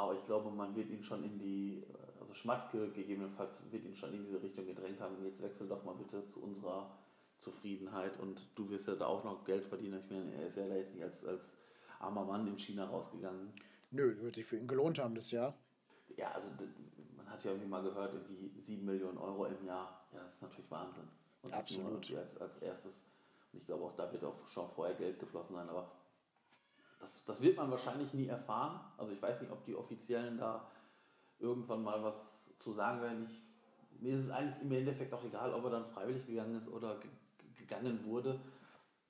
aber 0.00 0.14
ich 0.14 0.24
glaube, 0.24 0.50
man 0.50 0.74
wird 0.74 0.90
ihn 0.90 1.02
schon 1.02 1.22
in 1.22 1.38
die 1.38 1.84
also 2.18 2.32
Schmatke 2.32 2.90
gegebenenfalls 2.90 3.60
wird 3.70 3.84
ihn 3.84 3.94
schon 3.94 4.14
in 4.14 4.24
diese 4.24 4.42
Richtung 4.42 4.66
gedrängt 4.66 5.00
haben, 5.00 5.22
jetzt 5.24 5.42
wechsel 5.42 5.68
doch 5.68 5.84
mal 5.84 5.94
bitte 5.94 6.26
zu 6.28 6.42
unserer 6.42 6.90
Zufriedenheit 7.40 8.18
und 8.18 8.46
du 8.54 8.68
wirst 8.70 8.88
ja 8.88 8.94
da 8.94 9.06
auch 9.06 9.24
noch 9.24 9.44
Geld 9.44 9.64
verdienen. 9.64 10.00
Ich 10.04 10.10
meine, 10.10 10.32
er 10.34 10.46
ist 10.46 10.56
ja 10.56 10.66
da 10.66 10.74
jetzt 10.74 10.94
nicht 10.94 11.04
als, 11.04 11.24
als 11.24 11.56
armer 11.98 12.24
Mann 12.24 12.46
in 12.46 12.58
China 12.58 12.86
rausgegangen. 12.86 13.52
Nö, 13.90 14.16
wird 14.22 14.36
sich 14.36 14.46
für 14.46 14.56
ihn 14.56 14.66
gelohnt 14.66 14.98
haben 14.98 15.14
das 15.14 15.30
Jahr. 15.30 15.54
Ja, 16.16 16.30
also 16.32 16.48
man 17.16 17.28
hat 17.28 17.44
ja 17.44 17.50
irgendwie 17.50 17.68
mal 17.68 17.82
gehört, 17.82 18.14
irgendwie 18.14 18.58
7 18.58 18.84
Millionen 18.84 19.18
Euro 19.18 19.46
im 19.46 19.66
Jahr. 19.66 20.06
Ja, 20.12 20.22
das 20.24 20.36
ist 20.36 20.42
natürlich 20.42 20.70
Wahnsinn. 20.70 21.08
Und 21.42 21.52
Absolut. 21.52 22.14
als, 22.14 22.36
als 22.38 22.58
erstes. 22.58 23.04
Und 23.52 23.60
ich 23.60 23.66
glaube, 23.66 23.84
auch 23.84 23.96
da 23.96 24.10
wird 24.12 24.24
auch 24.24 24.48
schon 24.48 24.68
vorher 24.70 24.94
Geld 24.94 25.18
geflossen 25.18 25.56
sein, 25.56 25.68
aber 25.68 25.90
das, 27.00 27.24
das 27.24 27.40
wird 27.40 27.56
man 27.56 27.70
wahrscheinlich 27.70 28.12
nie 28.14 28.28
erfahren. 28.28 28.80
Also 28.96 29.12
ich 29.12 29.20
weiß 29.20 29.40
nicht, 29.40 29.50
ob 29.50 29.64
die 29.64 29.74
Offiziellen 29.74 30.38
da 30.38 30.70
irgendwann 31.38 31.82
mal 31.82 32.02
was 32.02 32.54
zu 32.58 32.72
sagen 32.72 33.00
werden. 33.00 33.26
Ich, 33.28 33.42
mir 34.00 34.16
ist 34.16 34.24
es 34.26 34.30
eigentlich 34.30 34.62
im 34.62 34.72
Endeffekt 34.72 35.12
auch 35.12 35.24
egal, 35.24 35.52
ob 35.52 35.64
er 35.64 35.70
dann 35.70 35.86
freiwillig 35.86 36.26
gegangen 36.26 36.56
ist 36.56 36.68
oder 36.68 37.00
gegangen 37.56 38.04
wurde, 38.04 38.38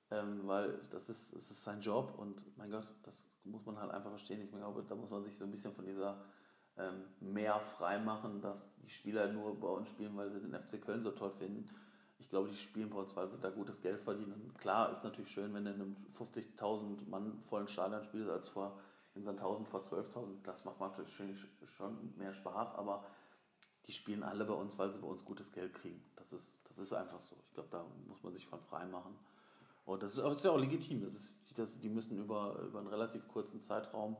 ähm, 0.09 0.41
weil 0.45 0.79
das 0.89 1.09
ist, 1.09 1.35
das 1.35 1.51
ist 1.51 1.63
sein 1.63 1.79
Job 1.79 2.13
und 2.17 2.57
mein 2.57 2.71
Gott, 2.71 2.87
das 3.03 3.27
muss 3.43 3.65
man 3.65 3.79
halt 3.79 3.91
einfach 3.91 4.09
verstehen. 4.09 4.41
Ich 4.41 4.51
glaube, 4.51 4.83
da 4.87 4.95
muss 4.95 5.09
man 5.09 5.23
sich 5.23 5.35
so 5.35 5.45
ein 5.45 5.51
bisschen 5.51 5.73
von 5.73 5.85
dieser 5.85 6.23
ähm, 6.77 7.03
mehr 7.19 7.59
frei 7.59 7.99
machen, 7.99 8.41
dass 8.41 8.73
die 8.77 8.89
Spieler 8.89 9.31
nur 9.31 9.59
bei 9.59 9.67
uns 9.67 9.89
spielen, 9.89 10.15
weil 10.15 10.31
sie 10.31 10.39
den 10.39 10.53
FC 10.53 10.81
Köln 10.81 11.03
so 11.03 11.11
toll 11.11 11.31
finden. 11.31 11.69
Ich 12.21 12.29
glaube, 12.29 12.49
die 12.49 12.55
spielen 12.55 12.89
bei 12.89 12.99
uns, 12.99 13.15
weil 13.15 13.27
sie 13.27 13.39
da 13.39 13.49
gutes 13.49 13.81
Geld 13.81 13.99
verdienen. 13.99 14.53
Klar, 14.59 14.91
ist 14.91 15.03
natürlich 15.03 15.31
schön, 15.31 15.53
wenn 15.53 15.65
du 15.65 15.71
in 15.71 15.81
einem 15.81 15.95
50.000 16.17 17.09
Mann 17.09 17.41
vollen 17.41 17.67
Stadion 17.67 18.03
spielst, 18.03 18.29
als 18.29 18.47
vor 18.47 18.77
in 19.15 19.23
Sandhausen 19.23 19.65
vor 19.65 19.81
12.000, 19.81 20.41
das 20.43 20.63
macht 20.63 20.79
natürlich 20.79 21.45
schon 21.65 22.13
mehr 22.17 22.31
Spaß, 22.31 22.75
aber 22.75 23.03
die 23.87 23.91
spielen 23.91 24.23
alle 24.23 24.45
bei 24.45 24.53
uns, 24.53 24.77
weil 24.77 24.89
sie 24.89 24.99
bei 24.99 25.07
uns 25.07 25.25
gutes 25.25 25.51
Geld 25.51 25.73
kriegen. 25.73 26.01
Das 26.15 26.31
ist, 26.31 26.53
das 26.69 26.77
ist 26.77 26.93
einfach 26.93 27.19
so. 27.19 27.35
Ich 27.47 27.53
glaube, 27.53 27.69
da 27.71 27.85
muss 28.07 28.23
man 28.23 28.31
sich 28.31 28.45
von 28.45 28.61
frei 28.61 28.85
machen. 28.85 29.15
Und 29.85 30.03
das 30.03 30.13
ist, 30.13 30.19
das 30.19 30.37
ist 30.37 30.45
ja 30.45 30.51
auch 30.51 30.59
legitim. 30.59 31.01
Das 31.01 31.13
ist, 31.13 31.35
das, 31.55 31.77
die 31.79 31.89
müssen 31.89 32.17
über, 32.17 32.57
über 32.59 32.79
einen 32.79 32.87
relativ 32.87 33.27
kurzen 33.27 33.59
Zeitraum 33.59 34.15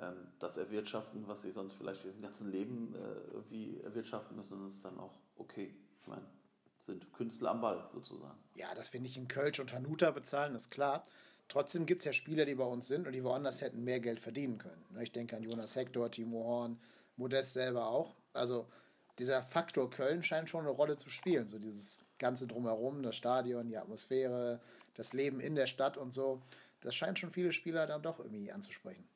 ähm, 0.00 0.16
das 0.38 0.58
erwirtschaften, 0.58 1.26
was 1.26 1.42
sie 1.42 1.52
sonst 1.52 1.74
vielleicht 1.74 2.04
ihr 2.04 2.12
ganzen 2.20 2.50
Leben 2.50 2.94
äh, 2.94 3.32
irgendwie 3.32 3.80
erwirtschaften 3.80 4.36
müssen. 4.36 4.54
Und 4.54 4.66
das 4.66 4.74
ist 4.74 4.84
dann 4.84 4.98
auch 4.98 5.14
okay. 5.36 5.74
Ich 6.02 6.06
meine, 6.06 6.26
sind 6.88 7.12
Künstler 7.12 7.50
am 7.50 7.60
Ball 7.60 7.88
sozusagen. 7.92 8.38
Ja, 8.54 8.74
dass 8.74 8.92
wir 8.92 9.00
nicht 9.00 9.16
in 9.16 9.28
Kölsch 9.28 9.60
und 9.60 9.72
Hanuta 9.72 10.10
bezahlen, 10.10 10.54
ist 10.54 10.70
klar. 10.70 11.02
Trotzdem 11.48 11.86
gibt 11.86 12.00
es 12.00 12.06
ja 12.06 12.12
Spieler, 12.12 12.44
die 12.44 12.56
bei 12.56 12.64
uns 12.64 12.88
sind 12.88 13.06
und 13.06 13.12
die 13.12 13.24
woanders 13.24 13.60
hätten 13.60 13.84
mehr 13.84 14.00
Geld 14.00 14.20
verdienen 14.20 14.58
können. 14.58 14.84
Ne, 14.90 15.02
ich 15.02 15.12
denke 15.12 15.36
an 15.36 15.42
Jonas 15.42 15.76
Hector, 15.76 16.10
Timo 16.10 16.44
Horn, 16.44 16.78
Modest 17.16 17.54
selber 17.54 17.88
auch. 17.88 18.16
Also 18.32 18.66
dieser 19.18 19.42
Faktor 19.42 19.90
Köln 19.90 20.22
scheint 20.22 20.50
schon 20.50 20.60
eine 20.60 20.70
Rolle 20.70 20.96
zu 20.96 21.10
spielen. 21.10 21.48
So 21.48 21.58
dieses 21.58 22.04
ganze 22.18 22.46
Drumherum, 22.46 23.02
das 23.02 23.16
Stadion, 23.16 23.68
die 23.68 23.76
Atmosphäre, 23.76 24.60
das 24.94 25.12
Leben 25.12 25.40
in 25.40 25.54
der 25.54 25.66
Stadt 25.66 25.96
und 25.96 26.12
so. 26.12 26.42
Das 26.80 26.94
scheint 26.94 27.18
schon 27.18 27.30
viele 27.30 27.52
Spieler 27.52 27.86
dann 27.86 28.02
doch 28.02 28.18
irgendwie 28.18 28.52
anzusprechen. 28.52 29.08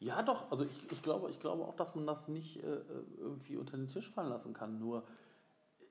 Ja, 0.00 0.22
doch. 0.22 0.50
Also 0.50 0.64
ich, 0.64 0.92
ich, 0.92 1.02
glaube, 1.02 1.30
ich 1.30 1.40
glaube 1.40 1.64
auch, 1.64 1.74
dass 1.74 1.94
man 1.94 2.06
das 2.06 2.28
nicht 2.28 2.62
äh, 2.62 2.80
irgendwie 3.18 3.56
unter 3.56 3.76
den 3.76 3.88
Tisch 3.88 4.08
fallen 4.08 4.28
lassen 4.28 4.54
kann. 4.54 4.78
Nur 4.78 5.04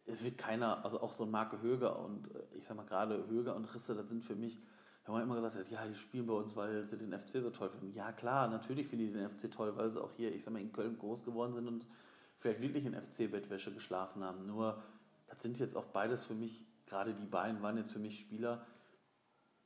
es 0.08 0.24
wird 0.24 0.38
keiner, 0.38 0.84
also 0.84 1.02
auch 1.02 1.14
so 1.14 1.26
ein 1.26 1.32
Marke 1.32 1.62
Höger 1.62 2.00
und 2.00 2.34
äh, 2.34 2.58
ich 2.58 2.66
sag 2.66 2.78
mal 2.78 2.86
gerade 2.86 3.28
Höger 3.28 3.56
und 3.56 3.66
Risse, 3.76 3.94
das 3.94 4.08
sind 4.08 4.24
für 4.24 4.36
mich, 4.36 4.66
wenn 5.06 5.14
man 5.14 5.24
immer 5.24 5.36
gesagt 5.36 5.56
hat, 5.56 5.70
ja, 5.70 5.86
die 5.86 5.96
spielen 5.96 6.26
bei 6.26 6.34
uns, 6.34 6.56
weil 6.56 6.86
sie 6.86 6.98
den 6.98 7.14
FC 7.14 7.42
so 7.42 7.50
toll 7.50 7.70
finden. 7.70 7.94
Ja, 7.94 8.12
klar, 8.12 8.48
natürlich 8.48 8.88
finden 8.88 9.08
die 9.08 9.14
den 9.14 9.30
FC 9.30 9.52
toll, 9.52 9.76
weil 9.76 9.90
sie 9.92 10.02
auch 10.02 10.12
hier, 10.14 10.34
ich 10.34 10.44
sag 10.44 10.54
mal, 10.54 10.62
in 10.62 10.72
Köln 10.72 10.98
groß 10.98 11.24
geworden 11.26 11.54
sind 11.54 11.68
und 11.68 11.88
vielleicht 12.40 12.62
wirklich 12.62 12.86
in 12.86 12.94
FC-Bettwäsche 12.94 13.74
geschlafen 13.74 14.24
haben. 14.24 14.48
Nur, 14.48 14.82
das 15.28 15.42
sind 15.42 15.60
jetzt 15.60 15.76
auch 15.76 15.86
beides 15.86 16.24
für 16.24 16.36
mich, 16.36 16.66
gerade 16.86 17.14
die 17.14 17.26
beiden 17.26 17.62
waren 17.62 17.78
jetzt 17.78 17.92
für 17.92 18.00
mich 18.00 18.20
Spieler, 18.20 18.66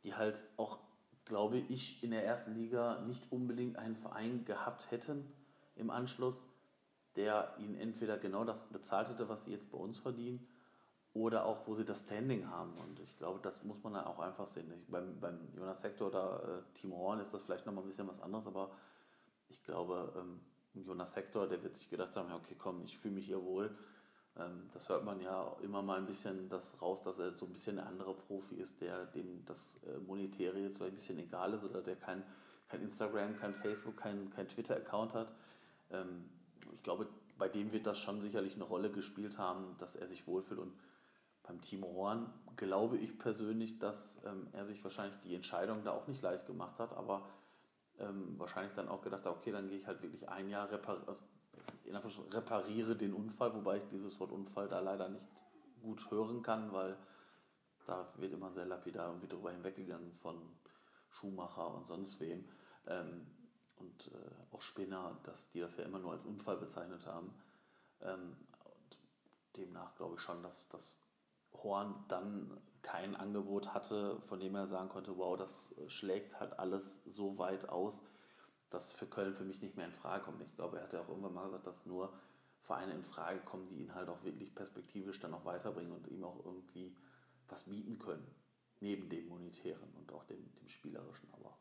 die 0.04 0.16
halt 0.16 0.44
auch, 0.58 0.80
glaube 1.26 1.58
ich, 1.58 2.04
in 2.04 2.12
der 2.12 2.26
ersten 2.26 2.56
Liga 2.56 3.02
nicht 3.02 3.32
unbedingt 3.32 3.78
einen 3.78 3.96
Verein 3.96 4.46
gehabt 4.46 4.90
hätten 4.90 5.32
im 5.76 5.90
Anschluss, 5.90 6.48
der 7.16 7.54
ihnen 7.58 7.76
entweder 7.76 8.18
genau 8.18 8.44
das 8.44 8.64
bezahlt 8.70 9.10
hätte, 9.10 9.30
was 9.30 9.46
sie 9.46 9.52
jetzt 9.52 9.72
bei 9.72 9.78
uns 9.78 9.98
verdienen, 9.98 10.48
oder 11.14 11.46
auch, 11.46 11.68
wo 11.68 11.76
sie 11.76 11.84
das 11.84 12.02
Standing 12.02 12.48
haben. 12.50 12.74
Und 12.78 13.00
ich 13.02 13.18
glaube, 13.18 13.40
das 13.42 13.64
muss 13.64 13.84
man 13.84 13.94
dann 13.94 14.06
auch 14.06 14.20
einfach 14.20 14.48
sehen. 14.48 14.72
Ich, 14.74 14.88
beim, 14.88 15.20
beim 15.20 15.40
Jonas 15.54 15.84
Hector 15.84 16.08
oder 16.08 16.44
äh, 16.44 16.80
Timo 16.80 16.98
Horn 16.98 17.20
ist 17.20 17.34
das 17.34 17.44
vielleicht 17.44 17.66
nochmal 17.66 17.84
ein 17.84 17.88
bisschen 17.88 18.08
was 18.08 18.22
anderes, 18.22 18.48
aber 18.48 18.72
ich 19.50 19.62
glaube, 19.64 20.14
ähm, 20.18 20.40
Jonas 20.74 21.16
Hector, 21.16 21.48
der 21.48 21.62
wird 21.64 21.76
sich 21.76 21.90
gedacht 21.90 22.16
haben, 22.16 22.32
okay, 22.32 22.56
komm, 22.58 22.82
ich 22.84 22.98
fühle 22.98 23.16
mich 23.16 23.26
hier 23.26 23.44
wohl. 23.44 23.76
Ähm, 24.38 24.70
das 24.74 24.88
hört 24.88 25.04
man 25.04 25.20
ja 25.20 25.54
immer 25.62 25.82
mal 25.82 25.98
ein 25.98 26.06
bisschen 26.06 26.48
das 26.48 26.82
raus, 26.82 27.04
dass 27.04 27.20
er 27.20 27.34
so 27.34 27.46
ein 27.46 27.52
bisschen 27.52 27.76
der 27.76 27.88
andere 27.88 28.14
Profi 28.14 28.56
ist, 28.56 28.80
der 28.80 29.06
dem 29.08 29.44
das 29.46 29.82
äh, 29.86 30.00
Monetäre 30.00 30.60
jetzt 30.60 30.82
ein 30.82 30.94
bisschen 30.94 31.20
egal 31.20 31.54
ist 31.54 31.66
oder 31.66 31.82
der 31.82 31.98
kein, 31.98 32.24
kein 32.70 32.82
Instagram, 32.84 33.36
kein 33.36 33.54
Facebook, 33.54 33.98
kein, 33.98 34.30
kein 34.30 34.48
Twitter-Account 34.48 35.14
hat. 35.14 35.34
Ähm, 35.90 36.30
ich 36.82 36.84
glaube, 36.84 37.08
bei 37.38 37.48
dem 37.48 37.72
wird 37.72 37.86
das 37.86 38.00
schon 38.00 38.22
sicherlich 38.22 38.56
eine 38.56 38.64
Rolle 38.64 38.90
gespielt 38.90 39.38
haben, 39.38 39.76
dass 39.78 39.96
er 39.96 40.08
sich 40.08 40.26
wohlfühlt. 40.26 40.60
Und 40.60 40.74
beim 41.44 41.62
Timo 41.62 41.94
Horn 41.94 42.34
glaube 42.56 42.98
ich 42.98 43.20
persönlich, 43.20 43.78
dass 43.78 44.20
ähm, 44.26 44.48
er 44.52 44.66
sich 44.66 44.84
wahrscheinlich 44.84 45.16
die 45.20 45.36
Entscheidung 45.36 45.84
da 45.84 45.92
auch 45.92 46.08
nicht 46.08 46.24
leicht 46.24 46.48
gemacht 46.48 46.80
hat, 46.80 46.92
aber 46.98 47.30
ähm, 48.00 48.34
wahrscheinlich 48.40 48.74
dann 48.74 48.90
auch 48.90 49.04
gedacht 49.04 49.24
hat, 49.26 49.32
okay, 49.32 49.52
dann 49.52 49.70
gehe 49.70 49.78
ich 49.78 49.86
halt 49.86 50.02
wirklich 50.02 50.28
ein 50.28 50.50
Jahr 50.50 50.72
repar 50.72 51.04
also, 51.06 51.22
repariere 52.34 52.96
den 52.96 53.14
Unfall, 53.14 53.54
wobei 53.54 53.78
ich 53.78 53.88
dieses 53.92 54.20
Wort 54.20 54.32
Unfall 54.32 54.68
da 54.68 54.80
leider 54.80 55.08
nicht 55.08 55.28
gut 55.84 56.10
hören 56.10 56.42
kann, 56.42 56.74
weil 56.74 56.98
da 57.86 58.12
wird 58.18 58.34
immer 58.34 58.50
sehr 58.50 58.66
lapidar 58.66 59.10
irgendwie 59.10 59.28
drüber 59.28 59.52
hinweggegangen 59.52 60.14
von 60.14 60.36
Schumacher 61.12 61.76
und 61.76 61.86
sonst 61.86 62.20
wem. 62.20 62.44
Ähm, 62.88 63.28
und 63.82 64.12
äh, 64.14 64.56
auch 64.56 64.62
Spinner, 64.62 65.18
dass 65.24 65.50
die 65.52 65.60
das 65.60 65.78
ja 65.78 65.84
immer 65.84 66.00
nur 66.00 66.12
als 66.14 66.26
Unfall 66.26 66.58
bezeichnet 66.58 67.06
haben. 67.06 67.34
Ähm, 68.02 68.38
demnach 69.58 69.96
glaube 69.96 70.16
ich 70.16 70.22
schon, 70.22 70.42
dass 70.44 70.70
das 70.70 71.00
Horn 71.54 72.06
dann 72.08 72.58
kein 72.82 73.16
Angebot 73.16 73.74
hatte, 73.74 74.20
von 74.22 74.40
dem 74.40 74.56
er 74.56 74.68
sagen 74.68 74.90
konnte, 74.90 75.18
wow, 75.18 75.38
das 75.38 75.76
schlägt 75.88 76.40
halt 76.40 76.58
alles 76.58 77.04
so 77.06 77.38
weit 77.38 77.70
aus, 77.70 78.02
dass 78.70 78.92
für 78.94 79.06
Köln 79.06 79.34
für 79.34 79.44
mich 79.44 79.62
nicht 79.62 79.76
mehr 79.76 79.86
in 79.86 79.94
Frage 79.94 80.24
kommt. 80.24 80.42
Ich 80.42 80.56
glaube, 80.56 80.78
er 80.78 80.84
hat 80.84 80.94
ja 80.94 81.02
auch 81.02 81.10
irgendwann 81.10 81.34
mal 81.34 81.46
gesagt, 81.46 81.68
dass 81.68 81.86
nur 81.86 82.14
Vereine 82.62 82.94
in 82.94 83.04
Frage 83.04 83.40
kommen, 83.42 83.68
die 83.68 83.82
ihn 83.82 83.94
halt 83.94 84.08
auch 84.10 84.24
wirklich 84.24 84.56
perspektivisch 84.56 85.20
dann 85.20 85.34
auch 85.34 85.46
weiterbringen 85.46 85.92
und 85.92 86.08
ihm 86.08 86.24
auch 86.24 86.46
irgendwie 86.46 86.96
was 87.50 87.64
bieten 87.64 88.00
können. 88.00 88.26
neben 88.82 89.10
dem 89.10 89.28
Monetären 89.28 89.94
und 89.96 90.12
auch 90.12 90.24
dem, 90.26 90.54
dem 90.56 90.68
Spielerischen. 90.68 91.30
Aber 91.34 91.56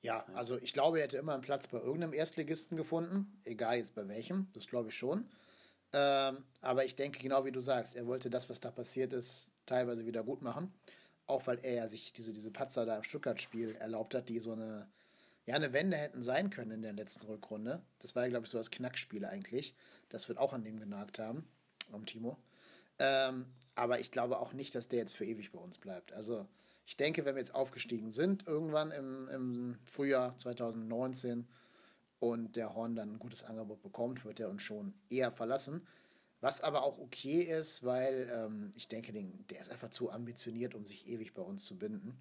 ja, 0.00 0.24
also 0.34 0.58
ich 0.58 0.72
glaube, 0.72 0.98
er 0.98 1.04
hätte 1.04 1.16
immer 1.16 1.34
einen 1.34 1.42
Platz 1.42 1.66
bei 1.66 1.78
irgendeinem 1.78 2.12
Erstligisten 2.12 2.76
gefunden, 2.76 3.40
egal 3.44 3.78
jetzt 3.78 3.94
bei 3.94 4.06
welchem, 4.08 4.48
das 4.52 4.66
glaube 4.66 4.90
ich 4.90 4.96
schon. 4.96 5.28
Ähm, 5.92 6.44
aber 6.60 6.84
ich 6.84 6.96
denke, 6.96 7.18
genau 7.18 7.44
wie 7.44 7.52
du 7.52 7.60
sagst, 7.60 7.96
er 7.96 8.06
wollte 8.06 8.30
das, 8.30 8.48
was 8.48 8.60
da 8.60 8.70
passiert 8.70 9.12
ist, 9.12 9.48
teilweise 9.66 10.06
wieder 10.06 10.22
gut 10.22 10.42
machen. 10.42 10.72
Auch 11.26 11.46
weil 11.46 11.58
er 11.62 11.74
ja 11.74 11.88
sich 11.88 12.12
diese, 12.12 12.32
diese 12.32 12.50
Patzer 12.50 12.86
da 12.86 12.96
im 12.96 13.02
Stuttgart-Spiel 13.02 13.74
erlaubt 13.76 14.14
hat, 14.14 14.28
die 14.28 14.38
so 14.38 14.52
eine, 14.52 14.88
ja, 15.46 15.56
eine 15.56 15.72
Wende 15.72 15.96
hätten 15.96 16.22
sein 16.22 16.50
können 16.50 16.70
in 16.70 16.82
der 16.82 16.92
letzten 16.92 17.26
Rückrunde. 17.26 17.82
Das 17.98 18.14
war 18.14 18.22
ja, 18.22 18.28
glaube 18.28 18.44
ich, 18.44 18.50
so 18.50 18.58
das 18.58 18.70
Knackspiel 18.70 19.24
eigentlich. 19.24 19.74
Das 20.10 20.28
wird 20.28 20.38
auch 20.38 20.52
an 20.52 20.64
dem 20.64 20.78
genagt 20.78 21.18
haben, 21.18 21.46
am 21.92 22.06
Timo. 22.06 22.38
Ähm, 22.98 23.46
aber 23.74 24.00
ich 24.00 24.10
glaube 24.10 24.38
auch 24.38 24.52
nicht, 24.52 24.74
dass 24.74 24.88
der 24.88 25.00
jetzt 25.00 25.16
für 25.16 25.24
ewig 25.24 25.52
bei 25.52 25.58
uns 25.58 25.78
bleibt. 25.78 26.12
Also 26.12 26.46
ich 26.88 26.96
denke, 26.96 27.26
wenn 27.26 27.34
wir 27.34 27.42
jetzt 27.42 27.54
aufgestiegen 27.54 28.10
sind, 28.10 28.46
irgendwann 28.46 28.92
im, 28.92 29.28
im 29.28 29.78
Frühjahr 29.84 30.34
2019 30.38 31.46
und 32.18 32.56
der 32.56 32.74
Horn 32.74 32.96
dann 32.96 33.12
ein 33.12 33.18
gutes 33.18 33.44
Angebot 33.44 33.82
bekommt, 33.82 34.24
wird 34.24 34.40
er 34.40 34.48
uns 34.48 34.62
schon 34.62 34.94
eher 35.10 35.30
verlassen. 35.30 35.86
Was 36.40 36.62
aber 36.62 36.84
auch 36.84 36.98
okay 36.98 37.42
ist, 37.42 37.84
weil 37.84 38.32
ähm, 38.34 38.72
ich 38.74 38.88
denke, 38.88 39.12
den, 39.12 39.46
der 39.48 39.60
ist 39.60 39.70
einfach 39.70 39.90
zu 39.90 40.10
ambitioniert, 40.10 40.74
um 40.74 40.86
sich 40.86 41.06
ewig 41.06 41.34
bei 41.34 41.42
uns 41.42 41.66
zu 41.66 41.76
binden. 41.76 42.18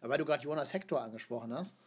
Aber 0.00 0.10
weil 0.10 0.18
du 0.18 0.26
gerade 0.26 0.44
Jonas 0.44 0.74
Hector 0.74 1.00
angesprochen 1.00 1.54
hast, 1.54 1.78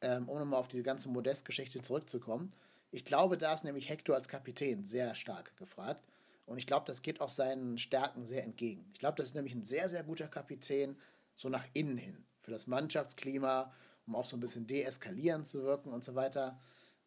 ähm, 0.00 0.30
um 0.30 0.38
nochmal 0.38 0.60
auf 0.60 0.68
diese 0.68 0.82
ganze 0.82 1.10
Modest-Geschichte 1.10 1.82
zurückzukommen, 1.82 2.54
ich 2.90 3.04
glaube, 3.04 3.36
da 3.36 3.52
ist 3.52 3.64
nämlich 3.64 3.90
Hector 3.90 4.14
als 4.14 4.28
Kapitän 4.28 4.86
sehr 4.86 5.14
stark 5.14 5.54
gefragt. 5.58 6.02
Und 6.46 6.56
ich 6.56 6.66
glaube, 6.66 6.86
das 6.86 7.02
geht 7.02 7.20
auch 7.20 7.28
seinen 7.28 7.76
Stärken 7.76 8.24
sehr 8.24 8.44
entgegen. 8.44 8.88
Ich 8.94 8.98
glaube, 8.98 9.18
das 9.18 9.26
ist 9.26 9.34
nämlich 9.34 9.54
ein 9.54 9.64
sehr, 9.64 9.90
sehr 9.90 10.02
guter 10.02 10.28
Kapitän, 10.28 10.96
so 11.38 11.48
nach 11.48 11.64
innen 11.72 11.96
hin, 11.96 12.26
für 12.40 12.50
das 12.50 12.66
Mannschaftsklima, 12.66 13.72
um 14.06 14.16
auch 14.16 14.24
so 14.24 14.36
ein 14.36 14.40
bisschen 14.40 14.66
deeskalierend 14.66 15.46
zu 15.46 15.62
wirken 15.62 15.92
und 15.92 16.04
so 16.04 16.14
weiter. 16.14 16.60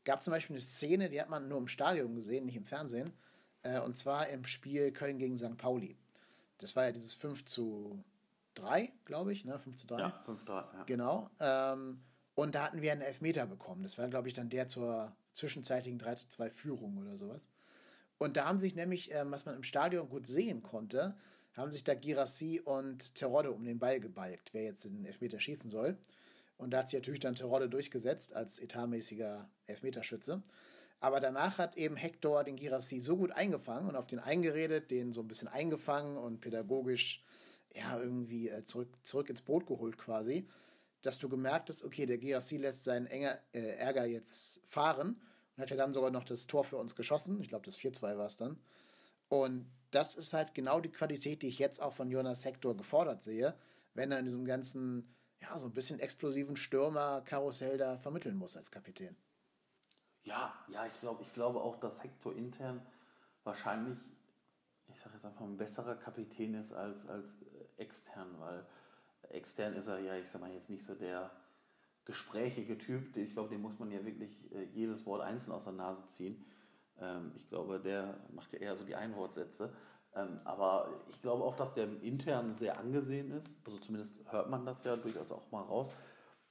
Gab 0.06 0.24
zum 0.24 0.32
Beispiel 0.32 0.56
eine 0.56 0.62
Szene, 0.62 1.10
die 1.10 1.22
hat 1.22 1.30
man 1.30 1.48
nur 1.48 1.60
im 1.60 1.68
Stadion 1.68 2.16
gesehen, 2.16 2.46
nicht 2.46 2.56
im 2.56 2.66
Fernsehen, 2.66 3.12
äh, 3.64 3.80
und 3.82 3.98
zwar 3.98 4.30
im 4.30 4.46
Spiel 4.46 4.92
Köln 4.94 5.20
gegen 5.20 5.38
St. 5.38 5.58
Pauli. 5.58 5.98
Das 6.58 6.76
war 6.76 6.86
ja 6.86 6.92
dieses 6.92 7.14
5 7.14 7.46
zu 7.46 8.04
3, 8.56 8.92
glaube 9.06 9.34
ich, 9.34 9.44
ne? 9.44 9.60
5 9.60 9.76
zu 9.76 9.88
3. 9.88 10.00
Ja, 10.00 10.22
5 10.26 10.40
zu 10.40 10.46
3, 10.46 10.54
ja. 10.54 10.84
Genau. 10.86 11.30
Ähm, 11.40 12.02
und 12.34 12.56
da 12.56 12.64
hatten 12.64 12.82
wir 12.82 12.94
einen 12.94 13.02
Elfmeter 13.02 13.46
bekommen. 13.46 13.84
Das 13.84 13.98
war, 13.98 14.08
glaube 14.08 14.30
ich, 14.30 14.34
dann 14.34 14.50
der 14.50 14.68
zur 14.68 15.14
zwischenzeitigen 15.34 16.00
3 16.00 16.16
zu 16.16 16.30
2 16.30 16.50
Führung 16.52 16.98
oder 16.98 17.18
sowas. 17.18 17.50
Und 18.18 18.38
da 18.38 18.46
haben 18.46 18.60
sich 18.60 18.76
nämlich, 18.76 19.12
ähm, 19.12 19.32
was 19.32 19.46
man 19.46 19.56
im 19.56 19.64
Stadion 19.64 20.08
gut 20.08 20.26
sehen 20.26 20.64
konnte, 20.64 21.18
haben 21.54 21.72
sich 21.72 21.84
da 21.84 21.96
Girassi 21.96 22.62
und 22.64 23.16
Terodde 23.16 23.52
um 23.52 23.64
den 23.64 23.80
Ball 23.80 24.00
gebalgt, 24.00 24.54
wer 24.54 24.64
jetzt 24.64 24.86
den 24.86 25.06
Elfmeter 25.06 25.40
schießen 25.40 25.70
soll. 25.70 25.98
Und 26.58 26.72
da 26.72 26.80
hat 26.80 26.90
sich 26.90 27.00
natürlich 27.00 27.20
dann 27.20 27.36
Terodde 27.36 27.70
durchgesetzt 27.70 28.34
als 28.34 28.60
etatmäßiger 28.60 29.50
Elfmeterschütze. 29.66 30.44
Aber 31.00 31.20
danach 31.20 31.58
hat 31.58 31.78
eben 31.78 31.96
Hector 31.96 32.44
den 32.44 32.56
Girassi 32.56 33.00
so 33.00 33.18
gut 33.18 33.32
eingefangen 33.32 33.90
und 33.90 33.96
auf 33.96 34.06
den 34.06 34.20
eingeredet, 34.20 34.92
den 34.92 35.12
so 35.12 35.22
ein 35.22 35.28
bisschen 35.28 35.48
eingefangen 35.48 36.16
und 36.16 36.42
pädagogisch 36.42 37.24
ja 37.76 38.00
irgendwie 38.00 38.50
äh, 38.50 38.64
zurück, 38.64 38.90
zurück 39.04 39.30
ins 39.30 39.42
Boot 39.42 39.66
geholt 39.66 39.98
quasi, 39.98 40.48
dass 41.02 41.18
du 41.18 41.28
gemerkt 41.28 41.70
hast, 41.70 41.84
okay, 41.84 42.06
der 42.06 42.20
Girassi 42.20 42.58
lässt 42.58 42.84
seinen 42.84 43.08
Enger, 43.08 43.40
äh, 43.54 43.78
Ärger 43.78 44.06
jetzt 44.06 44.62
fahren 44.68 45.20
und 45.56 45.62
hat 45.62 45.72
ja 45.72 45.76
dann 45.76 45.94
sogar 45.94 46.12
noch 46.12 46.24
das 46.24 46.46
Tor 46.46 46.64
für 46.64 46.78
uns 46.78 46.96
geschossen. 46.96 47.42
Ich 47.42 47.50
glaube, 47.50 47.66
das 47.66 47.80
4-2 47.80 48.02
war 48.18 48.28
es 48.28 48.38
dann. 48.38 48.60
Und 49.28 49.66
das 49.92 50.16
ist 50.16 50.34
halt 50.34 50.54
genau 50.54 50.80
die 50.80 50.92
Qualität, 50.92 51.42
die 51.42 51.48
ich 51.48 51.60
jetzt 51.60 51.82
auch 51.82 51.94
von 51.94 52.10
Jonas 52.10 52.46
Hector 52.46 52.76
gefordert 52.76 53.22
sehe, 53.24 53.56
wenn 53.94 54.12
er 54.12 54.20
in 54.20 54.26
diesem 54.26 54.46
ganzen, 54.46 55.16
ja, 55.42 55.58
so 55.58 55.68
ein 55.68 55.74
bisschen 55.74 56.00
explosiven 56.00 56.56
Stürmer-Karussell 56.56 57.78
da 57.78 57.98
vermitteln 57.98 58.38
muss 58.38 58.58
als 58.58 58.72
Kapitän. 58.72 59.16
Ja, 60.24 60.54
ja, 60.68 60.86
ich 60.86 61.00
glaube 61.00 61.24
ich 61.24 61.34
glaube 61.34 61.62
auch, 61.62 61.80
dass 61.80 62.04
Hector 62.04 62.36
intern 62.36 62.86
wahrscheinlich, 63.44 63.98
ich 64.88 65.00
sage 65.00 65.16
jetzt 65.16 65.26
einfach, 65.26 65.42
ein 65.42 65.58
besserer 65.58 65.96
Kapitän 65.96 66.54
ist 66.54 66.74
als, 66.74 67.08
als 67.08 67.42
äh, 67.42 67.82
extern, 67.82 68.28
weil 68.40 68.66
extern 69.30 69.74
ist 69.74 69.88
er 69.88 70.00
ja, 70.00 70.16
ich 70.16 70.30
sage 70.30 70.46
mal, 70.46 70.54
jetzt 70.54 70.70
nicht 70.70 70.86
so 70.86 70.94
der 70.94 71.32
gesprächige 72.06 72.78
Typ. 72.78 73.16
Ich 73.16 73.34
glaube, 73.34 73.50
dem 73.50 73.62
muss 73.62 73.80
man 73.80 73.92
ja 73.92 74.04
wirklich 74.06 74.52
äh, 74.54 74.64
jedes 74.74 75.06
Wort 75.06 75.22
einzeln 75.22 75.54
aus 75.54 75.64
der 75.64 75.74
Nase 75.74 76.08
ziehen. 76.08 76.46
Ähm, 77.00 77.32
ich 77.36 77.48
glaube, 77.48 77.80
der 77.80 78.18
macht 78.34 78.54
ja 78.54 78.60
eher 78.60 78.76
so 78.76 78.84
die 78.84 78.96
Einwortsätze. 78.96 79.74
Ähm, 80.14 80.38
aber 80.44 80.90
ich 81.10 81.22
glaube 81.22 81.44
auch, 81.44 81.56
dass 81.56 81.74
der 81.74 81.88
intern 82.02 82.54
sehr 82.54 82.80
angesehen 82.80 83.32
ist. 83.32 83.58
Also 83.66 83.78
zumindest 83.80 84.18
hört 84.32 84.50
man 84.50 84.66
das 84.66 84.84
ja 84.84 84.96
durchaus 84.98 85.32
auch 85.32 85.50
mal 85.52 85.62
raus. 85.62 85.90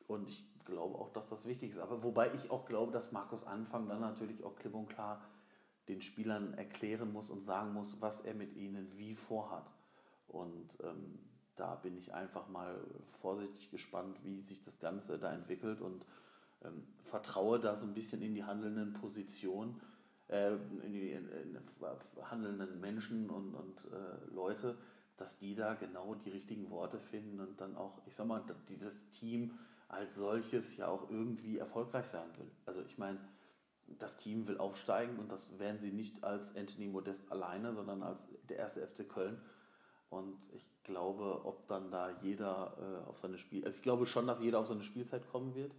Und 0.07 0.29
ich 0.29 0.45
glaube 0.65 0.99
auch, 0.99 1.11
dass 1.13 1.29
das 1.29 1.47
wichtig 1.47 1.73
ist. 1.73 1.79
Aber 1.79 2.03
wobei 2.03 2.33
ich 2.35 2.51
auch 2.51 2.65
glaube, 2.65 2.93
dass 2.93 3.13
Markus 3.13 3.45
Anfang 3.45 3.89
dann 3.89 4.01
natürlich 4.01 4.45
auch 4.45 4.57
klipp 4.57 4.75
und 4.75 4.89
klar 4.89 5.21
den 5.89 6.01
Spielern 6.01 6.55
erklären 6.55 7.13
muss 7.13 7.31
und 7.31 7.43
sagen 7.43 7.73
muss, 7.73 8.01
was 8.01 8.21
er 8.21 8.35
mit 8.35 8.55
ihnen 8.55 8.97
wie 8.97 9.15
vorhat. 9.15 9.73
Und 10.29 10.79
ähm, 10.85 11.19
da 11.57 11.75
bin 11.75 11.97
ich 11.97 12.15
einfach 12.15 12.49
mal 12.49 12.81
vorsichtig 13.09 13.71
gespannt, 13.71 14.19
wie 14.25 14.41
sich 14.41 14.63
das 14.63 14.79
Ganze 14.79 15.19
da 15.19 15.33
entwickelt 15.33 15.81
und 15.81 16.07
ähm, 16.65 16.87
vertraue 17.05 17.59
da 17.59 17.75
so 17.75 17.85
ein 17.85 17.95
bisschen 17.95 18.23
in 18.23 18.35
die 18.35 18.45
handelnden 18.45 18.93
Positionen, 18.95 19.81
äh, 20.31 20.55
in 20.85 20.93
die 20.93 21.13
in, 21.13 21.29
in 21.29 21.59
handelnden 22.31 22.81
Menschen 22.81 23.29
und, 23.31 23.55
und 23.55 23.85
äh, 23.93 24.35
Leute, 24.35 24.77
dass 25.17 25.37
die 25.39 25.55
da 25.55 25.75
genau 25.75 26.15
die 26.15 26.31
richtigen 26.31 26.71
Worte 26.71 26.99
finden 26.99 27.41
und 27.41 27.61
dann 27.61 27.77
auch, 27.77 28.01
ich 28.07 28.15
sag 28.15 28.27
mal, 28.27 28.43
dieses 28.69 29.11
Team 29.11 29.59
als 29.89 30.15
solches 30.15 30.77
ja 30.77 30.87
auch 30.87 31.11
irgendwie 31.11 31.59
erfolgreich 31.59 32.07
sein 32.07 32.29
will. 32.39 32.51
Also 32.65 32.81
ich 32.83 32.97
meine, 32.97 33.19
das 33.99 34.17
Team 34.17 34.47
will 34.47 34.59
aufsteigen 34.59 35.19
und 35.19 35.31
das 35.31 35.59
werden 35.59 35.81
sie 35.81 35.91
nicht 35.91 36.23
als 36.23 36.57
Anthony 36.57 36.89
Modest 36.89 37.31
alleine, 37.31 37.75
sondern 37.75 38.03
als 38.03 38.29
der 38.49 38.59
erste 38.59 38.87
FC 38.87 39.09
Köln. 39.09 39.41
Und 40.09 40.39
ich 40.55 40.65
glaube, 40.85 41.45
ob 41.45 41.67
dann 41.67 41.91
da 41.91 42.11
jeder 42.23 42.77
äh, 42.79 43.09
auf 43.09 43.19
seine 43.19 43.39
Spiel, 43.39 43.65
also 43.65 43.77
ich 43.77 43.83
glaube 43.83 44.07
schon, 44.07 44.27
dass 44.27 44.41
jeder 44.41 44.61
auf 44.61 44.67
seine 44.67 44.85
Spielzeit 44.85 45.29
kommen 45.31 45.55
wird. 45.55 45.75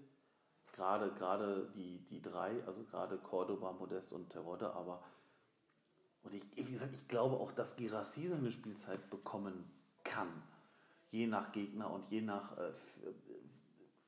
Gerade, 0.73 1.11
gerade 1.11 1.69
die, 1.75 1.99
die 2.09 2.21
drei, 2.21 2.63
also 2.65 2.83
gerade 2.83 3.17
Cordoba, 3.17 3.73
Modest 3.73 4.13
und 4.13 4.29
Terodde, 4.29 4.73
aber 4.73 5.03
und 6.23 6.33
ich, 6.35 6.43
wie 6.55 6.71
gesagt, 6.71 6.93
ich 6.93 7.07
glaube 7.07 7.35
auch, 7.35 7.51
dass 7.51 7.75
Girassi 7.75 8.27
seine 8.27 8.51
Spielzeit 8.51 9.09
bekommen 9.09 9.65
kann. 10.03 10.29
Je 11.09 11.27
nach 11.27 11.51
Gegner 11.51 11.89
und 11.91 12.09
je 12.09 12.21
nach 12.21 12.57
äh, 12.57 12.71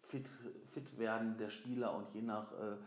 fit, 0.04 0.28
fit 0.72 0.98
werden 0.98 1.38
der 1.38 1.50
Spieler 1.50 1.96
und 1.96 2.14
je 2.14 2.22
nach 2.22 2.52
äh, 2.54 2.78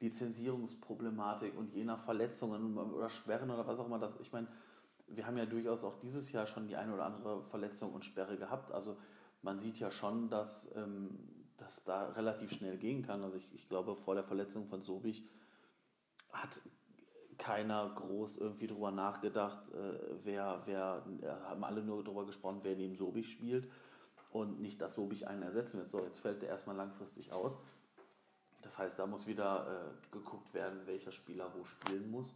Lizenzierungsproblematik 0.00 1.56
und 1.56 1.74
je 1.74 1.84
nach 1.84 2.00
Verletzungen 2.00 2.78
oder 2.78 3.10
Sperren 3.10 3.50
oder 3.50 3.66
was 3.66 3.78
auch 3.80 3.86
immer 3.86 3.98
das. 3.98 4.20
Ich 4.20 4.32
meine, 4.32 4.46
wir 5.08 5.26
haben 5.26 5.36
ja 5.36 5.46
durchaus 5.46 5.84
auch 5.84 5.98
dieses 5.98 6.30
Jahr 6.32 6.46
schon 6.46 6.68
die 6.68 6.76
eine 6.76 6.94
oder 6.94 7.06
andere 7.06 7.42
Verletzung 7.42 7.92
und 7.92 8.04
Sperre 8.04 8.36
gehabt. 8.36 8.72
Also 8.72 8.96
man 9.42 9.58
sieht 9.58 9.78
ja 9.78 9.90
schon, 9.90 10.28
dass 10.28 10.70
ähm, 10.76 11.18
das 11.58 11.84
da 11.84 12.08
relativ 12.10 12.52
schnell 12.52 12.76
gehen 12.76 13.02
kann. 13.02 13.22
Also 13.22 13.36
ich, 13.36 13.48
ich 13.54 13.68
glaube, 13.68 13.96
vor 13.96 14.14
der 14.14 14.24
Verletzung 14.24 14.66
von 14.66 14.82
Sobich 14.82 15.24
hat 16.32 16.60
keiner 17.38 17.90
groß 17.94 18.38
irgendwie 18.38 18.66
drüber 18.66 18.90
nachgedacht, 18.90 19.70
äh, 19.70 19.98
wer, 20.24 20.62
wer, 20.66 21.04
äh, 21.22 21.26
haben 21.26 21.64
alle 21.64 21.82
nur 21.82 22.02
darüber 22.02 22.24
gesprochen, 22.24 22.60
wer 22.62 22.76
neben 22.76 22.96
Sobich 22.96 23.30
spielt 23.30 23.70
und 24.30 24.60
nicht, 24.60 24.80
dass 24.80 24.94
Sobich 24.94 25.28
einen 25.28 25.42
ersetzen 25.42 25.78
wird. 25.78 25.90
So, 25.90 26.02
jetzt 26.04 26.20
fällt 26.20 26.42
der 26.42 26.48
erstmal 26.48 26.76
langfristig 26.76 27.32
aus. 27.32 27.58
Das 28.62 28.78
heißt, 28.78 28.98
da 28.98 29.06
muss 29.06 29.26
wieder 29.26 29.66
äh, 29.66 30.12
geguckt 30.12 30.52
werden, 30.54 30.80
welcher 30.86 31.12
Spieler 31.12 31.52
wo 31.56 31.64
spielen 31.64 32.10
muss. 32.10 32.34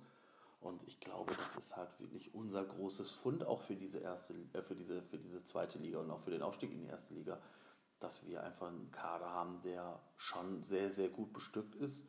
Und 0.61 0.83
ich 0.87 1.01
glaube, 1.01 1.35
das 1.35 1.57
ist 1.57 1.77
halt 1.77 1.89
wirklich 1.99 2.35
unser 2.35 2.65
großes 2.65 3.11
Fund 3.11 3.45
auch 3.47 3.63
für 3.63 3.75
diese 3.75 3.99
erste, 3.99 4.35
äh, 4.53 4.63
für 4.63 4.75
diese, 4.75 5.03
für 5.03 5.19
diese 5.19 5.43
zweite 5.43 5.79
Liga 5.79 5.99
und 6.01 6.11
auch 6.11 6.21
für 6.21 6.31
den 6.31 6.43
Aufstieg 6.43 6.71
in 6.73 6.83
die 6.83 6.89
erste 6.89 7.15
Liga, 7.15 7.39
dass 8.01 8.27
wir 8.27 8.43
einfach 8.43 8.69
einen 8.69 8.91
Kader 8.91 9.31
haben, 9.31 9.61
der 9.63 10.01
schon 10.17 10.63
sehr, 10.63 10.91
sehr 10.91 11.09
gut 11.09 11.33
bestückt 11.33 11.75
ist 11.77 12.03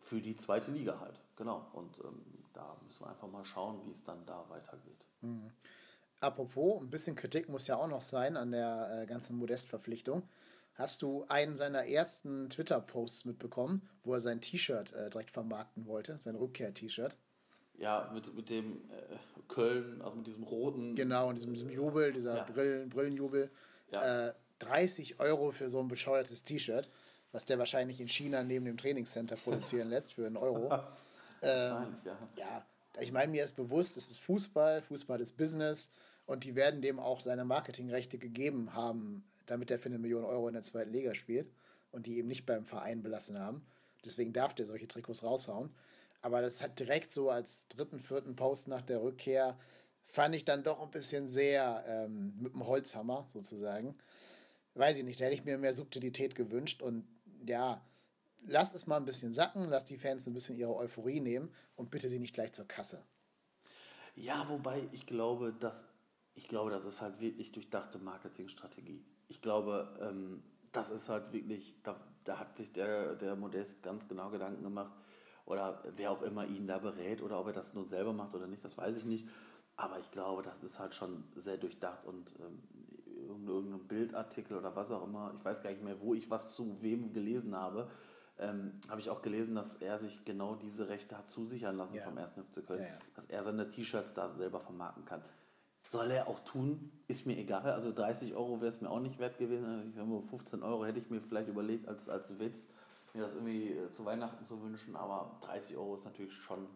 für 0.00 0.20
die 0.20 0.36
zweite 0.36 0.70
Liga 0.70 0.98
halt. 1.00 1.20
Genau. 1.36 1.66
Und 1.74 1.98
ähm, 2.04 2.24
da 2.54 2.76
müssen 2.86 3.04
wir 3.04 3.10
einfach 3.10 3.28
mal 3.28 3.44
schauen, 3.44 3.84
wie 3.84 3.92
es 3.92 4.02
dann 4.04 4.24
da 4.26 4.44
weitergeht. 4.48 5.06
Mhm. 5.20 5.50
Apropos, 6.20 6.82
ein 6.82 6.90
bisschen 6.90 7.14
Kritik 7.14 7.48
muss 7.48 7.68
ja 7.68 7.76
auch 7.76 7.88
noch 7.88 8.02
sein 8.02 8.36
an 8.36 8.50
der 8.50 9.02
äh, 9.02 9.06
ganzen 9.06 9.36
Modest-Verpflichtung. 9.36 10.28
Hast 10.74 11.02
du 11.02 11.24
einen 11.28 11.56
seiner 11.56 11.86
ersten 11.86 12.48
Twitter-Posts 12.50 13.24
mitbekommen, 13.24 13.88
wo 14.04 14.14
er 14.14 14.20
sein 14.20 14.40
T-Shirt 14.40 14.92
äh, 14.92 15.10
direkt 15.10 15.30
vermarkten 15.30 15.86
wollte, 15.86 16.16
sein 16.20 16.36
Rückkehr-T-Shirt? 16.36 17.16
Ja, 17.74 18.10
mit, 18.12 18.34
mit 18.34 18.50
dem 18.50 18.90
äh, 18.90 19.16
Köln, 19.46 20.02
also 20.02 20.16
mit 20.16 20.26
diesem 20.26 20.42
roten. 20.42 20.94
Genau, 20.94 21.28
und 21.28 21.36
diesem, 21.36 21.52
diesem 21.52 21.70
Jubel, 21.70 22.12
dieser 22.12 22.38
ja. 22.38 22.44
Brillen, 22.44 22.88
Brillenjubel. 22.88 23.50
Ja. 23.90 24.34
30 24.60 25.12
äh, 25.12 25.14
Euro 25.18 25.52
für 25.52 25.70
so 25.70 25.80
ein 25.80 25.88
bescheuertes 25.88 26.44
T-Shirt, 26.44 26.90
was 27.32 27.44
der 27.44 27.58
wahrscheinlich 27.58 28.00
in 28.00 28.08
China 28.08 28.42
neben 28.42 28.64
dem 28.64 28.76
Trainingscenter 28.76 29.36
produzieren 29.36 29.88
lässt 29.88 30.14
für 30.14 30.26
einen 30.26 30.36
Euro. 30.36 30.72
ähm, 31.42 31.72
Nein, 31.72 31.96
ja. 32.04 32.18
ja, 32.36 32.66
ich 33.00 33.12
meine, 33.12 33.30
mir 33.30 33.44
ist 33.44 33.56
bewusst, 33.56 33.96
es 33.96 34.10
ist 34.10 34.20
Fußball, 34.20 34.82
Fußball 34.82 35.20
ist 35.20 35.36
Business 35.36 35.90
Und 36.26 36.44
die 36.44 36.54
werden 36.56 36.82
dem 36.82 36.98
auch 36.98 37.20
seine 37.20 37.44
Marketingrechte 37.44 38.18
gegeben 38.18 38.74
haben, 38.74 39.24
damit 39.46 39.70
er 39.70 39.78
für 39.78 39.88
eine 39.88 39.98
Million 39.98 40.24
Euro 40.24 40.48
in 40.48 40.54
der 40.54 40.62
zweiten 40.62 40.92
Liga 40.92 41.14
spielt 41.14 41.50
und 41.92 42.06
die 42.06 42.18
eben 42.18 42.28
nicht 42.28 42.44
beim 42.44 42.66
Verein 42.66 43.02
belassen 43.02 43.38
haben. 43.38 43.64
Deswegen 44.04 44.32
darf 44.32 44.54
der 44.54 44.66
solche 44.66 44.88
Trikots 44.88 45.22
raushauen. 45.22 45.70
Aber 46.20 46.42
das 46.42 46.62
hat 46.62 46.78
direkt 46.78 47.10
so 47.10 47.30
als 47.30 47.68
dritten, 47.68 48.00
vierten 48.00 48.36
Post 48.36 48.68
nach 48.68 48.82
der 48.82 49.02
Rückkehr, 49.02 49.56
fand 50.08 50.34
ich 50.34 50.44
dann 50.44 50.62
doch 50.62 50.80
ein 50.80 50.90
bisschen 50.90 51.28
sehr 51.28 51.84
ähm, 51.86 52.34
mit 52.40 52.54
dem 52.54 52.66
Holzhammer 52.66 53.26
sozusagen. 53.28 53.94
Weiß 54.74 54.98
ich 54.98 55.04
nicht, 55.04 55.20
da 55.20 55.26
hätte 55.26 55.34
ich 55.34 55.44
mir 55.44 55.58
mehr 55.58 55.74
Subtilität 55.74 56.34
gewünscht 56.34 56.82
und 56.82 57.06
ja, 57.46 57.80
lasst 58.46 58.74
es 58.74 58.86
mal 58.86 58.96
ein 58.96 59.04
bisschen 59.04 59.32
sacken, 59.32 59.68
lasst 59.68 59.90
die 59.90 59.98
Fans 59.98 60.26
ein 60.26 60.34
bisschen 60.34 60.56
ihre 60.56 60.74
Euphorie 60.74 61.20
nehmen 61.20 61.52
und 61.76 61.90
bitte 61.90 62.08
sie 62.08 62.18
nicht 62.18 62.34
gleich 62.34 62.52
zur 62.52 62.66
Kasse. 62.66 63.04
Ja, 64.14 64.48
wobei 64.48 64.88
ich 64.92 65.06
glaube, 65.06 65.52
dass 65.52 65.84
ich 66.34 66.46
glaube, 66.46 66.70
das 66.70 66.84
ist 66.84 67.02
halt 67.02 67.20
wirklich 67.20 67.50
durchdachte 67.50 67.98
Marketingstrategie. 67.98 69.04
Ich 69.26 69.42
glaube, 69.42 69.98
ähm, 70.00 70.42
das 70.70 70.90
ist 70.90 71.08
halt 71.08 71.32
wirklich, 71.32 71.82
da, 71.82 72.00
da 72.22 72.38
hat 72.38 72.56
sich 72.56 72.72
der, 72.72 73.16
der 73.16 73.34
Modest 73.34 73.82
ganz 73.82 74.06
genau 74.06 74.30
Gedanken 74.30 74.62
gemacht 74.62 74.92
oder 75.46 75.82
wer 75.96 76.12
auch 76.12 76.22
immer 76.22 76.46
ihn 76.46 76.68
da 76.68 76.78
berät 76.78 77.22
oder 77.22 77.40
ob 77.40 77.48
er 77.48 77.54
das 77.54 77.74
nun 77.74 77.86
selber 77.86 78.12
macht 78.12 78.34
oder 78.34 78.46
nicht, 78.46 78.64
das 78.64 78.78
weiß 78.78 78.96
ich 78.98 79.04
nicht. 79.04 79.28
Aber 79.78 80.00
ich 80.00 80.10
glaube, 80.10 80.42
das 80.42 80.64
ist 80.64 80.80
halt 80.80 80.94
schon 80.96 81.22
sehr 81.36 81.56
durchdacht 81.56 82.04
und 82.04 82.34
ähm, 82.40 82.58
irgendein 83.28 83.86
Bildartikel 83.86 84.56
oder 84.56 84.74
was 84.74 84.90
auch 84.90 85.04
immer, 85.04 85.32
ich 85.38 85.44
weiß 85.44 85.62
gar 85.62 85.70
nicht 85.70 85.84
mehr, 85.84 86.00
wo 86.00 86.14
ich 86.14 86.28
was 86.30 86.54
zu 86.54 86.82
wem 86.82 87.12
gelesen 87.12 87.54
habe, 87.54 87.88
ähm, 88.40 88.72
habe 88.88 89.00
ich 89.00 89.08
auch 89.08 89.22
gelesen, 89.22 89.54
dass 89.54 89.76
er 89.76 90.00
sich 90.00 90.24
genau 90.24 90.56
diese 90.56 90.88
Rechte 90.88 91.16
hat 91.16 91.30
zusichern 91.30 91.76
lassen 91.76 91.94
ja. 91.94 92.02
vom 92.02 92.18
1. 92.18 92.32
FC 92.32 92.66
Köln, 92.66 92.82
ja, 92.82 92.88
ja. 92.88 92.98
dass 93.14 93.26
er 93.26 93.44
seine 93.44 93.68
T-Shirts 93.68 94.14
da 94.14 94.34
selber 94.34 94.58
vermarkten 94.58 95.04
kann. 95.04 95.22
Soll 95.90 96.10
er 96.10 96.26
auch 96.26 96.40
tun, 96.40 96.90
ist 97.06 97.24
mir 97.24 97.38
egal. 97.38 97.70
Also 97.70 97.92
30 97.92 98.34
Euro 98.34 98.60
wäre 98.60 98.68
es 98.68 98.80
mir 98.80 98.90
auch 98.90 99.00
nicht 99.00 99.20
wert 99.20 99.38
gewesen. 99.38 99.94
15 99.94 100.64
Euro 100.64 100.84
hätte 100.84 100.98
ich 100.98 101.08
mir 101.08 101.20
vielleicht 101.20 101.48
überlegt 101.48 101.86
als, 101.86 102.08
als 102.08 102.36
Witz, 102.40 102.66
mir 103.14 103.22
das 103.22 103.34
irgendwie 103.34 103.74
äh, 103.74 103.92
zu 103.92 104.04
Weihnachten 104.04 104.44
zu 104.44 104.60
wünschen, 104.60 104.96
aber 104.96 105.38
30 105.42 105.76
Euro 105.76 105.94
ist 105.94 106.04
natürlich 106.04 106.34
schon 106.34 106.66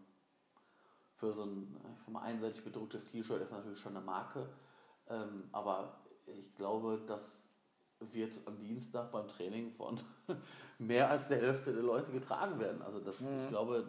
für 1.23 1.33
so 1.33 1.45
ein, 1.45 1.77
ich 1.97 2.03
sag 2.03 2.13
mal, 2.13 2.23
einseitig 2.23 2.65
bedrucktes 2.65 3.05
T-Shirt 3.05 3.41
ist 3.43 3.53
natürlich 3.53 3.79
schon 3.79 3.97
eine 3.97 4.05
Marke. 4.05 4.49
Ähm, 5.09 5.45
aber 5.53 6.01
ich 6.27 6.53
glaube, 6.57 7.01
das 7.07 7.49
wird 8.01 8.41
am 8.47 8.59
Dienstag 8.59 9.13
beim 9.13 9.29
Training 9.29 9.71
von 9.71 10.01
mehr 10.81 11.09
als 11.09 11.29
der 11.29 11.39
Hälfte 11.39 11.73
der 11.73 11.85
Leute 11.85 12.11
getragen 12.11 12.59
werden. 12.59 12.83
Also 12.83 12.99
das, 12.99 13.21
mhm. 13.21 13.29
ich 13.45 13.49
glaube, 13.51 13.87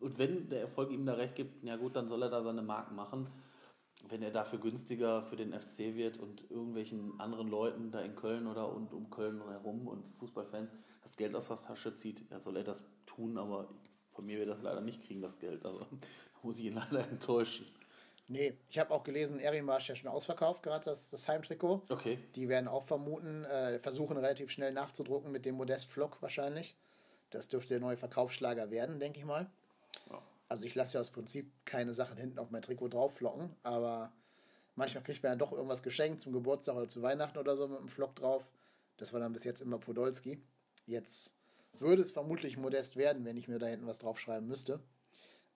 und 0.00 0.18
wenn 0.18 0.50
der 0.50 0.60
Erfolg 0.60 0.90
ihm 0.90 1.06
da 1.06 1.14
recht 1.14 1.34
gibt, 1.34 1.64
ja 1.64 1.76
gut, 1.76 1.96
dann 1.96 2.08
soll 2.08 2.22
er 2.22 2.28
da 2.28 2.42
seine 2.42 2.62
Marken 2.62 2.94
machen. 2.94 3.28
Wenn 4.06 4.22
er 4.22 4.30
dafür 4.30 4.58
günstiger 4.58 5.22
für 5.22 5.36
den 5.36 5.58
FC 5.58 5.94
wird 5.94 6.18
und 6.18 6.50
irgendwelchen 6.50 7.18
anderen 7.18 7.48
Leuten 7.48 7.90
da 7.90 8.00
in 8.00 8.14
Köln 8.16 8.46
oder 8.46 8.70
und 8.70 8.92
um 8.92 9.08
Köln 9.08 9.40
herum 9.48 9.88
und 9.88 10.04
Fußballfans 10.18 10.70
das 11.02 11.16
Geld 11.16 11.34
aus 11.34 11.48
der 11.48 11.56
Tasche 11.56 11.94
zieht, 11.94 12.30
ja, 12.30 12.38
soll 12.38 12.58
er 12.58 12.64
das 12.64 12.84
tun, 13.06 13.38
aber 13.38 13.70
von 14.16 14.26
mir 14.26 14.38
wird 14.38 14.48
das 14.48 14.62
leider 14.62 14.80
nicht 14.80 15.06
kriegen, 15.06 15.20
das 15.20 15.38
Geld. 15.38 15.64
Also 15.64 15.86
muss 16.42 16.58
ich 16.58 16.64
ihn 16.64 16.74
leider 16.74 17.06
enttäuschen. 17.08 17.66
Nee, 18.28 18.58
ich 18.68 18.78
habe 18.80 18.92
auch 18.92 19.04
gelesen, 19.04 19.38
Erimar 19.38 19.78
ist 19.78 19.86
ja 19.86 19.94
schon 19.94 20.10
ausverkauft, 20.10 20.62
gerade 20.64 20.84
das, 20.84 21.10
das 21.10 21.28
Heimtrikot. 21.28 21.82
Okay. 21.88 22.18
Die 22.34 22.48
werden 22.48 22.66
auch 22.66 22.82
vermuten, 22.82 23.44
äh, 23.44 23.78
versuchen 23.78 24.16
relativ 24.16 24.50
schnell 24.50 24.72
nachzudrucken 24.72 25.30
mit 25.30 25.44
dem 25.44 25.54
Modest 25.54 25.92
Flock 25.92 26.20
wahrscheinlich. 26.22 26.74
Das 27.30 27.48
dürfte 27.48 27.74
der 27.74 27.80
neue 27.80 27.96
Verkaufsschlager 27.96 28.70
werden, 28.70 28.98
denke 28.98 29.20
ich 29.20 29.24
mal. 29.24 29.48
Ja. 30.10 30.20
Also 30.48 30.66
ich 30.66 30.74
lasse 30.74 30.94
ja 30.94 31.00
aus 31.00 31.10
Prinzip 31.10 31.52
keine 31.64 31.92
Sachen 31.92 32.16
hinten 32.16 32.40
auf 32.40 32.50
mein 32.50 32.62
Trikot 32.62 32.88
draufflocken, 32.88 33.54
aber 33.62 34.12
manchmal 34.74 35.04
kriegt 35.04 35.22
man 35.22 35.32
ja 35.32 35.36
doch 35.36 35.52
irgendwas 35.52 35.84
geschenkt 35.84 36.20
zum 36.20 36.32
Geburtstag 36.32 36.74
oder 36.74 36.88
zu 36.88 37.02
Weihnachten 37.02 37.38
oder 37.38 37.56
so 37.56 37.68
mit 37.68 37.78
einem 37.78 37.88
Flock 37.88 38.16
drauf. 38.16 38.50
Das 38.96 39.12
war 39.12 39.20
dann 39.20 39.34
bis 39.34 39.44
jetzt 39.44 39.60
immer 39.60 39.78
Podolski. 39.78 40.42
Jetzt 40.86 41.35
würde 41.80 42.02
es 42.02 42.10
vermutlich 42.10 42.56
modest 42.56 42.96
werden, 42.96 43.24
wenn 43.24 43.36
ich 43.36 43.48
mir 43.48 43.58
da 43.58 43.66
hinten 43.66 43.86
was 43.86 43.98
draufschreiben 43.98 44.46
müsste. 44.46 44.80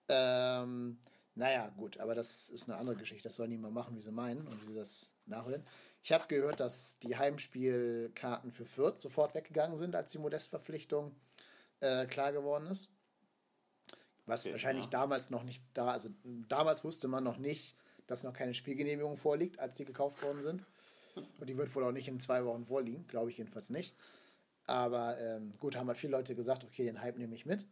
Ähm, 0.07 0.99
naja, 1.35 1.69
gut, 1.77 1.99
aber 1.99 2.15
das 2.15 2.49
ist 2.49 2.67
eine 2.67 2.77
andere 2.77 2.97
Geschichte. 2.97 3.29
Das 3.29 3.35
sollen 3.35 3.51
die 3.51 3.57
mal 3.57 3.71
machen, 3.71 3.95
wie 3.95 4.01
sie 4.01 4.11
meinen 4.11 4.47
und 4.47 4.61
wie 4.61 4.65
sie 4.65 4.75
das 4.75 5.13
nachholen. 5.25 5.65
Ich 6.03 6.11
habe 6.11 6.27
gehört, 6.27 6.59
dass 6.59 6.97
die 6.99 7.15
Heimspielkarten 7.15 8.51
für 8.51 8.65
Fürth 8.65 8.99
sofort 8.99 9.35
weggegangen 9.35 9.77
sind, 9.77 9.95
als 9.95 10.11
die 10.11 10.17
Modestverpflichtung 10.17 11.15
äh, 11.79 12.05
klar 12.07 12.31
geworden 12.31 12.67
ist. 12.67 12.89
Was 14.25 14.45
okay, 14.45 14.53
wahrscheinlich 14.53 14.85
ja. 14.85 14.91
damals 14.91 15.29
noch 15.29 15.43
nicht 15.43 15.63
da, 15.73 15.91
also 15.91 16.09
damals 16.23 16.83
wusste 16.83 17.07
man 17.07 17.23
noch 17.23 17.37
nicht, 17.37 17.75
dass 18.07 18.23
noch 18.23 18.33
keine 18.33 18.53
Spielgenehmigung 18.53 19.17
vorliegt, 19.17 19.59
als 19.59 19.77
die 19.77 19.85
gekauft 19.85 20.21
worden 20.23 20.41
sind. 20.41 20.65
Und 21.39 21.49
die 21.49 21.57
wird 21.57 21.73
wohl 21.75 21.83
auch 21.83 21.91
nicht 21.91 22.07
in 22.07 22.19
zwei 22.19 22.45
Wochen 22.45 22.65
vorliegen, 22.65 23.05
glaube 23.07 23.29
ich 23.29 23.37
jedenfalls 23.37 23.69
nicht. 23.69 23.95
Aber 24.71 25.19
ähm, 25.19 25.53
gut, 25.59 25.75
haben 25.75 25.87
halt 25.87 25.97
viele 25.97 26.11
Leute 26.11 26.33
gesagt, 26.33 26.63
okay, 26.63 26.85
den 26.85 27.01
Hype 27.01 27.17
nehme 27.17 27.35
ich 27.35 27.45
mit. 27.45 27.67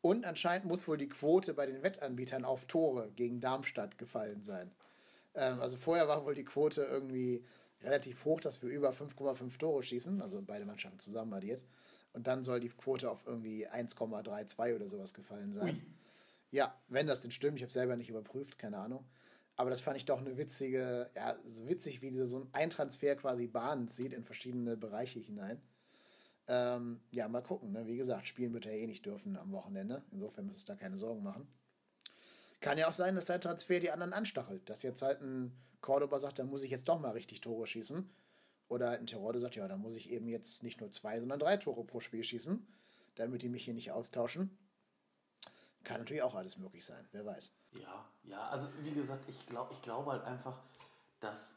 Und 0.00 0.24
anscheinend 0.24 0.66
muss 0.66 0.88
wohl 0.88 0.96
die 0.96 1.10
Quote 1.10 1.52
bei 1.52 1.66
den 1.66 1.82
Wettanbietern 1.82 2.46
auf 2.46 2.64
Tore 2.64 3.12
gegen 3.14 3.40
Darmstadt 3.40 3.98
gefallen 3.98 4.42
sein. 4.42 4.72
Ähm, 5.34 5.60
also 5.60 5.76
vorher 5.76 6.08
war 6.08 6.24
wohl 6.24 6.34
die 6.34 6.44
Quote 6.44 6.82
irgendwie 6.82 7.44
relativ 7.82 8.24
hoch, 8.24 8.40
dass 8.40 8.62
wir 8.62 8.70
über 8.70 8.92
5,5 8.92 9.58
Tore 9.58 9.82
schießen, 9.82 10.22
also 10.22 10.40
beide 10.40 10.64
Mannschaften 10.64 10.98
zusammen 10.98 11.34
addiert. 11.34 11.62
Und 12.14 12.26
dann 12.26 12.42
soll 12.42 12.60
die 12.60 12.70
Quote 12.70 13.10
auf 13.10 13.26
irgendwie 13.26 13.68
1,32 13.68 14.74
oder 14.74 14.88
sowas 14.88 15.12
gefallen 15.12 15.52
sein. 15.52 15.74
Ui. 15.76 15.82
Ja, 16.50 16.74
wenn 16.88 17.06
das 17.06 17.20
denn 17.20 17.30
stimmt, 17.30 17.58
ich 17.58 17.62
habe 17.62 17.72
selber 17.72 17.96
nicht 17.96 18.08
überprüft, 18.08 18.58
keine 18.58 18.78
Ahnung. 18.78 19.04
Aber 19.56 19.68
das 19.68 19.82
fand 19.82 19.98
ich 19.98 20.06
doch 20.06 20.20
eine 20.20 20.38
witzige, 20.38 21.10
ja, 21.14 21.36
so 21.46 21.68
witzig, 21.68 22.00
wie 22.00 22.10
dieser 22.10 22.26
so 22.26 22.46
ein 22.52 22.70
Transfer 22.70 23.16
quasi 23.16 23.46
Bahnen 23.48 23.88
zieht 23.88 24.14
in 24.14 24.24
verschiedene 24.24 24.78
Bereiche 24.78 25.20
hinein. 25.20 25.60
Ähm, 26.48 27.00
ja, 27.12 27.28
mal 27.28 27.42
gucken. 27.42 27.72
Ne? 27.72 27.86
Wie 27.86 27.96
gesagt, 27.96 28.26
spielen 28.28 28.52
wird 28.52 28.66
er 28.66 28.72
eh 28.72 28.86
nicht 28.86 29.06
dürfen 29.06 29.36
am 29.36 29.52
Wochenende. 29.52 30.02
Insofern 30.10 30.46
müsst 30.46 30.68
ihr 30.68 30.74
da 30.74 30.80
keine 30.80 30.96
Sorgen 30.96 31.22
machen. 31.22 31.46
Kann 32.60 32.78
ja 32.78 32.88
auch 32.88 32.92
sein, 32.92 33.14
dass 33.14 33.26
der 33.26 33.40
Transfer 33.40 33.80
die 33.80 33.90
anderen 33.90 34.12
anstachelt. 34.12 34.68
Dass 34.68 34.82
jetzt 34.82 35.02
halt 35.02 35.20
ein 35.20 35.52
Cordoba 35.80 36.18
sagt, 36.18 36.38
da 36.38 36.44
muss 36.44 36.62
ich 36.62 36.70
jetzt 36.70 36.88
doch 36.88 37.00
mal 37.00 37.10
richtig 37.10 37.40
Tore 37.40 37.66
schießen. 37.66 38.08
Oder 38.68 38.88
halt 38.88 39.00
ein 39.00 39.06
Terrorde 39.06 39.38
sagt, 39.38 39.56
ja, 39.56 39.68
da 39.68 39.76
muss 39.76 39.96
ich 39.96 40.10
eben 40.10 40.28
jetzt 40.28 40.62
nicht 40.62 40.80
nur 40.80 40.90
zwei, 40.90 41.20
sondern 41.20 41.38
drei 41.38 41.56
Tore 41.58 41.84
pro 41.84 42.00
Spiel 42.00 42.24
schießen, 42.24 42.66
damit 43.16 43.42
die 43.42 43.48
mich 43.48 43.64
hier 43.64 43.74
nicht 43.74 43.92
austauschen. 43.92 44.56
Kann 45.84 45.98
natürlich 45.98 46.22
auch 46.22 46.34
alles 46.34 46.56
möglich 46.56 46.84
sein, 46.84 47.06
wer 47.12 47.26
weiß. 47.26 47.52
Ja, 47.72 48.08
ja, 48.22 48.48
also 48.48 48.68
wie 48.82 48.92
gesagt, 48.92 49.28
ich 49.28 49.46
glaube 49.46 49.72
ich 49.74 49.82
glaub 49.82 50.06
halt 50.06 50.22
einfach, 50.24 50.62
dass 51.20 51.56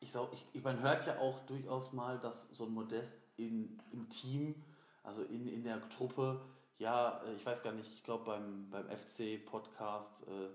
ich, 0.00 0.14
ich, 0.32 0.44
ich 0.52 0.62
man 0.62 0.80
hört 0.82 1.06
ja 1.06 1.18
auch 1.18 1.40
durchaus 1.46 1.92
mal, 1.92 2.18
dass 2.18 2.48
so 2.50 2.66
ein 2.66 2.72
Modest 2.72 3.14
in, 3.36 3.78
im 3.92 4.08
Team, 4.08 4.54
also 5.02 5.22
in, 5.22 5.46
in 5.48 5.64
der 5.64 5.88
Truppe, 5.88 6.40
ja, 6.78 7.22
äh, 7.24 7.34
ich 7.34 7.46
weiß 7.46 7.62
gar 7.62 7.72
nicht, 7.72 7.90
ich 7.92 8.02
glaube 8.02 8.24
beim, 8.24 8.68
beim 8.70 8.86
FC-Podcast 8.88 10.26
äh, 10.26 10.48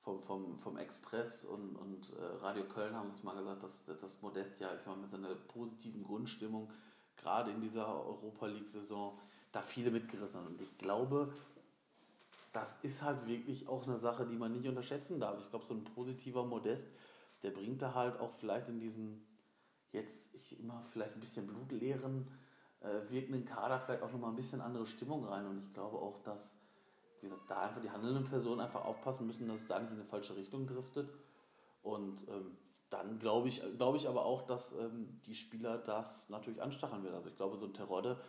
vom, 0.00 0.20
vom, 0.20 0.58
vom 0.58 0.76
Express 0.76 1.44
und, 1.44 1.76
und 1.76 2.12
äh, 2.18 2.24
Radio 2.42 2.64
Köln 2.64 2.94
haben 2.94 3.08
sie 3.08 3.14
es 3.14 3.22
mal 3.22 3.36
gesagt, 3.36 3.62
dass 3.62 3.84
das 3.84 4.20
Modest 4.22 4.60
ja, 4.60 4.74
ich 4.74 4.82
sag 4.82 4.96
mal, 4.96 5.02
mit 5.02 5.10
seiner 5.10 5.34
positiven 5.34 6.02
Grundstimmung, 6.02 6.70
gerade 7.16 7.52
in 7.52 7.60
dieser 7.60 7.86
Europa 7.86 8.46
League-Saison, 8.46 9.18
da 9.52 9.62
viele 9.62 9.90
mitgerissen 9.90 10.40
hat. 10.40 10.48
Und 10.48 10.60
ich 10.60 10.76
glaube, 10.78 11.32
das 12.52 12.78
ist 12.82 13.02
halt 13.02 13.26
wirklich 13.26 13.68
auch 13.68 13.86
eine 13.86 13.96
Sache, 13.96 14.26
die 14.26 14.36
man 14.36 14.52
nicht 14.52 14.66
unterschätzen 14.66 15.20
darf. 15.20 15.38
Ich 15.40 15.50
glaube, 15.50 15.64
so 15.66 15.74
ein 15.74 15.84
positiver 15.84 16.44
Modest, 16.44 16.88
der 17.42 17.50
bringt 17.50 17.80
da 17.80 17.94
halt 17.94 18.18
auch 18.18 18.32
vielleicht 18.32 18.68
in 18.68 18.80
diesen 18.80 19.24
jetzt 19.92 20.34
ich 20.34 20.58
immer 20.58 20.82
vielleicht 20.82 21.14
ein 21.14 21.20
bisschen 21.20 21.46
blutleeren, 21.46 22.26
äh, 22.80 23.10
wirkenden 23.10 23.44
Kader 23.44 23.78
vielleicht 23.78 24.02
auch 24.02 24.10
nochmal 24.10 24.30
ein 24.30 24.36
bisschen 24.36 24.60
andere 24.60 24.86
Stimmung 24.86 25.24
rein. 25.24 25.46
Und 25.46 25.58
ich 25.58 25.72
glaube 25.72 25.98
auch, 25.98 26.18
dass, 26.22 26.54
wie 27.20 27.28
gesagt, 27.28 27.50
da 27.50 27.60
einfach 27.60 27.80
die 27.80 27.90
handelnden 27.90 28.24
Personen 28.24 28.60
einfach 28.60 28.84
aufpassen 28.84 29.26
müssen, 29.26 29.46
dass 29.48 29.62
es 29.62 29.68
da 29.68 29.78
nicht 29.78 29.90
in 29.90 29.96
eine 29.96 30.04
falsche 30.04 30.36
Richtung 30.36 30.66
driftet. 30.66 31.12
Und 31.82 32.26
ähm, 32.28 32.56
dann 32.90 33.18
glaube 33.18 33.48
ich, 33.48 33.62
glaube 33.76 33.96
ich 33.96 34.08
aber 34.08 34.24
auch, 34.24 34.42
dass 34.42 34.72
ähm, 34.72 35.20
die 35.26 35.34
Spieler 35.34 35.78
das 35.78 36.28
natürlich 36.28 36.60
anstacheln 36.60 37.02
werden. 37.04 37.14
Also 37.14 37.28
ich 37.28 37.36
glaube, 37.36 37.56
so 37.56 37.66
ein 37.66 37.74
Terodde, 37.74 38.20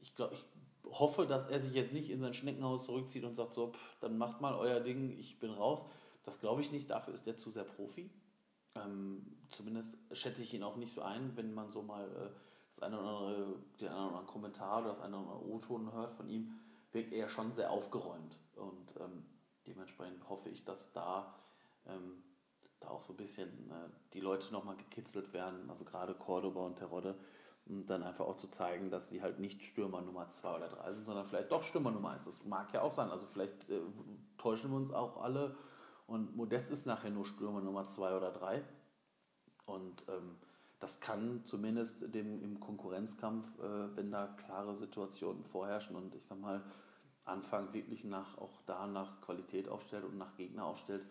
ich 0.00 0.14
glaube, 0.14 0.34
ich 0.34 0.44
hoffe, 0.84 1.26
dass 1.26 1.46
er 1.46 1.60
sich 1.60 1.72
jetzt 1.74 1.92
nicht 1.92 2.10
in 2.10 2.20
sein 2.20 2.34
Schneckenhaus 2.34 2.84
zurückzieht 2.84 3.24
und 3.24 3.34
sagt 3.34 3.54
so, 3.54 3.72
pff, 3.72 3.96
dann 4.00 4.18
macht 4.18 4.40
mal 4.40 4.54
euer 4.54 4.80
Ding, 4.80 5.16
ich 5.18 5.38
bin 5.38 5.50
raus. 5.50 5.86
Das 6.24 6.40
glaube 6.40 6.60
ich 6.60 6.70
nicht, 6.70 6.90
dafür 6.90 7.14
ist 7.14 7.26
er 7.26 7.36
zu 7.36 7.50
sehr 7.50 7.64
Profi. 7.64 8.10
Ähm, 8.74 9.26
zumindest 9.50 9.94
schätze 10.12 10.42
ich 10.42 10.54
ihn 10.54 10.62
auch 10.62 10.76
nicht 10.76 10.94
so 10.94 11.02
ein, 11.02 11.36
wenn 11.36 11.52
man 11.54 11.70
so 11.70 11.82
mal 11.82 12.04
äh, 12.04 12.30
das 12.70 12.82
eine 12.82 12.98
oder 12.98 13.08
andere, 13.08 13.54
den 13.80 13.88
einen 13.88 13.96
oder 13.96 14.06
anderen 14.06 14.26
Kommentar 14.26 14.80
oder 14.80 14.88
das 14.88 15.00
eine 15.00 15.16
oder 15.16 15.30
andere 15.30 15.48
O-Ton 15.50 15.92
hört 15.92 16.14
von 16.14 16.28
ihm, 16.28 16.52
wirkt 16.92 17.12
er 17.12 17.28
schon 17.28 17.52
sehr 17.52 17.70
aufgeräumt. 17.70 18.38
Und 18.56 18.94
ähm, 19.00 19.24
dementsprechend 19.66 20.28
hoffe 20.28 20.48
ich, 20.48 20.64
dass 20.64 20.92
da, 20.92 21.34
ähm, 21.86 22.22
da 22.80 22.88
auch 22.88 23.02
so 23.02 23.12
ein 23.12 23.16
bisschen 23.16 23.70
äh, 23.70 23.88
die 24.14 24.20
Leute 24.20 24.52
nochmal 24.52 24.76
gekitzelt 24.76 25.32
werden, 25.32 25.68
also 25.68 25.84
gerade 25.84 26.14
Cordoba 26.14 26.64
und 26.66 26.76
Terodde, 26.76 27.18
und 27.66 27.86
dann 27.86 28.02
einfach 28.02 28.24
auch 28.26 28.36
zu 28.36 28.48
zeigen, 28.48 28.90
dass 28.90 29.08
sie 29.08 29.22
halt 29.22 29.38
nicht 29.38 29.62
Stürmer 29.62 30.00
Nummer 30.00 30.28
2 30.28 30.56
oder 30.56 30.68
3 30.68 30.94
sind, 30.94 31.06
sondern 31.06 31.24
vielleicht 31.26 31.52
doch 31.52 31.62
Stürmer 31.62 31.92
Nummer 31.92 32.10
1. 32.10 32.24
Das 32.24 32.44
mag 32.44 32.72
ja 32.72 32.82
auch 32.82 32.90
sein. 32.90 33.10
Also 33.10 33.26
vielleicht 33.26 33.70
äh, 33.70 33.80
täuschen 34.36 34.70
wir 34.70 34.76
uns 34.76 34.92
auch 34.92 35.22
alle 35.22 35.54
Und 36.12 36.36
Modest 36.36 36.70
ist 36.70 36.84
nachher 36.84 37.08
nur 37.08 37.24
Stürmer 37.24 37.62
Nummer 37.62 37.86
zwei 37.86 38.14
oder 38.14 38.30
drei. 38.30 38.62
Und 39.64 40.04
ähm, 40.08 40.36
das 40.78 41.00
kann 41.00 41.42
zumindest 41.46 42.02
dem, 42.14 42.42
im 42.42 42.60
Konkurrenzkampf, 42.60 43.58
äh, 43.58 43.96
wenn 43.96 44.10
da 44.10 44.26
klare 44.26 44.76
Situationen 44.76 45.42
vorherrschen 45.42 45.96
und 45.96 46.14
ich 46.14 46.26
sag 46.26 46.38
mal, 46.38 46.62
Anfang 47.24 47.72
wirklich 47.72 48.04
nach, 48.04 48.36
auch 48.36 48.60
da 48.66 48.86
nach 48.86 49.22
Qualität 49.22 49.70
aufstellt 49.70 50.04
und 50.04 50.18
nach 50.18 50.36
Gegner 50.36 50.66
aufstellt, 50.66 51.08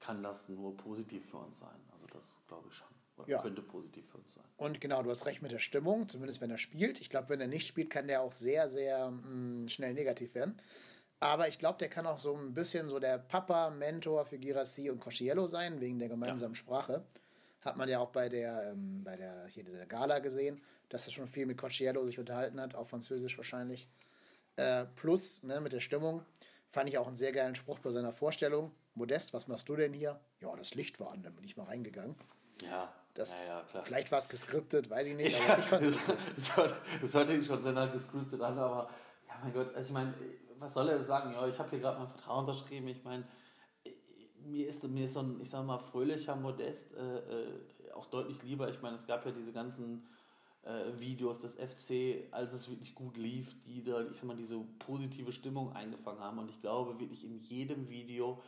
kann 0.00 0.22
das 0.22 0.48
nur 0.48 0.74
positiv 0.78 1.28
für 1.28 1.36
uns 1.36 1.58
sein. 1.58 1.80
Also 1.92 2.06
das 2.06 2.42
glaube 2.46 2.68
ich 2.70 2.74
schon. 2.74 2.88
Oder 3.18 3.28
ja. 3.28 3.42
könnte 3.42 3.60
positiv 3.60 4.08
für 4.08 4.16
uns 4.16 4.32
sein. 4.32 4.44
Und 4.56 4.80
genau, 4.80 5.02
du 5.02 5.10
hast 5.10 5.26
recht 5.26 5.42
mit 5.42 5.52
der 5.52 5.58
Stimmung, 5.58 6.08
zumindest 6.08 6.40
wenn 6.40 6.50
er 6.50 6.56
spielt. 6.56 7.02
Ich 7.02 7.10
glaube, 7.10 7.28
wenn 7.28 7.40
er 7.42 7.48
nicht 7.48 7.66
spielt, 7.66 7.90
kann 7.90 8.08
der 8.08 8.22
auch 8.22 8.32
sehr, 8.32 8.66
sehr 8.70 9.10
mh, 9.10 9.26
mm, 9.26 9.68
schnell 9.68 9.92
negativ 9.92 10.34
werden. 10.34 10.56
Aber 11.20 11.48
ich 11.48 11.58
glaube, 11.58 11.78
der 11.78 11.88
kann 11.88 12.06
auch 12.06 12.20
so 12.20 12.34
ein 12.36 12.54
bisschen 12.54 12.88
so 12.88 12.98
der 12.98 13.18
Papa, 13.18 13.70
Mentor 13.70 14.24
für 14.24 14.38
Girassi 14.38 14.88
und 14.88 15.00
Cosciello 15.00 15.46
sein, 15.46 15.80
wegen 15.80 15.98
der 15.98 16.08
gemeinsamen 16.08 16.54
ja. 16.54 16.58
Sprache. 16.58 17.04
Hat 17.62 17.76
man 17.76 17.88
ja 17.88 17.98
auch 17.98 18.10
bei 18.10 18.28
der, 18.28 18.70
ähm, 18.70 19.02
bei 19.02 19.16
der 19.16 19.46
hier 19.46 19.64
dieser 19.64 19.86
Gala 19.86 20.20
gesehen, 20.20 20.60
dass 20.88 21.06
er 21.06 21.12
schon 21.12 21.26
viel 21.26 21.46
mit 21.46 21.58
Cosciello 21.58 22.06
sich 22.06 22.18
unterhalten 22.18 22.60
hat, 22.60 22.76
auf 22.76 22.90
Französisch 22.90 23.36
wahrscheinlich. 23.36 23.88
Äh, 24.56 24.84
plus, 24.94 25.42
ne, 25.42 25.60
mit 25.60 25.72
der 25.72 25.80
Stimmung, 25.80 26.24
fand 26.70 26.88
ich 26.88 26.98
auch 26.98 27.08
einen 27.08 27.16
sehr 27.16 27.32
geilen 27.32 27.56
Spruch 27.56 27.80
bei 27.80 27.90
seiner 27.90 28.12
Vorstellung. 28.12 28.70
Modest, 28.94 29.34
was 29.34 29.48
machst 29.48 29.68
du 29.68 29.76
denn 29.76 29.92
hier? 29.92 30.20
Ja, 30.40 30.54
das 30.56 30.74
Licht 30.74 31.00
war 31.00 31.10
an, 31.10 31.22
dann 31.22 31.34
bin 31.34 31.44
ich 31.44 31.56
mal 31.56 31.64
reingegangen. 31.64 32.14
Ja. 32.62 32.92
Das, 33.14 33.48
ja, 33.48 33.64
ja, 33.74 33.82
Vielleicht 33.82 34.12
war 34.12 34.20
es 34.20 34.28
geskriptet, 34.28 34.88
weiß 34.88 35.08
ich 35.08 35.16
nicht, 35.16 35.40
aber 35.48 35.58
ich 35.58 35.64
fand 35.64 35.86
es 35.86 36.06
das, 36.06 36.74
das 37.00 37.14
hörte 37.14 37.36
sich 37.36 37.46
schon 37.46 37.60
sehr 37.60 37.88
geskriptet 37.88 38.40
an, 38.40 38.56
aber 38.56 38.88
ja, 39.26 39.34
mein 39.42 39.52
Gott, 39.52 39.74
also 39.74 39.88
ich 39.88 39.92
meine, 39.92 40.14
was 40.58 40.74
soll 40.74 40.88
er 40.88 41.02
sagen? 41.02 41.32
Ja, 41.32 41.46
ich 41.46 41.58
habe 41.58 41.70
hier 41.70 41.80
gerade 41.80 41.98
mein 41.98 42.08
Vertrauen 42.08 42.40
unterschrieben. 42.40 42.88
Ich 42.88 43.04
meine, 43.04 43.24
mir 44.44 44.68
ist, 44.68 44.84
mir 44.84 45.04
ist 45.04 45.14
so 45.14 45.20
ein, 45.20 45.40
ich 45.40 45.50
sag 45.50 45.64
mal, 45.64 45.78
fröhlicher 45.78 46.36
Modest 46.36 46.94
äh, 46.94 47.18
äh, 47.18 47.92
auch 47.94 48.06
deutlich 48.06 48.42
lieber. 48.42 48.68
Ich 48.68 48.80
meine, 48.80 48.96
es 48.96 49.06
gab 49.06 49.24
ja 49.26 49.32
diese 49.32 49.52
ganzen 49.52 50.06
äh, 50.62 50.98
Videos 50.98 51.38
des 51.38 51.54
FC, 51.54 52.32
als 52.32 52.52
es 52.52 52.68
wirklich 52.68 52.94
gut 52.94 53.16
lief, 53.16 53.56
die 53.64 53.82
da, 53.82 54.02
ich 54.02 54.16
sag 54.16 54.24
mal, 54.24 54.36
diese 54.36 54.58
positive 54.78 55.32
Stimmung 55.32 55.72
eingefangen 55.72 56.20
haben. 56.20 56.38
Und 56.38 56.50
ich 56.50 56.60
glaube 56.60 56.98
wirklich 57.00 57.24
in 57.24 57.38
jedem 57.38 57.88
Video 57.88 58.42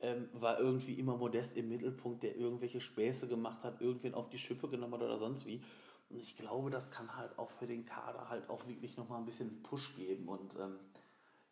ähm, 0.00 0.28
war 0.32 0.58
irgendwie 0.58 0.94
immer 0.94 1.16
Modest 1.16 1.56
im 1.56 1.68
Mittelpunkt, 1.68 2.22
der 2.22 2.36
irgendwelche 2.36 2.80
Späße 2.80 3.28
gemacht 3.28 3.64
hat, 3.64 3.80
irgendwen 3.80 4.14
auf 4.14 4.28
die 4.28 4.38
Schippe 4.38 4.68
genommen 4.68 4.94
hat 4.94 5.02
oder 5.02 5.18
sonst 5.18 5.46
wie. 5.46 5.62
Und 6.10 6.22
ich 6.22 6.36
glaube, 6.36 6.70
das 6.70 6.90
kann 6.90 7.16
halt 7.16 7.38
auch 7.38 7.50
für 7.50 7.66
den 7.66 7.84
Kader 7.84 8.28
halt 8.30 8.48
auch 8.48 8.66
wirklich 8.66 8.96
nochmal 8.96 9.18
ein 9.18 9.26
bisschen 9.26 9.62
Push 9.62 9.94
geben. 9.96 10.28
Und 10.28 10.56
ähm, 10.56 10.78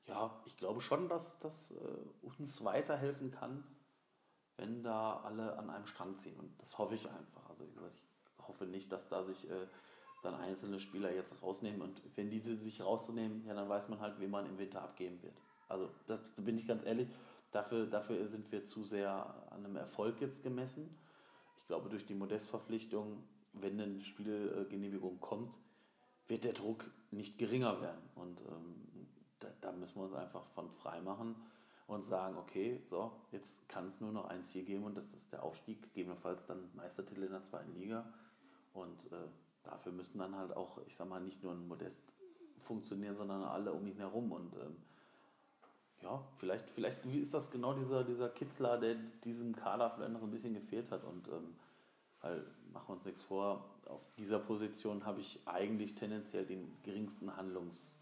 ja, 0.06 0.30
ich 0.46 0.56
glaube 0.56 0.80
schon, 0.80 1.08
dass 1.08 1.38
das 1.40 1.72
äh, 1.72 2.26
uns 2.26 2.64
weiterhelfen 2.64 3.30
kann, 3.30 3.64
wenn 4.56 4.82
da 4.82 5.20
alle 5.20 5.58
an 5.58 5.70
einem 5.70 5.86
Strang 5.86 6.16
ziehen. 6.16 6.38
Und 6.38 6.58
das 6.60 6.78
hoffe 6.78 6.94
ich 6.94 7.08
einfach. 7.08 7.50
Also 7.50 7.64
ich 7.64 8.46
hoffe 8.46 8.66
nicht, 8.66 8.92
dass 8.92 9.08
da 9.08 9.24
sich 9.24 9.50
äh, 9.50 9.66
dann 10.22 10.34
einzelne 10.34 10.80
Spieler 10.80 11.12
jetzt 11.12 11.42
rausnehmen. 11.42 11.82
Und 11.82 12.00
wenn 12.16 12.30
diese 12.30 12.56
sich 12.56 12.82
rausnehmen, 12.82 13.44
ja, 13.46 13.54
dann 13.54 13.68
weiß 13.68 13.88
man 13.88 14.00
halt, 14.00 14.20
wie 14.20 14.26
man 14.26 14.46
im 14.46 14.58
Winter 14.58 14.82
abgeben 14.82 15.22
wird. 15.22 15.36
Also 15.68 15.90
das, 16.06 16.34
da 16.34 16.42
bin 16.42 16.56
ich 16.56 16.66
ganz 16.66 16.84
ehrlich, 16.84 17.08
dafür, 17.50 17.86
dafür 17.86 18.26
sind 18.28 18.50
wir 18.52 18.64
zu 18.64 18.84
sehr 18.84 19.34
an 19.50 19.64
einem 19.64 19.76
Erfolg 19.76 20.20
jetzt 20.20 20.42
gemessen. 20.42 20.96
Ich 21.58 21.66
glaube, 21.66 21.88
durch 21.88 22.06
die 22.06 22.14
Modestverpflichtung, 22.14 23.24
wenn 23.52 23.80
eine 23.80 24.02
Spielgenehmigung 24.04 25.20
kommt, 25.20 25.50
wird 26.28 26.44
der 26.44 26.52
Druck 26.52 26.84
nicht 27.10 27.38
geringer 27.38 27.80
werden. 27.80 28.02
Und 28.14 28.40
ähm, 28.42 28.85
da, 29.60 29.70
da, 29.70 29.72
müssen 29.72 29.96
wir 29.96 30.04
uns 30.04 30.14
einfach 30.14 30.44
von 30.48 30.70
frei 30.70 31.00
machen 31.00 31.36
und 31.86 32.04
sagen, 32.04 32.36
okay, 32.36 32.80
so, 32.86 33.12
jetzt 33.30 33.68
kann 33.68 33.86
es 33.86 34.00
nur 34.00 34.12
noch 34.12 34.26
ein 34.26 34.44
Ziel 34.44 34.64
geben 34.64 34.84
und 34.84 34.96
das 34.96 35.12
ist 35.12 35.32
der 35.32 35.42
Aufstieg, 35.42 35.82
gegebenenfalls 35.82 36.46
dann 36.46 36.68
Meistertitel 36.74 37.22
in 37.22 37.30
der 37.30 37.42
zweiten 37.42 37.74
Liga. 37.76 38.04
Und 38.74 39.12
äh, 39.12 39.28
dafür 39.62 39.92
müssen 39.92 40.18
dann 40.18 40.36
halt 40.36 40.56
auch, 40.56 40.78
ich 40.86 40.94
sag 40.94 41.08
mal, 41.08 41.20
nicht 41.20 41.42
nur 41.42 41.52
ein 41.52 41.66
Modest 41.68 42.00
funktionieren, 42.58 43.14
sondern 43.14 43.42
alle 43.42 43.72
um 43.72 43.86
ihn 43.86 43.96
herum. 43.96 44.32
Und 44.32 44.54
ähm, 44.56 44.76
ja, 46.02 46.22
vielleicht, 46.36 46.68
vielleicht 46.68 47.06
ist 47.06 47.34
das 47.34 47.50
genau 47.50 47.74
dieser, 47.74 48.04
dieser 48.04 48.28
Kitzler, 48.28 48.78
der 48.78 48.96
diesem 49.24 49.54
Kader 49.54 49.90
vielleicht 49.90 50.12
noch 50.12 50.22
ein 50.22 50.30
bisschen 50.30 50.54
gefehlt 50.54 50.90
hat. 50.90 51.04
Und 51.04 51.28
ähm, 51.28 51.54
weil, 52.20 52.44
machen 52.72 52.88
wir 52.88 52.94
uns 52.94 53.04
nichts 53.04 53.22
vor, 53.22 53.64
auf 53.86 54.06
dieser 54.18 54.40
Position 54.40 55.06
habe 55.06 55.20
ich 55.20 55.40
eigentlich 55.46 55.94
tendenziell 55.94 56.44
den 56.44 56.76
geringsten 56.82 57.36
Handlungs- 57.36 57.98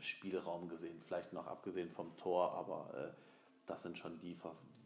Spielraum 0.00 0.68
gesehen. 0.68 1.00
Vielleicht 1.00 1.32
noch 1.32 1.46
abgesehen 1.46 1.90
vom 1.90 2.16
Tor, 2.16 2.52
aber 2.52 3.12
äh, 3.14 3.22
das 3.66 3.82
sind 3.82 3.98
schon 3.98 4.18
die, 4.18 4.36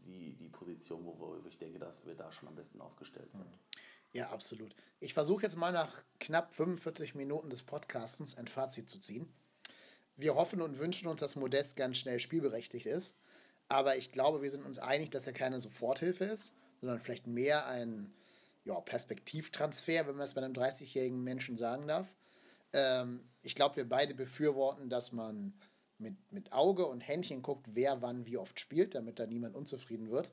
die, 0.07 0.35
die 0.35 0.49
Positionen, 0.49 1.07
wo, 1.07 1.19
wo 1.19 1.37
ich 1.49 1.59
denke, 1.59 1.79
dass 1.79 2.05
wir 2.05 2.15
da 2.15 2.31
schon 2.33 2.49
am 2.49 2.55
besten 2.55 2.81
aufgestellt 2.81 3.33
sind. 3.33 3.47
Ja, 4.13 4.31
absolut. 4.31 4.75
Ich 5.01 5.15
versuche 5.15 5.43
jetzt 5.43 5.57
mal 5.57 5.73
nach 5.73 6.03
knapp 6.19 6.55
45 6.55 7.15
Minuten 7.15 7.51
des 7.51 7.63
Podcastens 7.63 8.37
ein 8.37 8.49
Fazit 8.49 8.89
zu 8.89 9.01
ziehen. 9.01 9.29
Wir 10.17 10.35
hoffen 10.35 10.61
und 10.63 10.79
wünschen 10.79 11.09
uns, 11.09 11.21
dass 11.21 11.37
Modest 11.37 11.77
ganz 11.77 11.99
schnell 11.99 12.19
spielberechtigt 12.19 12.87
ist. 12.87 13.17
Aber 13.69 13.97
ich 13.97 14.11
glaube, 14.11 14.43
wir 14.43 14.51
sind 14.51 14.65
uns 14.65 14.79
einig, 14.79 15.11
dass 15.11 15.27
er 15.27 15.35
keine 15.35 15.61
Soforthilfe 15.61 16.25
ist, 16.25 16.55
sondern 16.81 17.01
vielleicht 17.01 17.27
mehr 17.27 17.67
ein 17.67 18.13
ja, 18.65 18.81
Perspektivtransfer, 18.81 20.07
wenn 20.07 20.17
man 20.17 20.25
es 20.25 20.35
bei 20.35 20.43
einem 20.43 20.55
30-jährigen 20.55 21.23
Menschen 21.23 21.57
sagen 21.57 21.87
darf. 21.87 22.07
Ähm, 22.73 23.29
ich 23.49 23.55
glaube, 23.55 23.77
wir 23.77 23.89
beide 23.89 24.13
befürworten, 24.13 24.91
dass 24.91 25.11
man 25.11 25.55
mit, 25.97 26.15
mit 26.31 26.53
Auge 26.53 26.85
und 26.85 27.01
Händchen 27.01 27.41
guckt, 27.41 27.67
wer 27.73 28.03
wann 28.03 28.27
wie 28.27 28.37
oft 28.37 28.61
spielt, 28.61 28.95
damit 28.95 29.19
da 29.19 29.27
niemand 29.27 29.57
unzufrieden 29.57 30.11
wird. 30.11 30.31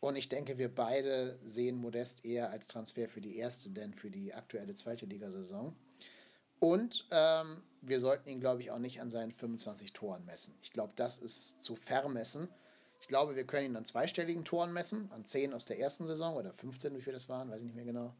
Und 0.00 0.16
ich 0.16 0.28
denke, 0.28 0.58
wir 0.58 0.68
beide 0.68 1.38
sehen 1.42 1.76
Modest 1.76 2.26
eher 2.26 2.50
als 2.50 2.68
Transfer 2.68 3.08
für 3.08 3.22
die 3.22 3.38
erste, 3.38 3.70
denn 3.70 3.94
für 3.94 4.10
die 4.10 4.34
aktuelle 4.34 4.74
zweite 4.74 5.06
Ligasaison. 5.06 5.74
Und 6.58 7.06
ähm, 7.10 7.62
wir 7.80 8.00
sollten 8.00 8.28
ihn, 8.28 8.40
glaube 8.40 8.60
ich, 8.60 8.70
auch 8.70 8.78
nicht 8.78 9.00
an 9.00 9.08
seinen 9.08 9.32
25 9.32 9.94
Toren 9.94 10.26
messen. 10.26 10.58
Ich 10.60 10.72
glaube, 10.72 10.92
das 10.94 11.16
ist 11.16 11.62
zu 11.62 11.74
vermessen. 11.74 12.50
Ich 13.00 13.08
glaube, 13.08 13.34
wir 13.34 13.46
können 13.46 13.70
ihn 13.70 13.76
an 13.76 13.86
zweistelligen 13.86 14.44
Toren 14.44 14.74
messen, 14.74 15.10
an 15.10 15.24
10 15.24 15.54
aus 15.54 15.64
der 15.64 15.78
ersten 15.78 16.06
Saison 16.06 16.36
oder 16.36 16.52
15, 16.52 16.94
wie 16.94 17.00
viel 17.00 17.14
das 17.14 17.30
waren, 17.30 17.48
weiß 17.48 17.60
ich 17.60 17.66
nicht 17.66 17.76
mehr 17.76 17.86
genau. 17.86 18.14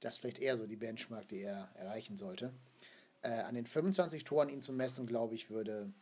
Das 0.00 0.14
ist 0.14 0.20
vielleicht 0.20 0.40
eher 0.40 0.56
so 0.56 0.66
die 0.66 0.74
Benchmark, 0.74 1.28
die 1.28 1.42
er 1.42 1.70
erreichen 1.76 2.16
sollte. 2.16 2.52
Äh, 3.22 3.40
an 3.40 3.54
den 3.54 3.66
25 3.66 4.24
Toren 4.24 4.48
ihn 4.48 4.62
zu 4.62 4.72
messen, 4.72 5.06
glaube 5.06 5.34
ich, 5.34 5.50
würde 5.50 5.92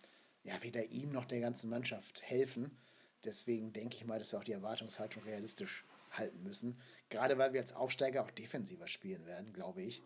ja 0.43 0.55
weder 0.63 0.87
ihm 0.87 1.13
noch 1.13 1.27
der 1.27 1.41
ganzen 1.41 1.71
Mannschaft 1.71 2.23
helfen. 2.23 2.77
Deswegen 3.25 3.73
denke 3.73 3.97
ich 3.97 4.07
mal, 4.07 4.19
dass 4.19 4.33
wir 4.33 4.39
auch 4.39 4.45
die 4.45 4.53
Erwartungshaltung 4.53 5.23
realistisch 5.25 5.85
halten 6.13 6.43
müssen. 6.43 6.79
Gerade 7.11 7.39
weil 7.39 7.53
wir 7.53 7.61
als 7.61 7.75
Aufsteiger 7.75 8.25
auch 8.25 8.31
defensiver 8.31 8.87
spielen 8.87 9.27
werden, 9.27 9.53
glaube 9.53 9.83
ich. 9.83 10.03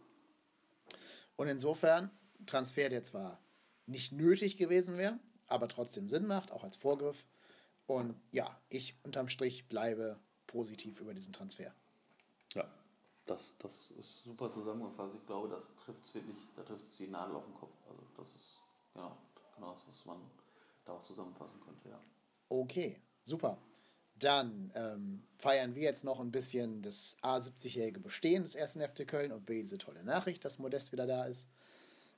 Und 1.36 1.48
insofern, 1.48 2.10
Transfer, 2.46 2.88
der 2.88 3.02
zwar 3.02 3.40
nicht 3.86 4.12
nötig 4.12 4.56
gewesen 4.56 4.98
wäre, 4.98 5.18
aber 5.46 5.68
trotzdem 5.68 6.08
Sinn 6.08 6.26
macht, 6.26 6.50
auch 6.50 6.64
als 6.64 6.76
Vorgriff. 6.76 7.24
Und 7.86 8.14
ja, 8.32 8.58
ich 8.70 8.96
unterm 9.02 9.28
Strich 9.28 9.68
bleibe 9.68 10.18
positiv 10.46 11.00
über 11.00 11.14
diesen 11.14 11.32
Transfer. 11.32 11.74
Das, 13.26 13.54
das 13.58 13.90
ist 13.98 14.24
super 14.24 14.52
zusammengefasst. 14.52 15.14
Ich 15.14 15.26
glaube, 15.26 15.48
das 15.48 15.66
trifft 15.82 16.04
es 16.04 16.14
wirklich, 16.14 16.36
da 16.56 16.62
trifft 16.62 16.84
es 16.90 16.98
die 16.98 17.06
Nadel 17.06 17.36
auf 17.36 17.44
den 17.44 17.54
Kopf. 17.54 17.72
Also 17.88 18.02
das 18.16 18.28
ist 18.28 18.60
genau, 18.92 19.16
genau 19.54 19.70
das, 19.70 19.82
was 19.86 20.04
man 20.04 20.18
da 20.84 20.92
auch 20.92 21.02
zusammenfassen 21.02 21.58
könnte, 21.64 21.88
ja. 21.88 22.00
Okay, 22.50 23.00
super. 23.24 23.56
Dann 24.16 24.70
ähm, 24.74 25.24
feiern 25.38 25.74
wir 25.74 25.82
jetzt 25.82 26.04
noch 26.04 26.20
ein 26.20 26.30
bisschen 26.30 26.82
das 26.82 27.16
A70-jährige 27.22 27.98
Bestehen 27.98 28.42
des 28.42 28.54
ersten 28.54 28.86
FC 28.86 29.08
Köln 29.08 29.32
und 29.32 29.46
B, 29.46 29.62
diese 29.62 29.78
tolle 29.78 30.04
Nachricht, 30.04 30.44
dass 30.44 30.58
Modest 30.58 30.92
wieder 30.92 31.06
da 31.06 31.24
ist. 31.24 31.48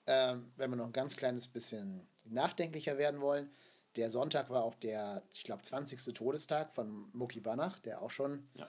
Ähm, 0.07 0.53
wenn 0.57 0.71
wir 0.71 0.77
noch 0.77 0.87
ein 0.87 0.93
ganz 0.93 1.17
kleines 1.17 1.47
bisschen 1.47 2.07
nachdenklicher 2.25 2.99
werden 2.99 3.21
wollen, 3.21 3.51
der 3.95 4.11
Sonntag 4.11 4.51
war 4.51 4.65
auch 4.65 4.75
der, 4.75 5.23
ich 5.33 5.45
glaube, 5.45 5.63
20. 5.63 6.13
Todestag 6.13 6.73
von 6.73 7.09
Muki 7.13 7.41
Banach, 7.41 7.79
der 7.79 8.03
auch 8.03 8.11
schon 8.11 8.47
ja 8.55 8.67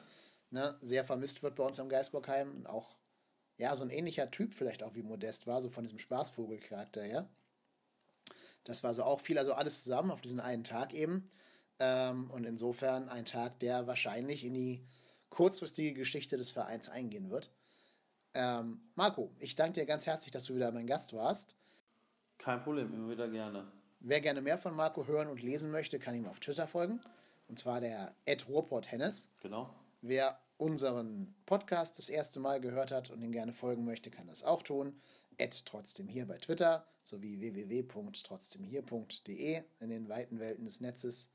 ne, 0.51 0.77
sehr 0.81 1.05
vermisst 1.05 1.43
wird 1.43 1.55
bei 1.55 1.63
uns 1.63 1.79
am 1.79 1.89
Geisbockheim 1.89 2.55
und 2.55 2.67
auch 2.67 2.95
ja, 3.57 3.75
so 3.75 3.83
ein 3.83 3.89
ähnlicher 3.89 4.29
Typ 4.29 4.53
vielleicht 4.53 4.83
auch 4.83 4.93
wie 4.93 5.01
Modest 5.01 5.47
war, 5.47 5.61
so 5.61 5.69
von 5.69 5.83
diesem 5.83 5.99
Spaßvogelcharakter 5.99 7.01
her. 7.01 7.27
Das 8.63 8.83
war 8.83 8.93
so 8.93 9.03
auch 9.03 9.19
viel, 9.19 9.37
also 9.37 9.53
alles 9.53 9.83
zusammen 9.83 10.11
auf 10.11 10.21
diesen 10.21 10.39
einen 10.39 10.63
Tag 10.63 10.93
eben. 10.93 11.29
Ähm, 11.79 12.29
und 12.31 12.45
insofern 12.45 13.09
ein 13.09 13.25
Tag, 13.25 13.59
der 13.59 13.87
wahrscheinlich 13.87 14.43
in 14.43 14.53
die 14.53 14.83
kurzfristige 15.29 15.93
Geschichte 15.93 16.37
des 16.37 16.51
Vereins 16.51 16.89
eingehen 16.89 17.29
wird. 17.29 17.51
Ähm, 18.33 18.81
Marco, 18.95 19.31
ich 19.39 19.55
danke 19.55 19.79
dir 19.79 19.85
ganz 19.85 20.05
herzlich, 20.05 20.31
dass 20.31 20.45
du 20.45 20.55
wieder 20.55 20.71
mein 20.71 20.87
Gast 20.87 21.13
warst. 21.13 21.55
Kein 22.37 22.61
Problem, 22.61 22.93
immer 22.93 23.09
wieder 23.09 23.27
gerne. 23.27 23.71
Wer 23.99 24.21
gerne 24.21 24.41
mehr 24.41 24.57
von 24.57 24.75
Marco 24.75 25.07
hören 25.07 25.27
und 25.27 25.41
lesen 25.41 25.71
möchte, 25.71 25.97
kann 25.97 26.15
ihm 26.15 26.27
auf 26.27 26.39
Twitter 26.39 26.67
folgen. 26.67 26.99
Und 27.47 27.57
zwar 27.57 27.81
der 27.81 28.13
Ed 28.25 28.45
Hennes. 28.87 29.29
Genau. 29.41 29.73
Wer 30.01 30.39
unseren 30.57 31.35
Podcast 31.45 31.97
das 31.97 32.09
erste 32.09 32.39
Mal 32.39 32.61
gehört 32.61 32.91
hat 32.91 33.09
und 33.09 33.21
ihn 33.21 33.31
gerne 33.31 33.53
folgen 33.53 33.85
möchte, 33.85 34.11
kann 34.11 34.27
das 34.27 34.43
auch 34.43 34.61
tun. 34.63 35.01
Ed 35.37 35.65
trotzdem 35.65 36.07
hier 36.07 36.27
bei 36.27 36.37
Twitter 36.37 36.85
sowie 37.03 37.39
www.trotzdemhier.de 37.39 39.63
in 39.79 39.89
den 39.89 40.09
weiten 40.09 40.39
Welten 40.39 40.65
des 40.65 40.81
Netzes. 40.81 41.29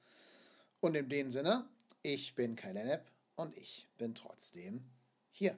Und 0.81 0.97
in 0.97 1.09
dem 1.09 1.31
Sinne, 1.31 1.65
ich 2.03 2.35
bin 2.35 2.57
Kai 2.57 2.73
Lennep 2.73 3.05
und 3.37 3.57
ich 3.57 3.89
bin 3.99 4.15
trotzdem 4.15 4.85
hier. 5.31 5.57